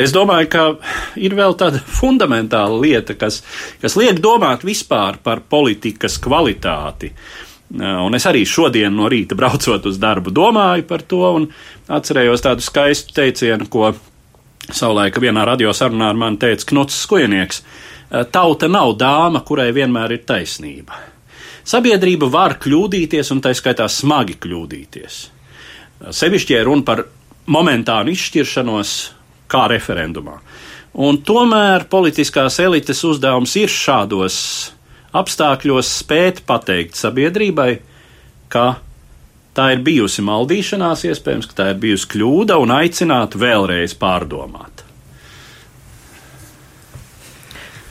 Es 0.00 0.12
domāju, 0.14 0.48
ka 0.50 0.64
ir 1.20 1.36
vēl 1.36 1.56
tāda 1.60 1.82
fundamentāla 1.84 2.80
lieta, 2.80 3.14
kas, 3.18 3.42
kas 3.82 3.96
liek 4.00 4.20
domāt 4.24 4.64
vispār 4.66 5.20
par 5.22 5.44
politikas 5.48 6.18
kvalitāti. 6.22 7.12
Un 7.74 8.14
es 8.14 8.26
arī 8.28 8.44
šodien 8.46 8.92
no 8.94 9.08
rīta 9.10 9.36
braucot 9.38 9.86
uz 9.88 9.96
darbu 9.98 10.32
domāju 10.34 10.84
par 10.88 11.02
to 11.08 11.22
un 11.38 11.48
atcerējos 11.88 12.44
tādu 12.44 12.64
skaistu 12.64 13.16
teicienu, 13.16 13.66
ko 13.70 13.92
savulaik 14.70 15.18
vienā 15.20 15.46
radiosarunā 15.48 16.12
ar 16.12 16.20
mani 16.20 16.40
teica 16.40 16.70
Knuts 16.70 17.00
Skujnieks. 17.04 17.64
Tauta 18.30 18.68
nav 18.70 18.94
dāma, 19.00 19.42
kurai 19.46 19.72
vienmēr 19.74 20.14
ir 20.14 20.22
taisnība. 20.28 21.13
Sabiedrība 21.64 22.28
var 22.28 22.58
kļūdīties, 22.60 23.30
un 23.32 23.40
tā 23.44 23.54
skaitā 23.56 23.86
smagi 23.88 24.36
kļūdīties. 24.40 25.20
Sevišķi, 26.12 26.56
ja 26.56 26.64
runa 26.66 26.84
par 26.84 27.04
momentānu 27.48 28.12
izšķiršanos, 28.12 28.94
kā 29.48 29.66
referendumā. 29.72 30.38
Un 30.94 31.18
tomēr 31.26 31.88
politiskās 31.90 32.60
elites 32.62 33.00
uzdevums 33.06 33.56
ir 33.58 33.72
šādos 33.72 34.36
apstākļos 35.14 35.90
spēt 36.02 36.42
pateikt 36.46 36.98
sabiedrībai, 36.98 37.70
ka 38.52 38.66
tā 39.54 39.70
ir 39.74 39.82
bijusi 39.86 40.22
maldīšanās, 40.26 41.06
iespējams, 41.10 41.50
ka 41.50 41.58
tā 41.62 41.68
ir 41.72 41.80
bijusi 41.82 42.10
kļūda, 42.14 42.58
un 42.62 42.74
aicināt 42.74 43.38
vēlreiz 43.38 43.96
pārdomāt. 43.98 44.84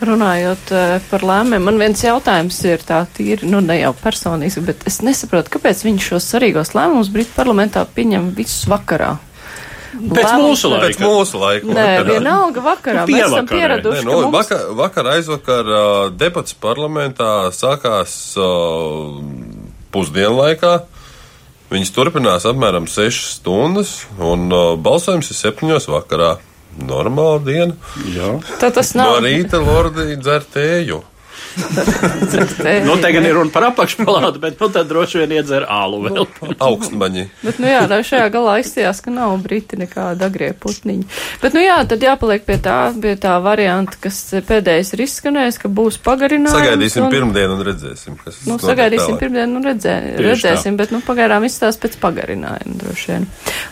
Runājot 0.03 0.71
eh, 0.75 0.95
par 1.09 1.23
lēmumiem, 1.23 1.67
man 1.69 1.77
viens 1.79 2.01
jautājums 2.03 2.57
ir 2.67 2.81
tā 2.83 3.03
tīri, 3.15 3.47
nu 3.47 3.61
ne 3.63 3.77
jau 3.79 3.93
personīgi, 3.95 4.63
bet 4.65 4.81
es 4.89 4.99
nesaprotu, 5.05 5.53
kāpēc 5.53 5.83
viņi 5.85 6.07
šos 6.09 6.27
svarīgos 6.33 6.73
lēmumus 6.75 7.11
Britu 7.13 7.31
parlamentā 7.37 7.85
pieņem 7.95 8.33
visus 8.35 8.65
vakarā. 8.71 9.13
Pēc 9.93 10.25
lēmums- 10.25 10.47
mūsu 10.49 10.71
laika. 10.73 10.87
Pēc 10.87 10.99
mūsu 11.03 11.39
laika. 11.39 11.67
Nē, 11.69 11.85
vakarā. 11.85 12.07
vienalga 12.09 12.63
vakarā. 12.65 13.05
Mēs 13.07 13.27
esam 13.27 13.47
pieraduši, 13.47 13.99
Nē, 13.99 14.03
ka 14.03 14.09
nu, 14.09 14.21
mums 14.25 14.33
vakar, 14.35 14.63
vakar 14.79 15.09
aizvakar 15.13 15.69
uh, 15.69 16.09
debats 16.09 16.55
parlamentā 16.57 17.29
sākās 17.53 18.15
uh, 18.41 19.21
pusdienlaikā. 19.93 20.73
Viņas 21.73 21.93
turpinās 21.93 22.47
apmēram 22.49 22.89
6 22.89 23.37
stundas, 23.37 23.93
un 24.19 24.49
uh, 24.51 24.73
balsojums 24.81 25.29
ir 25.29 25.39
7 25.39 25.77
vakarā. 25.93 26.35
Normāla 26.79 27.39
diena. 27.45 27.73
Jā. 28.09 28.39
tad 28.59 28.73
tas 28.73 28.95
No 28.95 29.03
nav. 29.03 29.23
rīta 29.25 29.59
Lordi 29.61 30.15
dzer 30.17 30.41
tēju. 30.53 31.01
Nu, 32.87 32.95
te 33.01 33.11
gan 33.13 33.25
ir 33.25 33.35
runa 33.37 33.51
par 33.53 33.67
apakšpalātu, 33.69 34.39
bet 34.41 34.59
nu, 34.61 34.67
tad 34.73 34.87
droši 34.89 35.21
vien 35.23 35.33
iedzer 35.37 35.65
ālu 35.69 36.01
vēl. 36.05 36.25
Augstmaņi. 36.63 37.25
Bet, 37.43 37.59
nu 37.61 37.69
jā, 37.69 37.83
tā 37.89 37.99
šajā 38.05 38.29
galā 38.33 38.55
izstījās, 38.63 39.01
ka 39.03 39.13
nav 39.13 39.35
briti 39.43 39.77
nekāda 39.79 40.27
agrie 40.29 40.51
putniņi. 40.57 41.05
Bet, 41.43 41.55
nu 41.55 41.63
jā, 41.63 41.77
tad 41.89 42.03
jāpaliek 42.03 42.45
pie 42.47 42.57
tā, 42.63 42.77
pie 43.03 43.15
tā 43.21 43.35
varianta, 43.43 43.97
kas 44.03 44.19
pēdējais 44.47 44.93
ir 44.95 45.03
izskanējis, 45.05 45.59
ka 45.63 45.71
būs 45.73 45.99
pagarinājums. 46.05 46.57
Sagaidīsim 46.57 47.07
un, 47.07 47.11
pirmdienu 47.13 47.57
un 47.57 47.65
redzēsim, 47.69 48.17
kas 48.23 48.41
Nu, 48.47 48.57
sagaidīsim 48.61 49.13
tālāk. 49.13 49.21
pirmdien, 49.23 49.53
nu 49.53 49.63
redzē, 49.65 49.97
Tieši 50.13 50.27
redzēsim, 50.29 50.79
bet, 50.79 50.93
nu, 50.95 51.01
pagaidām 51.05 51.45
izstās 51.47 51.79
pēc 51.81 51.99
pagarinājuma 52.03 52.79
droši 52.83 53.11
vien. 53.13 53.27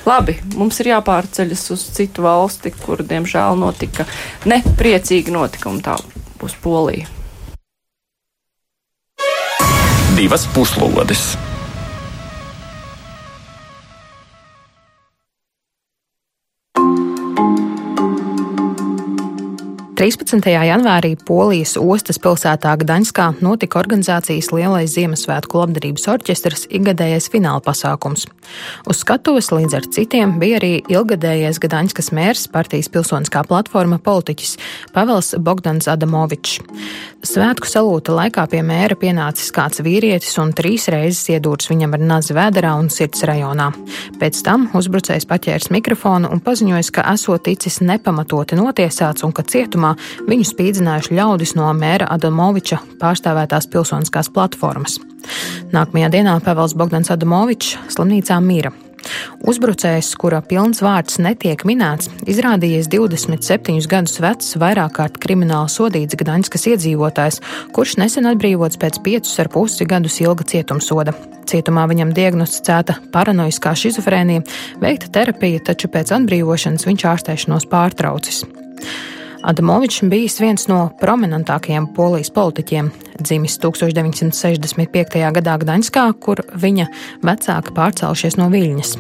Labi, 0.08 0.38
mums 0.58 0.80
ir 0.84 0.92
jāpārceļas 0.94 1.66
uz 1.76 1.88
citu 1.98 2.26
valsti, 2.26 2.74
kur, 2.84 3.04
diemžēl, 3.08 3.58
notika 3.60 4.08
nepriecīgi 4.50 5.34
notikumi. 5.34 5.84
Tā 5.86 5.98
būs 6.42 6.56
Polija. 6.62 7.21
Divas 10.16 10.46
puslodes. 10.48 11.38
13. 20.02 20.42
janvārī 20.66 21.12
Polijas 21.28 21.76
ostas 21.78 22.18
pilsētā 22.18 22.72
Gdaņskā 22.82 23.28
notika 23.46 23.78
organizācijas 23.84 24.48
Lielais 24.50 24.96
Ziemassvētku 24.96 25.60
labdarības 25.62 26.08
orķestras 26.10 26.64
ikgadējais 26.74 27.30
fināla 27.30 27.62
pasākums. 27.62 28.26
Uz 28.90 29.04
skatuves 29.04 29.52
līdz 29.54 29.76
ar 29.78 29.86
citiem 29.94 30.34
bija 30.42 30.58
arī 30.58 30.72
ilgadējais 30.90 31.62
Gdaņskas 31.62 32.10
mērs 32.18 32.48
partijas 32.50 32.90
pilsoniskā 32.90 33.44
platforma 33.46 34.00
politiķis 34.02 34.56
Pavels 34.96 35.36
Bogdans 35.38 35.86
Adamovičs. 35.94 36.58
Svētku 37.22 37.70
salūta 37.70 38.16
laikā 38.18 38.48
pie 38.50 38.64
mēra 38.66 38.98
pienācis 38.98 39.54
kāds 39.54 39.84
vīrietis 39.86 40.34
un 40.42 40.56
trīs 40.58 40.88
reizes 40.90 41.30
iedūrs 41.30 41.70
viņam 41.70 41.94
ar 41.94 42.06
nazi 42.16 42.34
vēderā 42.34 42.74
un 42.82 42.90
sirds 42.90 43.22
rajonā. 43.30 43.70
Pēc 44.18 44.42
tam 44.50 44.66
uzbrucējs 44.74 45.30
paķērs 45.30 45.70
mikrofonu 45.78 46.34
un 46.34 46.42
paziņoja, 46.42 46.90
ka 46.98 47.06
esot 47.14 47.46
ticis 47.46 47.78
nepamatoti 47.86 48.58
notiesāts 48.58 49.22
un 49.28 49.38
ka 49.38 49.46
cietumā 49.46 49.91
viņu 50.28 50.48
spīdzinājuši 50.52 51.18
ļaudis 51.18 51.56
no 51.60 51.72
mēra 51.78 52.10
Adamoviča 52.16 52.82
pārstāvētās 53.02 53.70
pilsoniskās 53.72 54.32
platformas. 54.34 55.00
Nākamajā 55.74 56.14
dienā 56.18 56.38
Pavels 56.46 56.76
Bogdans 56.78 57.12
Adamovičs 57.14 57.78
slimnīcā 57.94 58.40
mira. 58.44 58.74
Uzbrucējs, 59.50 60.12
kura 60.22 60.42
pilns 60.46 60.82
vārds 60.86 61.18
netiek 61.22 61.64
minēts, 61.66 62.10
izrādījies 62.30 62.90
27 62.92 63.88
gadus 63.90 64.20
vecs, 64.22 64.52
vairāk 64.62 64.94
kārt 65.00 65.18
krimināli 65.24 65.72
sodīts 65.74 66.18
Gdaņskas 66.20 66.68
iedzīvotājs, 66.74 67.42
kurš 67.76 67.98
nesen 68.02 68.30
atbrīvots 68.30 68.80
pēc 68.82 69.02
5,5 69.06 69.88
gadus 69.90 70.20
ilga 70.22 70.46
cietumsoda. 70.54 71.16
Cietumā 71.50 71.88
viņam 71.90 72.14
diagnosticēta 72.16 73.00
paranoiskā 73.14 73.74
šizofrēnija, 73.76 74.46
veikta 74.84 75.10
terapija, 75.18 75.64
taču 75.72 75.90
pēc 75.92 76.14
atbrīvošanas 76.20 76.86
viņš 76.88 77.08
ārstēšanos 77.16 77.68
pārtraucis. 77.72 78.46
Adamovičs 79.42 80.04
bijis 80.06 80.38
viens 80.42 80.68
no 80.70 80.84
prominentākajiem 81.02 81.88
polijas 81.96 82.30
politiķiem. 82.34 82.92
Dzimis 83.22 83.58
1965. 83.62 85.18
gadā 85.38 85.56
Gdaņskā, 85.62 86.06
kur 86.24 86.42
viņa 86.58 86.88
vecāki 87.26 87.76
pārcēlušies 87.78 88.38
no 88.40 88.50
Viļņas. 88.54 88.94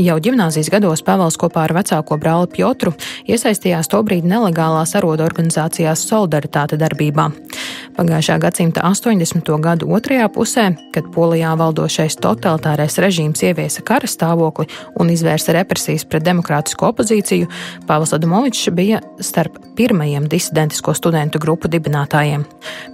Jau 0.00 0.16
ģimnāzijas 0.22 0.70
gados 0.72 1.04
Pāvils 1.06 1.38
kopā 1.40 1.66
ar 1.66 1.74
vecāko 1.76 2.18
brāli 2.20 2.50
Piotru 2.54 2.94
iesaistījās 3.26 3.90
tobrīd 3.92 4.26
nelegālās 4.28 4.94
arodu 4.98 5.26
organizācijās 5.26 6.06
Solidaritāte 6.08 6.78
darbībā. 6.80 7.30
Pagājušā 7.96 8.36
gadsimta 8.42 8.82
80. 8.84 9.48
gadu 9.64 9.88
otrajā 9.96 10.26
pusē, 10.28 10.66
kad 10.92 11.06
Polijā 11.14 11.54
valdošais 11.56 12.18
totalitārais 12.20 12.98
režīms 13.00 13.40
ieviesa 13.48 13.80
kara 13.88 14.08
stāvokli 14.10 14.66
un 15.00 15.08
izvērsa 15.14 15.54
represijas 15.56 16.04
pret 16.04 16.26
demokrātisko 16.26 16.90
opozīciju, 16.92 17.48
Pāvils 17.88 18.12
Adamovičs 18.12 18.68
bija 18.76 19.00
starp 19.24 19.56
pirmajiem 19.78 20.28
disidentisko 20.28 20.92
studentu 20.96 21.40
grupu 21.40 21.70
dibinātājiem. 21.72 22.44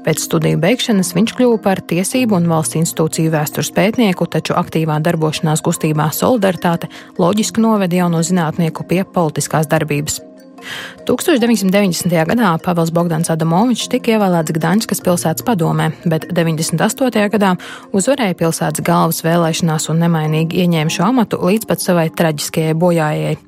Pēc 0.06 0.22
studiju 0.22 0.61
beigšanas 0.62 1.12
viņš 1.16 1.36
kļuva 1.38 1.60
par 1.62 1.82
tiesību 1.90 2.38
un 2.38 2.50
valsts 2.50 2.78
institūciju 2.80 3.32
vēstures 3.34 3.72
pētnieku, 3.76 4.28
taču 4.30 4.56
aktīvā 4.58 5.00
darbošanās 5.04 5.64
kustībā 5.64 6.10
Solidaritāte 6.14 6.90
loģiski 7.18 7.62
noveda 7.64 8.04
jauno 8.04 8.22
zinātnieku 8.26 8.86
pie 8.88 9.02
politiskās 9.04 9.70
darbības. 9.70 10.22
1990. 11.06 12.12
gadā 12.30 12.50
Pavels 12.62 12.92
Bogdans 12.94 13.30
Adamovičs 13.34 13.90
tika 13.90 14.14
ievēlēts 14.14 14.54
Gdaņskas 14.54 15.02
pilsētas 15.04 15.46
padomē, 15.46 15.90
bet 16.06 16.28
98. 16.30 17.28
gadā 17.34 17.54
uzvarēja 17.92 18.38
pilsētas 18.38 18.86
galvas 18.86 19.24
vēlēšanās 19.26 19.90
un 19.90 20.04
nemainīgi 20.06 20.62
ieņēma 20.62 20.94
šo 20.94 21.08
amatu 21.10 21.42
līdz 21.42 21.70
pat 21.70 21.82
savai 21.82 22.10
traģiskajai 22.14 22.78
bojājai. 22.78 23.40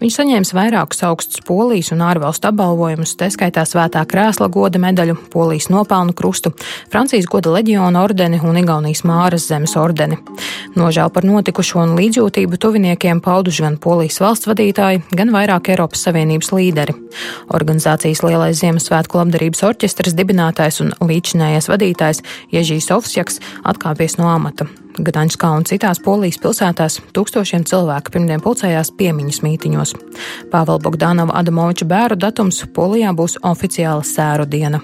Viņš 0.00 0.18
saņēma 0.18 0.56
vairākus 0.58 1.02
augstus 1.06 1.42
polijas 1.46 1.92
un 1.94 2.02
ārvalstu 2.04 2.50
apbalvojumus, 2.50 3.14
tā 3.18 3.30
skaitā 3.32 3.64
Svētā 3.68 4.02
krēsla 4.08 4.48
goda 4.52 4.80
medaļu, 4.82 5.16
polijas 5.32 5.70
nopelnu 5.72 6.14
krustu, 6.16 6.52
Francijas 6.92 7.28
goda 7.30 7.52
leģiona 7.54 8.02
ordeni 8.04 8.40
un 8.42 8.58
Igaunijas 8.60 9.04
māras 9.08 9.48
zemes 9.48 9.76
ordeni. 9.80 10.18
Nožēl 10.78 11.10
par 11.14 11.26
notikušo 11.26 11.82
un 11.84 11.96
līdzjūtību 11.98 12.60
tuviniekiem 12.60 13.22
pauduši 13.24 13.66
gan 13.66 13.80
polijas 13.80 14.20
valsts 14.22 14.50
vadītāji, 14.50 15.04
gan 15.14 15.32
vairāk 15.34 15.72
Eiropas 15.74 16.06
Savienības 16.06 16.52
līderi. 16.54 16.96
Organizācijas 17.54 18.24
Lielais 18.26 18.60
Ziemassvētku 18.62 19.20
labdarības 19.22 19.64
orķestras 19.70 20.16
dibinātājs 20.18 20.82
un 20.84 20.94
līdzinājais 21.02 21.70
vadītājs 21.72 22.24
Ježīs 22.54 22.90
Ovsjaks 22.94 23.40
atkāpies 23.64 24.18
no 24.20 24.30
amata. 24.32 24.68
Gdaņskā 24.94 25.48
un 25.50 25.64
citās 25.66 25.98
polijas 25.98 26.36
pilsētās 26.38 27.00
tūkstošiem 27.16 27.64
cilvēku 27.66 28.12
pirmdien 28.14 28.42
pulcējās 28.44 28.92
piemiņas 28.94 29.40
mītiņos. 29.42 29.94
Pāvela 30.52 30.78
Bogdanova 30.78 31.34
Adamoviča 31.40 31.88
bēru 31.90 32.18
datums 32.20 32.62
Polijā 32.76 33.10
būs 33.16 33.40
oficiāla 33.42 34.06
sēru 34.06 34.46
diena. 34.46 34.78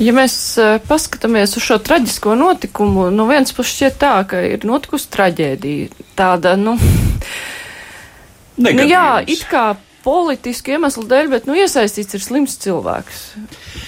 Ja 0.00 0.16
mēs 0.16 0.34
eh, 0.56 0.80
paskatāmies 0.88 1.58
uz 1.60 1.68
šo 1.68 1.76
traģisko 1.84 2.32
notikumu, 2.40 3.10
no 3.12 3.28
vienas 3.28 3.52
puses 3.52 3.76
šķiet 3.76 4.00
tā, 4.00 4.16
ka 4.28 4.40
ir 4.40 4.64
notikusi 4.64 5.12
traģēdija. 5.12 6.04
Tāda, 6.16 6.56
nu, 6.56 6.78
nu 8.64 8.88
jā, 8.88 9.08
it 9.28 9.44
kā 9.52 9.74
politisku 10.04 10.74
iemeslu 10.74 11.06
dēļ, 11.08 11.30
bet, 11.32 11.48
nu, 11.48 11.56
iesaistīts 11.58 12.16
ir 12.16 12.22
slims 12.22 12.58
cilvēks. 12.62 13.22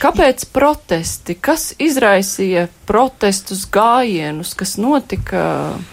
Kāpēc 0.01 0.47
protesti? 0.55 1.37
Kas 1.37 1.71
izraisīja 1.83 2.67
protestus 2.89 3.67
gājienus, 3.73 4.55
kas 4.59 4.77
notika 4.81 5.45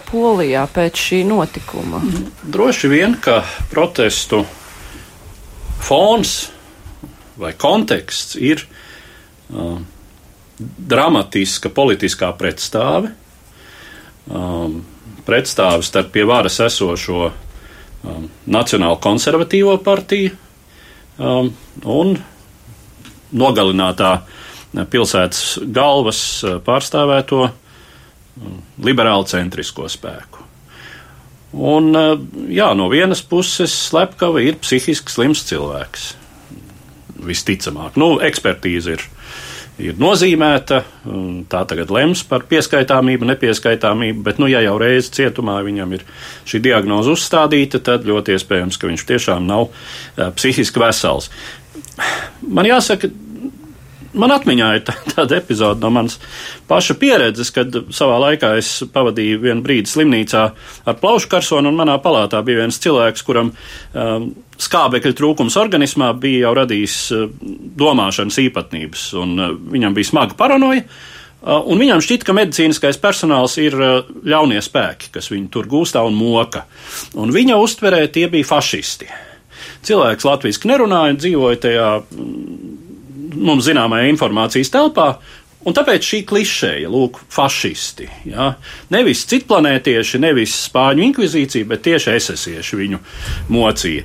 Polijā 0.10 0.66
pēc 0.72 1.06
šī 1.10 1.24
notikuma? 1.28 2.02
Droši 2.44 2.92
vien, 2.92 3.18
ka 3.20 3.42
protestu 3.72 4.44
fons 5.84 6.38
vai 7.40 7.52
konteksts 7.60 8.38
ir 8.40 8.64
uh, 8.64 9.80
dramatiska 10.58 11.72
politiskā 11.74 12.30
pretstāve, 12.38 13.12
um, 14.30 14.82
pretstāve 15.28 15.84
starp 15.86 16.14
pie 16.14 16.28
varas 16.30 16.60
esošo 16.64 17.32
um, 18.04 18.30
Nacionālo 18.48 19.00
konservatīvo 19.04 19.78
partiju 19.84 20.34
um, 21.18 21.52
un 21.84 22.16
nogalinātā 23.34 24.14
pilsētas 24.90 25.60
galvas 25.74 26.22
uh, 26.46 26.58
pārstāvēto 26.66 27.44
um, 27.48 28.60
liberālu 28.84 29.28
centrisko 29.30 29.90
spēku. 29.92 30.42
Un, 31.54 31.92
uh, 31.94 32.16
jā, 32.50 32.72
no 32.78 32.90
vienas 32.90 33.22
puses, 33.22 33.74
slepkava 33.90 34.42
ir 34.42 34.58
psihiski 34.62 35.14
slims 35.14 35.44
cilvēks. 35.50 36.14
Visticamāk, 37.24 37.98
nu, 38.02 38.16
ekspertīze 38.26 38.98
ir, 38.98 39.04
ir 39.82 39.98
nozīmēta. 40.02 40.82
Tā 41.50 41.64
tagad 41.70 41.92
lems 41.94 42.24
par 42.30 42.46
pieskaitāmību, 42.50 43.28
nepieskaitāmību, 43.32 44.22
bet, 44.26 44.40
nu, 44.42 44.50
ja 44.52 44.62
jau 44.66 44.76
reizi 44.82 45.14
cietumā 45.18 45.60
viņam 45.66 45.98
ir 45.98 46.06
šī 46.50 46.62
diagnoze 46.68 47.14
uzstādīta, 47.16 47.82
tad 47.84 48.08
ļoti 48.10 48.38
iespējams, 48.38 48.80
ka 48.80 48.92
viņš 48.92 49.06
tiešām 49.10 49.50
nav 49.50 49.70
psihiski 50.38 50.84
vesels. 50.84 51.30
Man 52.44 52.68
jāsaka, 52.70 53.10
Man 54.14 54.34
atmiņā 54.34 54.68
ir 54.78 54.84
tā, 54.86 54.94
tāda 55.10 55.40
epizode 55.40 55.82
no 55.82 55.90
manas 55.94 56.20
paša 56.70 56.96
pieredzes, 57.02 57.50
kad 57.54 57.74
savā 57.94 58.20
laikā 58.28 58.52
es 58.60 58.76
pavadīju 58.94 59.42
vienu 59.42 59.66
brīdi 59.66 59.90
slimnīcā 59.90 60.44
ar 60.86 61.00
plaušu 61.02 61.32
karsonu, 61.32 61.72
un 61.72 61.80
manā 61.80 61.96
palātā 62.02 62.44
bija 62.46 62.62
viens 62.62 62.78
cilvēks, 62.84 63.26
kuram 63.26 63.50
um, 63.54 64.28
skābekļa 64.62 65.16
trūkums 65.18 65.58
organismā 65.62 66.12
bija 66.20 66.48
jau 66.48 66.54
radījis 66.62 67.00
uh, 67.16 67.26
domāšanas 67.82 68.38
īpatnības, 68.46 69.08
un 69.24 69.34
uh, 69.40 69.58
viņam 69.74 69.98
bija 69.98 70.12
smaga 70.12 70.38
paranoja. 70.38 70.86
Uh, 71.44 71.58
un 71.74 71.82
viņam 71.82 72.06
šķiet, 72.06 72.22
ka 72.24 72.38
medicīniskais 72.38 73.02
personāls 73.02 73.58
ir 73.60 73.76
uh, 73.82 74.14
ļaunie 74.30 74.62
spēki, 74.64 75.10
kas 75.18 75.34
viņu 75.34 75.50
tur 75.52 75.68
gūstā 75.72 76.06
un 76.06 76.14
moka. 76.16 76.68
Un 77.18 77.34
viņa 77.34 77.58
uztverē 77.60 78.06
tie 78.14 78.30
bija 78.32 78.48
fašisti. 78.54 79.10
Cilvēks 79.84 80.26
latviešu 80.28 80.70
nerunāja 80.70 81.16
un 81.16 81.20
dzīvoja 81.20 81.60
tajā 81.66 81.90
mm, 82.00 82.83
mums 83.36 83.68
zināmajā 83.68 84.12
informācijas 84.14 84.72
telpā. 84.74 85.08
Un 85.64 85.76
tāpēc 85.76 86.04
šī 86.04 86.20
klišeja, 86.28 86.90
lūk, 86.92 87.22
fašisti. 87.32 88.10
Ja? 88.28 88.50
Nevis 88.92 89.24
citplanētieši, 89.32 90.20
nevis 90.20 90.58
spāņu 90.66 91.06
inkvizīcija, 91.08 91.68
bet 91.70 91.86
tieši 91.88 92.16
esesieši 92.18 92.80
viņu 92.82 93.00
mocīja. 93.56 94.04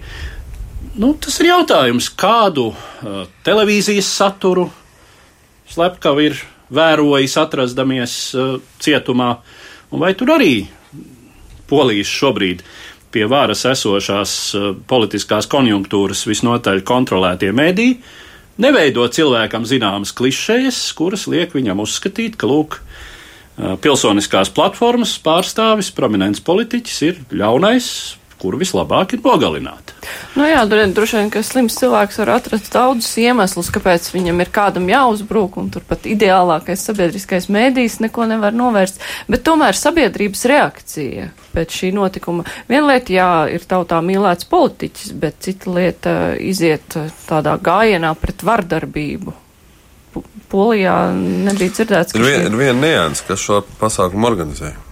Nu, 0.98 1.12
tas 1.18 1.38
ir 1.42 1.50
jautājums, 1.50 2.10
kādu 2.18 2.70
uh, 2.70 3.24
televīzijas 3.46 4.06
saturu 4.20 4.68
slepkavi 5.70 6.28
ir 6.30 6.38
vērojis, 6.74 7.34
atrastamies 7.42 8.14
uh, 8.34 8.54
cietumā, 8.82 9.32
un 9.90 10.02
vai 10.02 10.12
tur 10.18 10.36
arī 10.36 10.52
polijas 11.68 12.10
šobrīd 12.10 12.62
pie 13.14 13.26
varas 13.30 13.64
esošās 13.66 14.38
uh, 14.54 14.70
politiskās 14.90 15.50
konjunktūras 15.50 16.22
visnotaļ 16.28 16.82
kontrolētie 16.86 17.50
mediji 17.56 17.98
neveido 18.60 19.06
cilvēkam 19.08 19.66
zināmas 19.68 20.12
klišejas, 20.16 20.80
kuras 20.98 21.26
liek 21.30 21.54
viņam 21.56 21.82
uzskatīt, 21.84 22.36
ka, 22.38 22.50
lūk, 22.50 22.80
pilsoniskās 23.82 24.52
platformas 24.54 25.16
pārstāvis, 25.22 25.90
prominents 25.94 26.42
politiķis 26.44 26.98
ir 27.08 27.20
ļaunais, 27.34 27.88
kuru 28.38 28.60
vislabāk 28.60 29.14
ir 29.16 29.22
nogalināt. 29.24 29.94
Nu 30.38 30.46
jā, 30.46 30.62
droši 30.68 31.18
vien, 31.18 31.30
ka 31.32 31.42
slims 31.46 31.76
cilvēks 31.80 32.20
var 32.22 32.32
atrast 32.36 32.70
daudzus 32.72 33.10
iemeslus, 33.20 33.70
kāpēc 33.74 34.06
viņam 34.14 34.44
ir 34.44 34.52
kādam 34.54 34.86
jāuzbrūk, 34.90 35.58
un 35.60 35.72
turpat 35.74 36.06
ideālākais 36.08 36.84
sabiedriskais 36.86 37.48
mēdījis 37.52 37.98
neko 38.06 38.28
nevar 38.30 38.56
novērst. 38.56 39.02
Bet 39.30 39.44
tomēr 39.48 39.76
sabiedrības 39.78 40.46
reakcija 40.52 41.28
pēc 41.54 41.76
šī 41.80 41.92
notikuma. 41.96 42.46
Viena 42.70 42.94
lieta, 42.94 43.14
jā, 43.14 43.30
ir 43.58 43.66
tautā 43.68 44.00
mīlēts 44.04 44.48
politiķis, 44.50 45.12
bet 45.18 45.42
cita 45.44 45.74
lieta 45.74 46.16
iziet 46.38 46.98
tādā 47.28 47.58
gājienā 47.58 48.14
pret 48.20 48.46
vardarbību. 48.46 49.34
Polijā 50.48 50.96
nebija 51.12 51.74
dzirdēts, 51.74 52.14
ka. 52.14 52.20
Ir 52.20 52.24
viena 52.24 52.60
vien 52.60 52.78
nianses, 52.80 53.26
kas 53.28 53.42
šo 53.42 53.60
pasākumu 53.80 54.30
organizēja. 54.30 54.87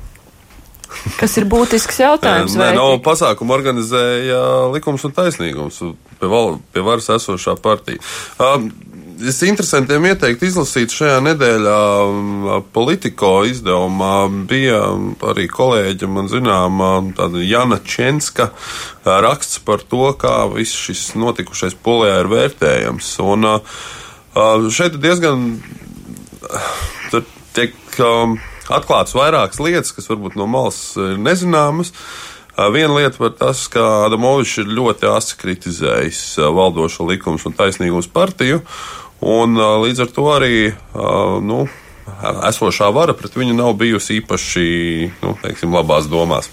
Kas 1.20 1.36
ir 1.40 1.46
būtisks 1.50 2.00
jautājums? 2.02 2.56
Nē, 2.58 2.72
no 2.76 2.88
pasākumu 3.04 3.54
organizēja 3.56 4.42
likums 4.74 5.06
un 5.06 5.14
taisnīgums 5.16 5.80
pie, 6.18 6.28
val, 6.30 6.58
pie 6.74 6.84
varas 6.86 7.10
esošā 7.18 7.58
partija. 7.62 8.02
Um, 8.42 8.70
Es 9.16 9.38
interesantiem 9.46 10.04
ieteiktu 10.10 10.44
izlasīt 10.44 10.92
šajā 10.92 11.22
nedēļā 11.24 11.76
politiko 12.76 13.30
izdevumā. 13.48 14.26
Bija 14.48 14.82
arī 15.30 15.46
kolēģa, 15.48 16.08
man 16.12 16.28
zināmā, 16.28 16.90
tāda 17.16 17.40
Jana 17.40 17.78
Čenska 17.80 18.50
raksts 19.06 19.62
par 19.64 19.80
to, 19.88 20.10
kā 20.20 20.34
viss 20.52 20.76
šis 20.76 21.14
notikušais 21.16 21.78
polijā 21.80 22.18
ir 22.20 22.28
vērtējams. 22.34 23.14
Un 23.24 23.48
šeit 24.76 25.00
diezgan 25.00 25.48
tiek 27.56 27.72
atklāts 28.72 29.14
vairākas 29.16 29.60
lietas, 29.62 29.92
kas 29.94 30.08
varbūt 30.10 30.36
no 30.38 30.48
malas 30.50 30.80
ir 30.98 31.16
nezināmas. 31.20 31.92
Viena 32.56 32.94
lieta 32.96 33.20
par 33.20 33.34
tas, 33.36 33.66
ka 33.68 34.06
Adamovičs 34.06 34.62
ir 34.62 34.70
ļoti 34.78 35.10
asi 35.12 35.36
kritizējis 35.36 36.20
valdošo 36.56 37.04
likums 37.10 37.44
un 37.44 37.52
taisnīgums 37.56 38.08
partiju, 38.08 38.62
un 39.20 39.60
līdz 39.84 40.06
ar 40.06 40.14
to 40.16 40.24
arī 40.32 40.54
nu, 41.44 41.66
esošā 42.48 42.88
vara 42.96 43.12
pret 43.18 43.36
viņu 43.36 43.58
nav 43.58 43.74
bijusi 43.76 44.22
īpaši 44.22 44.66
nu, 45.20 45.36
teiksim, 45.42 45.76
labās 45.76 46.08
domās. 46.08 46.48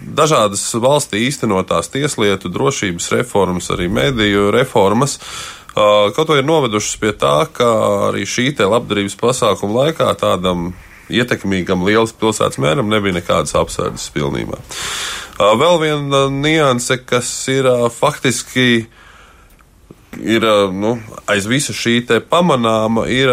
Dažādas 0.00 0.62
valstī 0.78 1.24
īstenotās 1.26 1.90
tieslietu, 1.90 2.48
drošības 2.52 3.10
reformas, 3.16 3.72
arī 3.74 3.88
mediju 3.90 4.52
reformas 4.54 5.18
uh, 5.18 5.59
Kaut 5.74 6.26
ko 6.26 6.36
ir 6.38 6.46
novedušas 6.46 6.96
pie 7.00 7.12
tā, 7.14 7.44
ka 7.54 7.66
arī 8.10 8.24
šī 8.26 8.52
labdarības 8.58 9.16
pasākuma 9.20 9.84
laikā 9.84 10.08
tādam 10.18 10.72
ietekmīgam 11.10 11.84
lielas 11.86 12.14
pilsētas 12.14 12.58
mēram 12.62 12.90
nebija 12.90 13.18
nekādas 13.18 13.54
apsardzes 13.58 14.10
pilnībā. 14.14 14.58
Vēl 15.38 15.78
viena 15.82 16.26
nianse, 16.30 16.98
kas 17.06 17.30
ir 17.48 17.68
faktiski 17.94 18.86
ir 20.18 20.46
nu, 20.74 20.98
aiz 21.30 21.46
visa 21.46 21.74
šī 21.74 22.02
pamanāma, 22.28 23.06
ir 23.06 23.30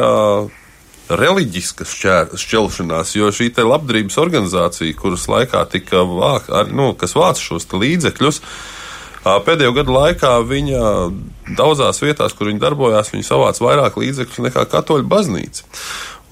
reliģiska 1.08 1.88
šķelšanās, 2.38 3.16
jo 3.18 3.34
šī 3.34 3.50
labdarības 3.58 4.18
organizācija, 4.22 4.96
kuras 5.00 5.28
laikā 5.32 5.66
tika 5.72 6.04
vākt, 6.06 6.52
nu, 6.70 6.92
kas 7.00 7.16
vāc 7.18 7.42
šos 7.42 7.70
līdzekļus, 7.72 8.42
uh, 8.42 8.77
Pēdējo 9.48 9.74
gadu 9.76 9.96
laikā 9.96 10.34
viņa 10.48 10.84
daudzās 11.58 12.02
vietās, 12.04 12.36
kur 12.38 12.52
viņa 12.52 12.62
darbojās, 12.62 13.12
viņa 13.14 13.26
savāca 13.28 13.66
vairāk 13.66 13.98
līdzekļu 14.00 14.48
nekā 14.48 14.68
katoļu 14.72 15.08
baznīca. 15.10 15.66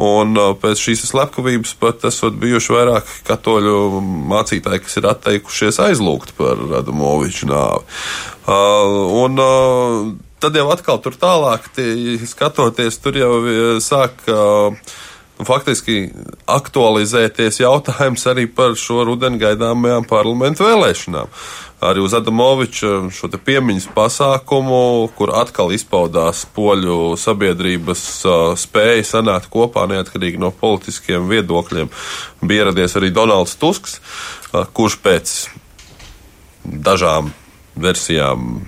Un 0.06 0.36
pēc 0.60 0.82
šīs 0.89 1.06
slepkavības 1.08 1.72
pat 1.80 2.04
esot 2.10 2.36
bijuši 2.39 2.74
vairāk 2.76 3.12
katoļu 3.30 4.02
mācītāji, 4.32 4.84
kas 4.84 5.00
ir 5.00 5.08
atteikušies 5.08 5.80
aizlūgt 5.86 6.36
par 6.39 6.60
Adamoviču 6.82 7.48
nāvi. 7.48 7.86
Un 9.24 9.39
tad 10.43 10.60
jau 10.60 10.68
atkal 10.76 11.00
tur 11.04 11.16
tālāk, 11.20 11.72
tie, 11.78 12.20
skatoties, 12.28 13.00
tur 13.00 13.22
jau 13.22 13.34
sāk 13.84 14.28
faktiski 15.36 16.10
aktualizēties 16.48 17.60
jautājums 17.60 18.24
arī 18.32 18.46
par 18.52 18.76
šo 18.80 19.04
rudeni 19.08 19.39
gaidāmajām 19.41 20.08
parlamentu 20.08 20.64
vēlēšanām 20.68 21.32
arī 21.86 22.02
uz 22.04 22.14
Adamoviča 22.18 23.10
šo 23.14 23.30
piemiņas 23.46 23.88
pasākumu, 23.96 25.10
kur 25.18 25.34
atkal 25.38 25.74
izpaudās 25.76 26.46
poļu 26.56 27.16
sabiedrības 27.20 28.04
spēja 28.62 29.04
sanākt 29.06 29.50
kopā 29.54 29.86
neatkarīgi 29.92 30.42
no 30.42 30.52
politiskiem 30.56 31.30
viedokļiem. 31.32 31.92
Bija 32.42 32.66
ieradies 32.66 32.98
arī 33.00 33.12
Donalds 33.16 33.58
Tusks, 33.62 34.00
kurš 34.74 34.98
pēc 35.04 35.36
dažām 36.66 37.32
versijām 37.76 38.66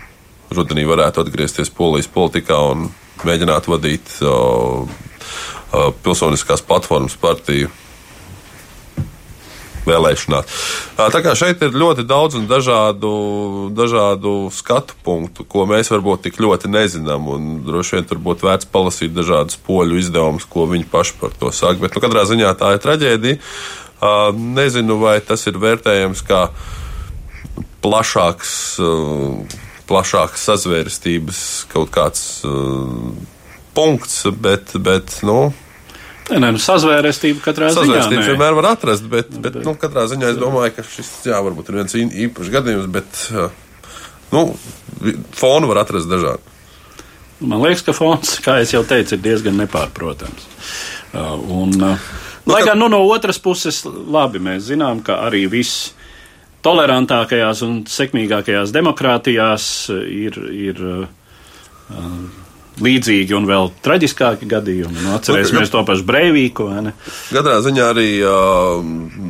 rudenī 0.54 0.86
varētu 0.88 1.24
atgriezties 1.24 1.74
polijas 1.74 2.08
politikā 2.12 2.60
un 2.72 2.88
mēģināt 3.28 3.68
vadīt 3.72 4.14
pilsoniskās 6.04 6.64
platformas 6.64 7.18
partiju 7.20 7.72
vēlēšanās. 9.88 10.60
Tā 10.98 11.22
kā 11.26 11.34
šeit 11.38 11.64
ir 11.66 11.78
ļoti 11.78 12.06
daudz 12.08 12.38
un 12.40 12.48
dažādu, 12.50 13.12
dažādu 13.76 14.36
skatu 14.54 14.98
punktu, 15.06 15.46
ko 15.48 15.66
mēs 15.70 15.92
varbūt 15.94 16.28
tik 16.28 16.40
ļoti 16.44 16.72
nezinām. 16.74 17.30
Droši 17.68 17.98
vien 17.98 18.10
tur 18.10 18.22
būtu 18.24 18.48
vērts 18.48 18.70
palasīt 18.74 19.16
dažādus 19.16 19.60
poļu 19.68 20.02
izdevumus, 20.02 20.48
ko 20.50 20.68
viņi 20.70 20.90
paši 20.92 21.20
par 21.22 21.36
to 21.40 21.52
saka. 21.56 21.82
Bet 21.84 21.96
nu, 21.96 22.04
katrā 22.04 22.28
ziņā 22.30 22.54
tā 22.60 22.76
ir 22.76 22.84
traģēdija. 22.84 23.40
Nezinu, 24.38 25.00
vai 25.02 25.18
tas 25.26 25.48
ir 25.50 25.58
vērtējams 25.58 26.22
kā 26.28 26.48
plašāks, 27.82 28.52
plašāks 29.90 30.44
sazvērstības 30.50 31.40
kaut 31.72 31.90
kāds 31.96 32.28
punkts, 33.78 34.24
bet, 34.42 34.74
bet 34.82 35.20
nu, 35.26 35.52
Nē, 36.28 36.42
nē, 36.44 36.50
nu, 36.58 36.60
sazvērestību 36.60 37.40
katrā 37.44 37.70
ziņā. 37.72 37.86
Sazvērestību 37.86 38.26
vienmēr 38.34 38.56
var 38.58 38.70
atrast, 38.74 39.06
bet, 39.08 39.30
bet, 39.32 39.60
bet 39.60 39.68
nu, 39.68 39.74
katrā 39.80 40.04
ziņā 40.12 40.34
es 40.34 40.40
domāju, 40.42 40.74
ka 40.76 40.84
šis, 40.84 41.12
jā, 41.30 41.40
varbūt 41.46 41.72
ir 41.72 41.80
viens 41.80 41.96
īpašs 42.26 42.52
gadījums, 42.52 42.90
bet, 42.92 43.22
nu, 44.34 44.44
fonu 45.38 45.72
var 45.72 45.86
atrast 45.86 46.12
dažādi. 46.12 46.56
Man 47.40 47.62
liekas, 47.62 47.86
ka 47.86 47.94
fons, 47.96 48.38
kā 48.44 48.58
jau 48.66 48.82
teicu, 48.88 49.16
ir 49.16 49.24
diezgan 49.24 49.60
nepārprotams. 49.62 50.48
Un, 51.14 51.72
nu, 51.78 51.94
lai 52.50 52.64
gan 52.66 52.82
nu, 52.82 52.90
no 52.92 53.04
otras 53.08 53.40
puses, 53.40 53.84
labi, 53.86 54.42
mēs 54.44 54.68
zinām, 54.72 55.04
ka 55.06 55.22
arī 55.30 55.46
viss 55.52 55.94
tolerantākajās 56.66 57.62
un 57.64 57.78
sekmīgākajās 57.88 58.74
demokrātijās 58.76 59.70
ir, 59.94 60.42
ir 60.52 60.82
uh, 60.84 61.08
līdzīgi 62.84 63.36
un 63.38 63.48
vēl 63.50 63.72
traģiskāki 63.86 64.48
gadījumi. 64.50 65.04
Nu, 65.04 65.14
atcerēsimies 65.18 65.72
to 65.74 65.84
pašu 65.88 66.06
Breivīku. 66.08 66.68
Gadā 67.34 67.58
ziņā 67.66 67.92
arī 67.94 68.10
uh, 68.22 68.80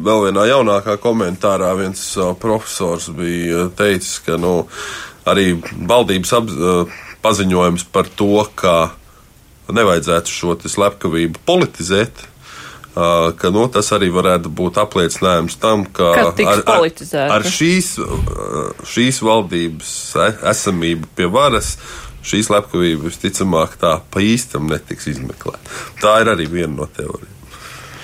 vēl 0.07 0.27
vienā 0.27 0.47
jaunākā 0.51 0.97
komentārā 1.03 1.73
viens 1.79 2.03
uh, 2.19 2.33
profesors 2.39 3.09
bija 3.15 3.67
teicis, 3.77 4.17
ka 4.25 4.39
nu, 4.41 4.55
arī 5.27 5.53
valdības 5.61 6.33
ap, 6.37 6.49
uh, 6.51 7.03
paziņojums 7.25 7.87
par 7.93 8.09
to, 8.19 8.33
ka 8.55 8.77
nevajadzētu 9.73 10.31
šo 10.31 10.57
slepkavību 10.63 11.43
politizēt. 11.47 12.27
Uh, 12.97 13.29
ka, 13.37 13.51
nu, 13.53 13.67
tas 13.69 13.91
arī 13.93 14.09
varētu 14.09 14.49
būt 14.57 14.79
apliecinājums 14.81 15.59
tam, 15.61 15.83
ka 15.85 16.09
ar, 16.17 16.31
ar, 16.33 16.63
ar 17.35 17.45
šīs, 17.45 17.91
šīs 18.89 19.19
valdības 19.21 19.91
e, 20.17 20.29
esamību 20.49 21.11
pie 21.13 21.27
varas 21.29 21.75
šī 22.27 22.43
slepkavība 22.49 23.07
visticamāk 23.07 23.79
tā 23.81 23.97
pa 24.11 24.23
īstam 24.23 24.69
netiks 24.71 25.09
izmeklēta. 25.13 25.81
Tā 26.03 26.19
ir 26.23 26.35
arī 26.35 26.47
viena 26.51 26.73
no 26.81 26.87
teorijām. 26.91 27.33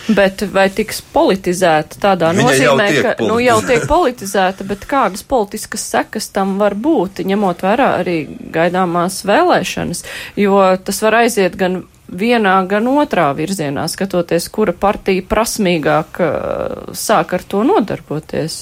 Bet 0.04 0.42
vai 0.52 0.66
tiks 0.74 0.98
politizēta 1.14 2.00
tādā 2.04 2.34
Viņa 2.36 2.44
nozīmē, 2.44 2.88
jau 2.92 3.04
ka 3.06 3.12
nu, 3.24 3.38
jau 3.40 3.56
tiek 3.64 3.86
politizēta, 3.88 4.66
bet 4.68 4.84
kādas 4.90 5.24
politiskas 5.24 5.86
sekas 5.94 6.28
tam 6.36 6.58
var 6.60 6.76
būt, 6.76 7.22
ņemot 7.24 7.64
vērā 7.64 7.88
arī 8.02 8.18
gaidāmās 8.52 9.22
vēlēšanas, 9.28 10.04
jo 10.44 10.60
tas 10.84 11.00
var 11.06 11.22
aiziet 11.22 11.56
gan 11.60 11.86
vienā, 12.12 12.58
gan 12.68 12.92
otrā 12.92 13.30
virzienā, 13.38 13.88
skatoties, 13.88 14.50
kura 14.52 14.76
partija 14.76 15.24
prasmīgāk 15.30 16.20
uh, 16.20 16.94
sāk 16.98 17.38
ar 17.40 17.48
to 17.48 17.64
nodarboties. 17.68 18.60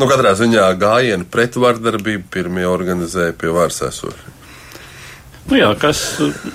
Nu, 0.00 0.08
katrā 0.08 0.32
ziņā 0.38 0.64
gājienu 0.80 1.28
pret 1.30 1.60
vardarbību 1.60 2.24
pirmie 2.32 2.64
organizēja 2.66 3.36
pie 3.36 3.52
varas 3.52 3.84
esošie. 3.84 4.32
Nu 5.52 5.58
jā, 5.60 5.74
kas, 5.76 5.98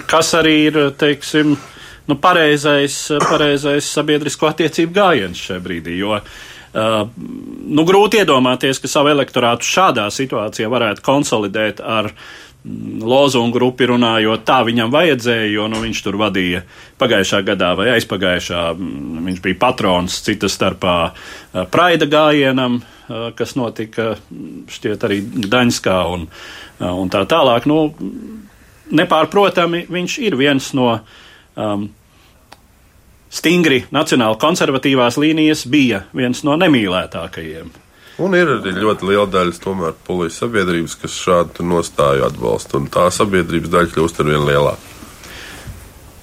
kas 0.10 0.32
arī 0.34 0.56
ir, 0.72 0.78
teiksim, 0.98 1.52
nu, 2.10 2.16
pareizais, 2.18 2.96
pareizais 3.22 3.86
sabiedrisko 3.94 4.48
attiecību 4.50 4.96
gājiens 4.96 5.38
šajā 5.38 5.62
brīdī. 5.62 6.00
Jo, 6.00 6.16
uh, 6.18 7.04
nu, 7.14 7.86
grūti 7.86 8.24
iedomāties, 8.24 8.82
ka 8.82 8.90
savu 8.90 9.12
elektorātu 9.12 9.70
šādā 9.70 10.08
situācijā 10.10 10.70
varētu 10.74 11.04
konsolidēt 11.06 11.84
ar 11.86 12.10
mm, 12.10 13.04
lozungu 13.06 13.60
grupi 13.60 13.86
runājot, 13.92 14.48
tā 14.50 14.64
viņam 14.66 14.90
vajadzēja, 14.96 15.46
jo 15.54 15.68
nu, 15.70 15.84
viņš 15.86 16.02
tur 16.08 16.18
vadīja 16.24 16.64
pagājušā 16.98 17.44
gadā 17.52 17.76
vai 17.78 17.92
aizpagājušā. 18.00 18.64
Mm, 18.74 19.22
viņš 19.30 19.46
bija 19.46 19.60
patrons 19.62 20.18
cita 20.26 20.50
starpā 20.50 20.98
Praida 21.70 22.10
gājienam, 22.10 22.82
kas 23.38 23.54
notika 23.62 24.16
šķiet 24.74 25.06
arī 25.06 25.22
Gdaņskā 25.46 26.02
un, 26.18 26.28
un 26.82 27.14
tā 27.14 27.28
tālāk. 27.30 27.70
Nu, 27.70 27.94
nepārprotami 28.92 29.86
viņš 29.92 30.18
ir 30.28 30.38
viens 30.40 30.70
no 30.78 30.92
um, 31.56 31.88
stingri 33.34 33.84
nacionāli 33.92 34.40
konservatīvās 34.42 35.20
līnijas, 35.20 35.66
bija 35.68 36.06
viens 36.16 36.44
no 36.48 36.56
nemīlētākajiem. 36.60 37.74
Un 38.18 38.34
ir 38.34 38.50
arī 38.50 38.74
ļoti 38.74 39.06
liela 39.06 39.28
daļa 39.30 39.60
tomēr 39.62 39.98
polijas 40.08 40.40
sabiedrības, 40.42 40.96
kas 40.98 41.18
šādu 41.22 41.66
nostāju 41.70 42.26
atbalsta, 42.26 42.80
un 42.80 42.88
tā 42.90 43.06
sabiedrības 43.14 43.74
daļa 43.74 43.92
kļūst 43.94 44.22
ar 44.24 44.32
vien 44.32 44.48
lielāku. 44.48 44.94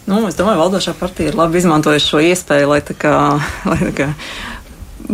Nu, 0.05 0.19
es 0.29 0.37
domāju, 0.37 0.59
ka 0.59 0.65
valdošā 0.67 0.93
partija 0.99 1.31
ir 1.31 1.39
labi 1.39 1.63
izmantojusi 1.63 2.11
šo 2.11 2.21
iespēju, 2.27 2.73
lai 2.73 2.81
tā 2.85 2.97
kā, 2.99 3.15
lai 3.71 3.79
tā 3.87 3.93
kā 3.97 4.09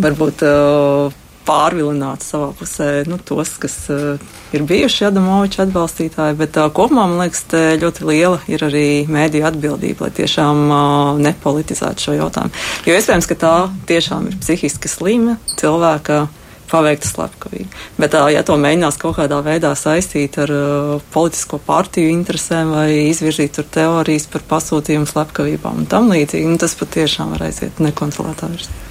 varbūt 0.00 0.46
uh, 0.46 1.19
pārvilinātu 1.46 2.26
savā 2.26 2.50
pusē 2.58 2.88
nu, 3.10 3.18
tos, 3.18 3.54
kas 3.62 3.76
uh, 3.92 4.32
ir 4.56 4.64
bijuši 4.68 5.08
Adamoviča 5.10 5.64
atbalstītāji, 5.66 6.38
bet 6.40 6.58
uh, 6.60 6.68
kopumā, 6.74 7.06
man 7.10 7.22
liekas, 7.24 7.46
ļoti 7.80 8.08
liela 8.08 8.40
ir 8.50 8.66
arī 8.66 8.88
mēdīju 9.10 9.48
atbildība, 9.50 10.08
lai 10.08 10.16
tiešām 10.20 10.66
uh, 10.66 11.22
nepolitizētu 11.22 12.08
šo 12.08 12.18
jautājumu. 12.18 12.66
Jo 12.88 12.98
iespējams, 12.98 13.30
ka 13.30 13.38
tā 13.40 13.54
tiešām 13.90 14.28
ir 14.30 14.36
psihiski 14.42 14.92
slima 14.92 15.38
cilvēka 15.60 16.26
paveikta 16.70 17.08
slepkavība. 17.08 17.80
Bet, 17.98 18.14
uh, 18.14 18.28
ja 18.32 18.44
to 18.46 18.56
mēģinās 18.60 18.98
kaut 19.00 19.16
kādā 19.18 19.40
veidā 19.46 19.72
saistīt 19.78 20.38
ar 20.42 20.52
uh, 20.54 21.08
politisko 21.14 21.60
partiju 21.66 22.12
interesēm 22.12 22.74
vai 22.76 22.90
izvirzīt 23.08 23.56
tur 23.58 23.66
teorijas 23.78 24.28
par 24.30 24.46
pasūtījumu 24.54 25.10
slepkavībām 25.10 25.82
un 25.82 25.90
tam 25.90 26.12
līdzīgi, 26.12 26.52
nu, 26.52 26.60
tas 26.62 26.78
patiešām 26.78 27.34
var 27.34 27.48
aiziet 27.50 27.82
nekontrolētā 27.82 28.52
virzienā. 28.52 28.89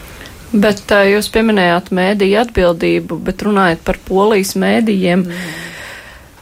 Bet 0.50 0.82
tā, 0.90 1.04
jūs 1.06 1.28
pieminējāt 1.30 1.92
mēdīju 1.94 2.40
atbildību, 2.42 3.20
bet 3.22 3.44
runājot 3.46 3.84
par 3.86 4.00
polijas 4.08 4.56
mēdījiem. 4.58 5.28
Mm. 5.28 5.68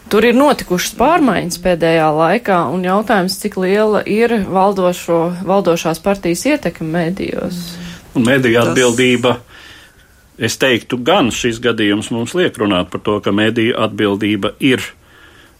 Tur 0.07 0.23
ir 0.23 0.37
notikušas 0.37 0.93
pārmaiņas 0.95 1.59
pēdējā 1.59 2.05
laikā, 2.15 2.61
un 2.71 2.85
jautājums, 2.87 3.35
cik 3.41 3.57
liela 3.59 3.99
ir 4.07 4.37
valdošo, 4.47 5.19
valdošās 5.43 5.99
partijas 5.99 6.45
ietekme 6.47 6.87
mēdījos. 6.93 7.59
Un 8.15 8.23
mēdīja 8.29 8.63
atbildība, 8.69 9.35
es 10.39 10.55
teiktu, 10.61 11.01
gan 11.03 11.33
šis 11.35 11.59
gadījums 11.59 12.07
mums 12.15 12.37
liek 12.39 12.55
runāt 12.55 12.87
par 12.93 13.03
to, 13.03 13.19
ka 13.19 13.35
mēdīja 13.35 13.75
atbildība 13.89 14.55
ir 14.63 14.85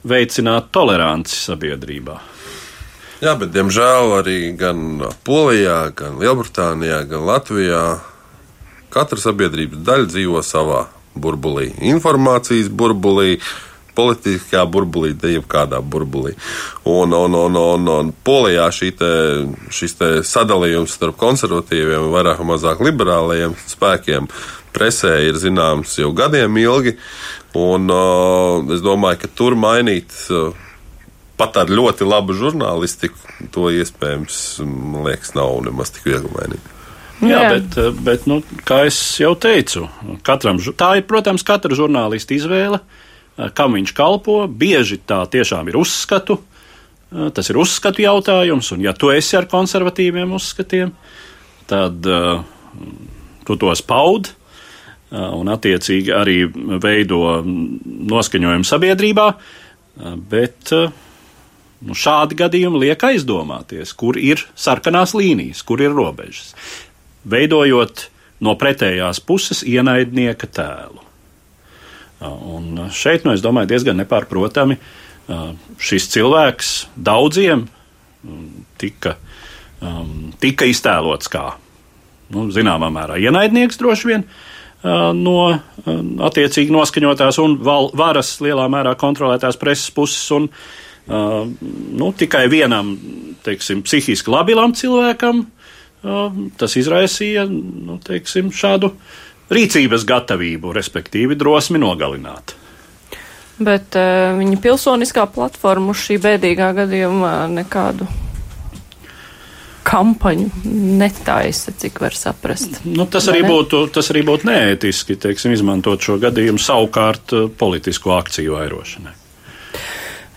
veicināt 0.07 0.71
toleranci 0.71 1.35
sabiedrībā. 1.35 2.15
Jā, 3.19 3.33
bet 3.35 3.51
diemžēl 3.51 4.13
arī 4.21 4.39
gan 4.55 5.01
Polijā, 5.27 5.89
gan 5.97 6.21
Lielbritānijā, 6.21 7.01
gan 7.09 7.27
Latvijā 7.27 7.83
Katra 8.97 9.21
sabiedrības 9.21 9.83
daļa 9.85 10.09
dzīvo 10.09 10.41
savā 10.41 10.87
burbulī, 11.21 11.69
informācijas 11.85 12.69
burbulī, 12.73 13.37
politiskajā 13.97 14.63
burbulī, 14.69 15.11
te 15.17 15.31
jebkādā 15.35 15.79
burbulī. 15.81 16.33
Un, 16.89 17.13
un, 17.13 17.37
un, 17.37 17.57
un, 17.61 17.89
un 17.93 18.11
Polijā 18.25 18.67
te, 18.97 19.11
šis 19.73 19.97
te 19.97 20.09
sadalījums 20.25 20.93
starp 20.97 21.17
konservatīviem 21.21 22.07
un 22.07 22.13
vairāk 22.13 22.41
vai 22.41 22.51
mazāk 22.53 22.81
liberālajiem 22.85 23.57
spēkiem 23.69 24.29
presē 24.73 25.13
ir 25.29 25.37
zināms 25.41 25.97
jau 25.97 26.13
gadiem 26.17 26.57
ilgi. 26.61 26.97
Un, 27.57 27.89
uh, 27.89 28.65
es 28.73 28.81
domāju, 28.85 29.23
ka 29.23 29.33
tur 29.33 29.57
mainīt. 29.57 30.13
Uh, 30.29 30.53
pat 31.37 31.57
ar 31.61 31.69
ļoti 31.69 32.05
labu 32.05 32.33
žurnālistiku, 32.33 33.17
to 33.53 33.69
iespējams, 33.73 34.39
man 34.65 35.05
liekas, 35.05 35.35
nav 35.37 35.53
nemaz 35.65 35.93
tik 35.93 36.09
viegli 36.09 36.33
mainīt. 36.33 36.73
Jā, 37.17 37.39
Jā. 37.41 37.49
bet, 37.55 37.77
eh, 37.77 37.93
bet 38.05 38.25
nu, 38.29 38.41
kā 38.67 38.83
jau 39.17 39.33
teicu, 39.33 39.87
katram, 40.21 40.59
tā 40.77 40.97
ir, 40.99 41.05
protams, 41.09 41.43
katra 41.43 41.73
žurnālista 41.73 42.35
izvēle, 42.35 42.79
eh, 43.37 43.49
kam 43.53 43.73
viņš 43.73 43.93
kalpo. 43.93 44.47
Bieži 44.47 44.99
tā 44.99 45.25
tiešām 45.25 45.67
ir 45.69 45.81
uzskatu. 45.81 46.39
Eh, 47.11 47.29
tas 47.31 47.49
ir 47.49 47.55
uzskatu 47.55 48.03
jautājums, 48.05 48.71
un 48.71 48.81
ja 48.81 48.93
tu 48.93 49.07
esi 49.07 49.35
ar 49.37 49.45
konservatīviem 49.45 50.29
uzskatiem, 50.29 50.91
tad 51.67 52.05
uh, 52.05 52.43
tu 53.45 53.55
tos 53.57 53.81
paudi 53.81 54.29
un 55.11 55.47
attiecīgi 55.47 56.11
arī 56.15 56.47
veido 56.79 57.43
noskaņojumu 57.43 58.63
sabiedrībā. 58.63 59.35
Bet 60.29 60.71
nu, 60.71 61.93
šādi 61.93 62.35
gadījumi 62.35 62.79
liek 62.79 63.03
aizdomāties, 63.03 63.93
kur 63.95 64.17
ir 64.17 64.45
sarkanās 64.55 65.13
līnijas, 65.13 65.63
kur 65.63 65.81
ir 65.81 65.91
robežas 65.91 66.53
veidojot 67.29 68.07
no 68.43 68.53
pretējās 68.59 69.21
puses 69.25 69.63
ienaidnieka 69.65 70.49
tēlu. 70.53 71.03
Un 72.27 72.87
šeit, 72.93 73.25
nu, 73.25 73.35
es 73.37 73.43
domāju, 73.45 73.69
diezgan 73.73 73.99
nepārprotami 74.01 74.79
šis 75.83 76.07
cilvēks 76.13 76.73
daudziem 76.95 77.67
tika, 78.81 79.17
tika 80.41 80.69
iztēlots 80.69 81.29
kā 81.29 81.45
nu, 82.33 82.47
zināmā 82.53 82.89
mērā 82.93 83.19
ienaidnieks 83.21 83.79
droši 83.81 84.09
vien 84.09 84.25
no 85.17 85.37
attiecīgi 86.27 86.73
noskaņotās 86.73 87.39
un 87.43 87.57
varas 87.61 88.35
lielā 88.43 88.67
mērā 88.71 88.93
kontrolētās 88.99 89.57
preses 89.59 89.89
puses. 89.91 90.21
Un, 90.35 90.49
nu, 91.07 92.11
tikai 92.19 92.45
vienam, 92.51 92.93
teiksim, 93.45 93.81
psihiski 93.85 94.31
labilam 94.31 94.75
cilvēkam 94.77 95.45
tas 96.57 96.77
izraisīja 96.79 97.47
nu, 97.49 97.97
teiksim, 98.03 98.51
šādu 98.53 98.91
rīcības 99.53 100.05
gatavību, 100.07 100.73
respektīvi 100.75 101.37
drosmi 101.39 101.81
nogalināt. 101.81 102.55
Bet 103.57 103.97
uh, 103.97 104.37
viņa 104.37 104.59
pilsoniskā 104.61 105.25
platforma 105.33 105.95
uz 105.95 106.03
šī 106.05 106.19
bēdīgā 106.21 106.69
gadījuma 106.77 107.47
nekādu 107.49 108.05
kampaņu 109.87 110.49
netaisa, 110.99 111.71
cik 111.79 112.01
var 112.03 112.15
saprast. 112.17 112.81
Nu, 112.85 113.07
tas, 113.09 113.29
arī 113.31 113.45
būtu, 113.47 113.85
tas 113.95 114.11
arī 114.11 114.25
būtu 114.27 114.49
neētiski, 114.49 115.15
teiksim, 115.23 115.55
izmantot 115.55 116.03
šo 116.03 116.17
gadījumu 116.21 116.59
savukārt 116.61 117.33
politisko 117.57 118.13
akciju 118.17 118.57
vairošanai. 118.57 119.15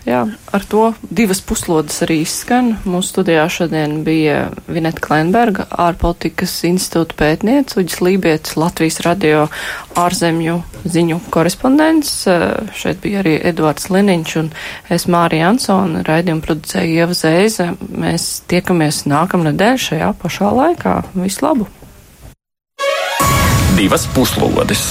Jā, 0.01 0.23
ar 0.49 0.63
to 0.65 0.87
divas 1.13 1.43
puslodes 1.45 1.99
arī 2.01 2.23
izskan. 2.23 2.71
Mūsu 2.89 3.11
studijā 3.11 3.43
šodien 3.53 3.99
bija 4.05 4.47
Vineta 4.65 4.97
Klenberga, 5.03 5.67
ārpolitikas 5.69 6.55
institūta 6.65 7.13
pētniece, 7.19 7.77
Uģis 7.77 7.99
Lībietis, 8.01 8.55
Latvijas 8.57 8.97
radio 9.05 9.43
ārzemju 10.01 10.57
ziņu 10.89 11.19
korespondents. 11.29 12.15
Šeit 12.81 13.03
bija 13.05 13.21
arī 13.21 13.35
Eduards 13.51 13.91
Liniņš 13.93 14.33
un 14.41 14.49
es 14.89 15.05
Mārija 15.05 15.51
Ansona, 15.53 16.01
raidījumu 16.07 16.47
producēja 16.47 17.05
Ieva 17.05 17.19
Zēze. 17.21 17.69
Mēs 17.93 18.41
tiekamies 18.49 19.03
nākamnedēļ 19.05 19.79
šajā 19.85 20.09
pašā 20.23 20.49
laikā. 20.63 20.97
Visu 21.13 21.45
labu! 21.45 21.69
Divas 23.77 24.09
puslodes! 24.17 24.89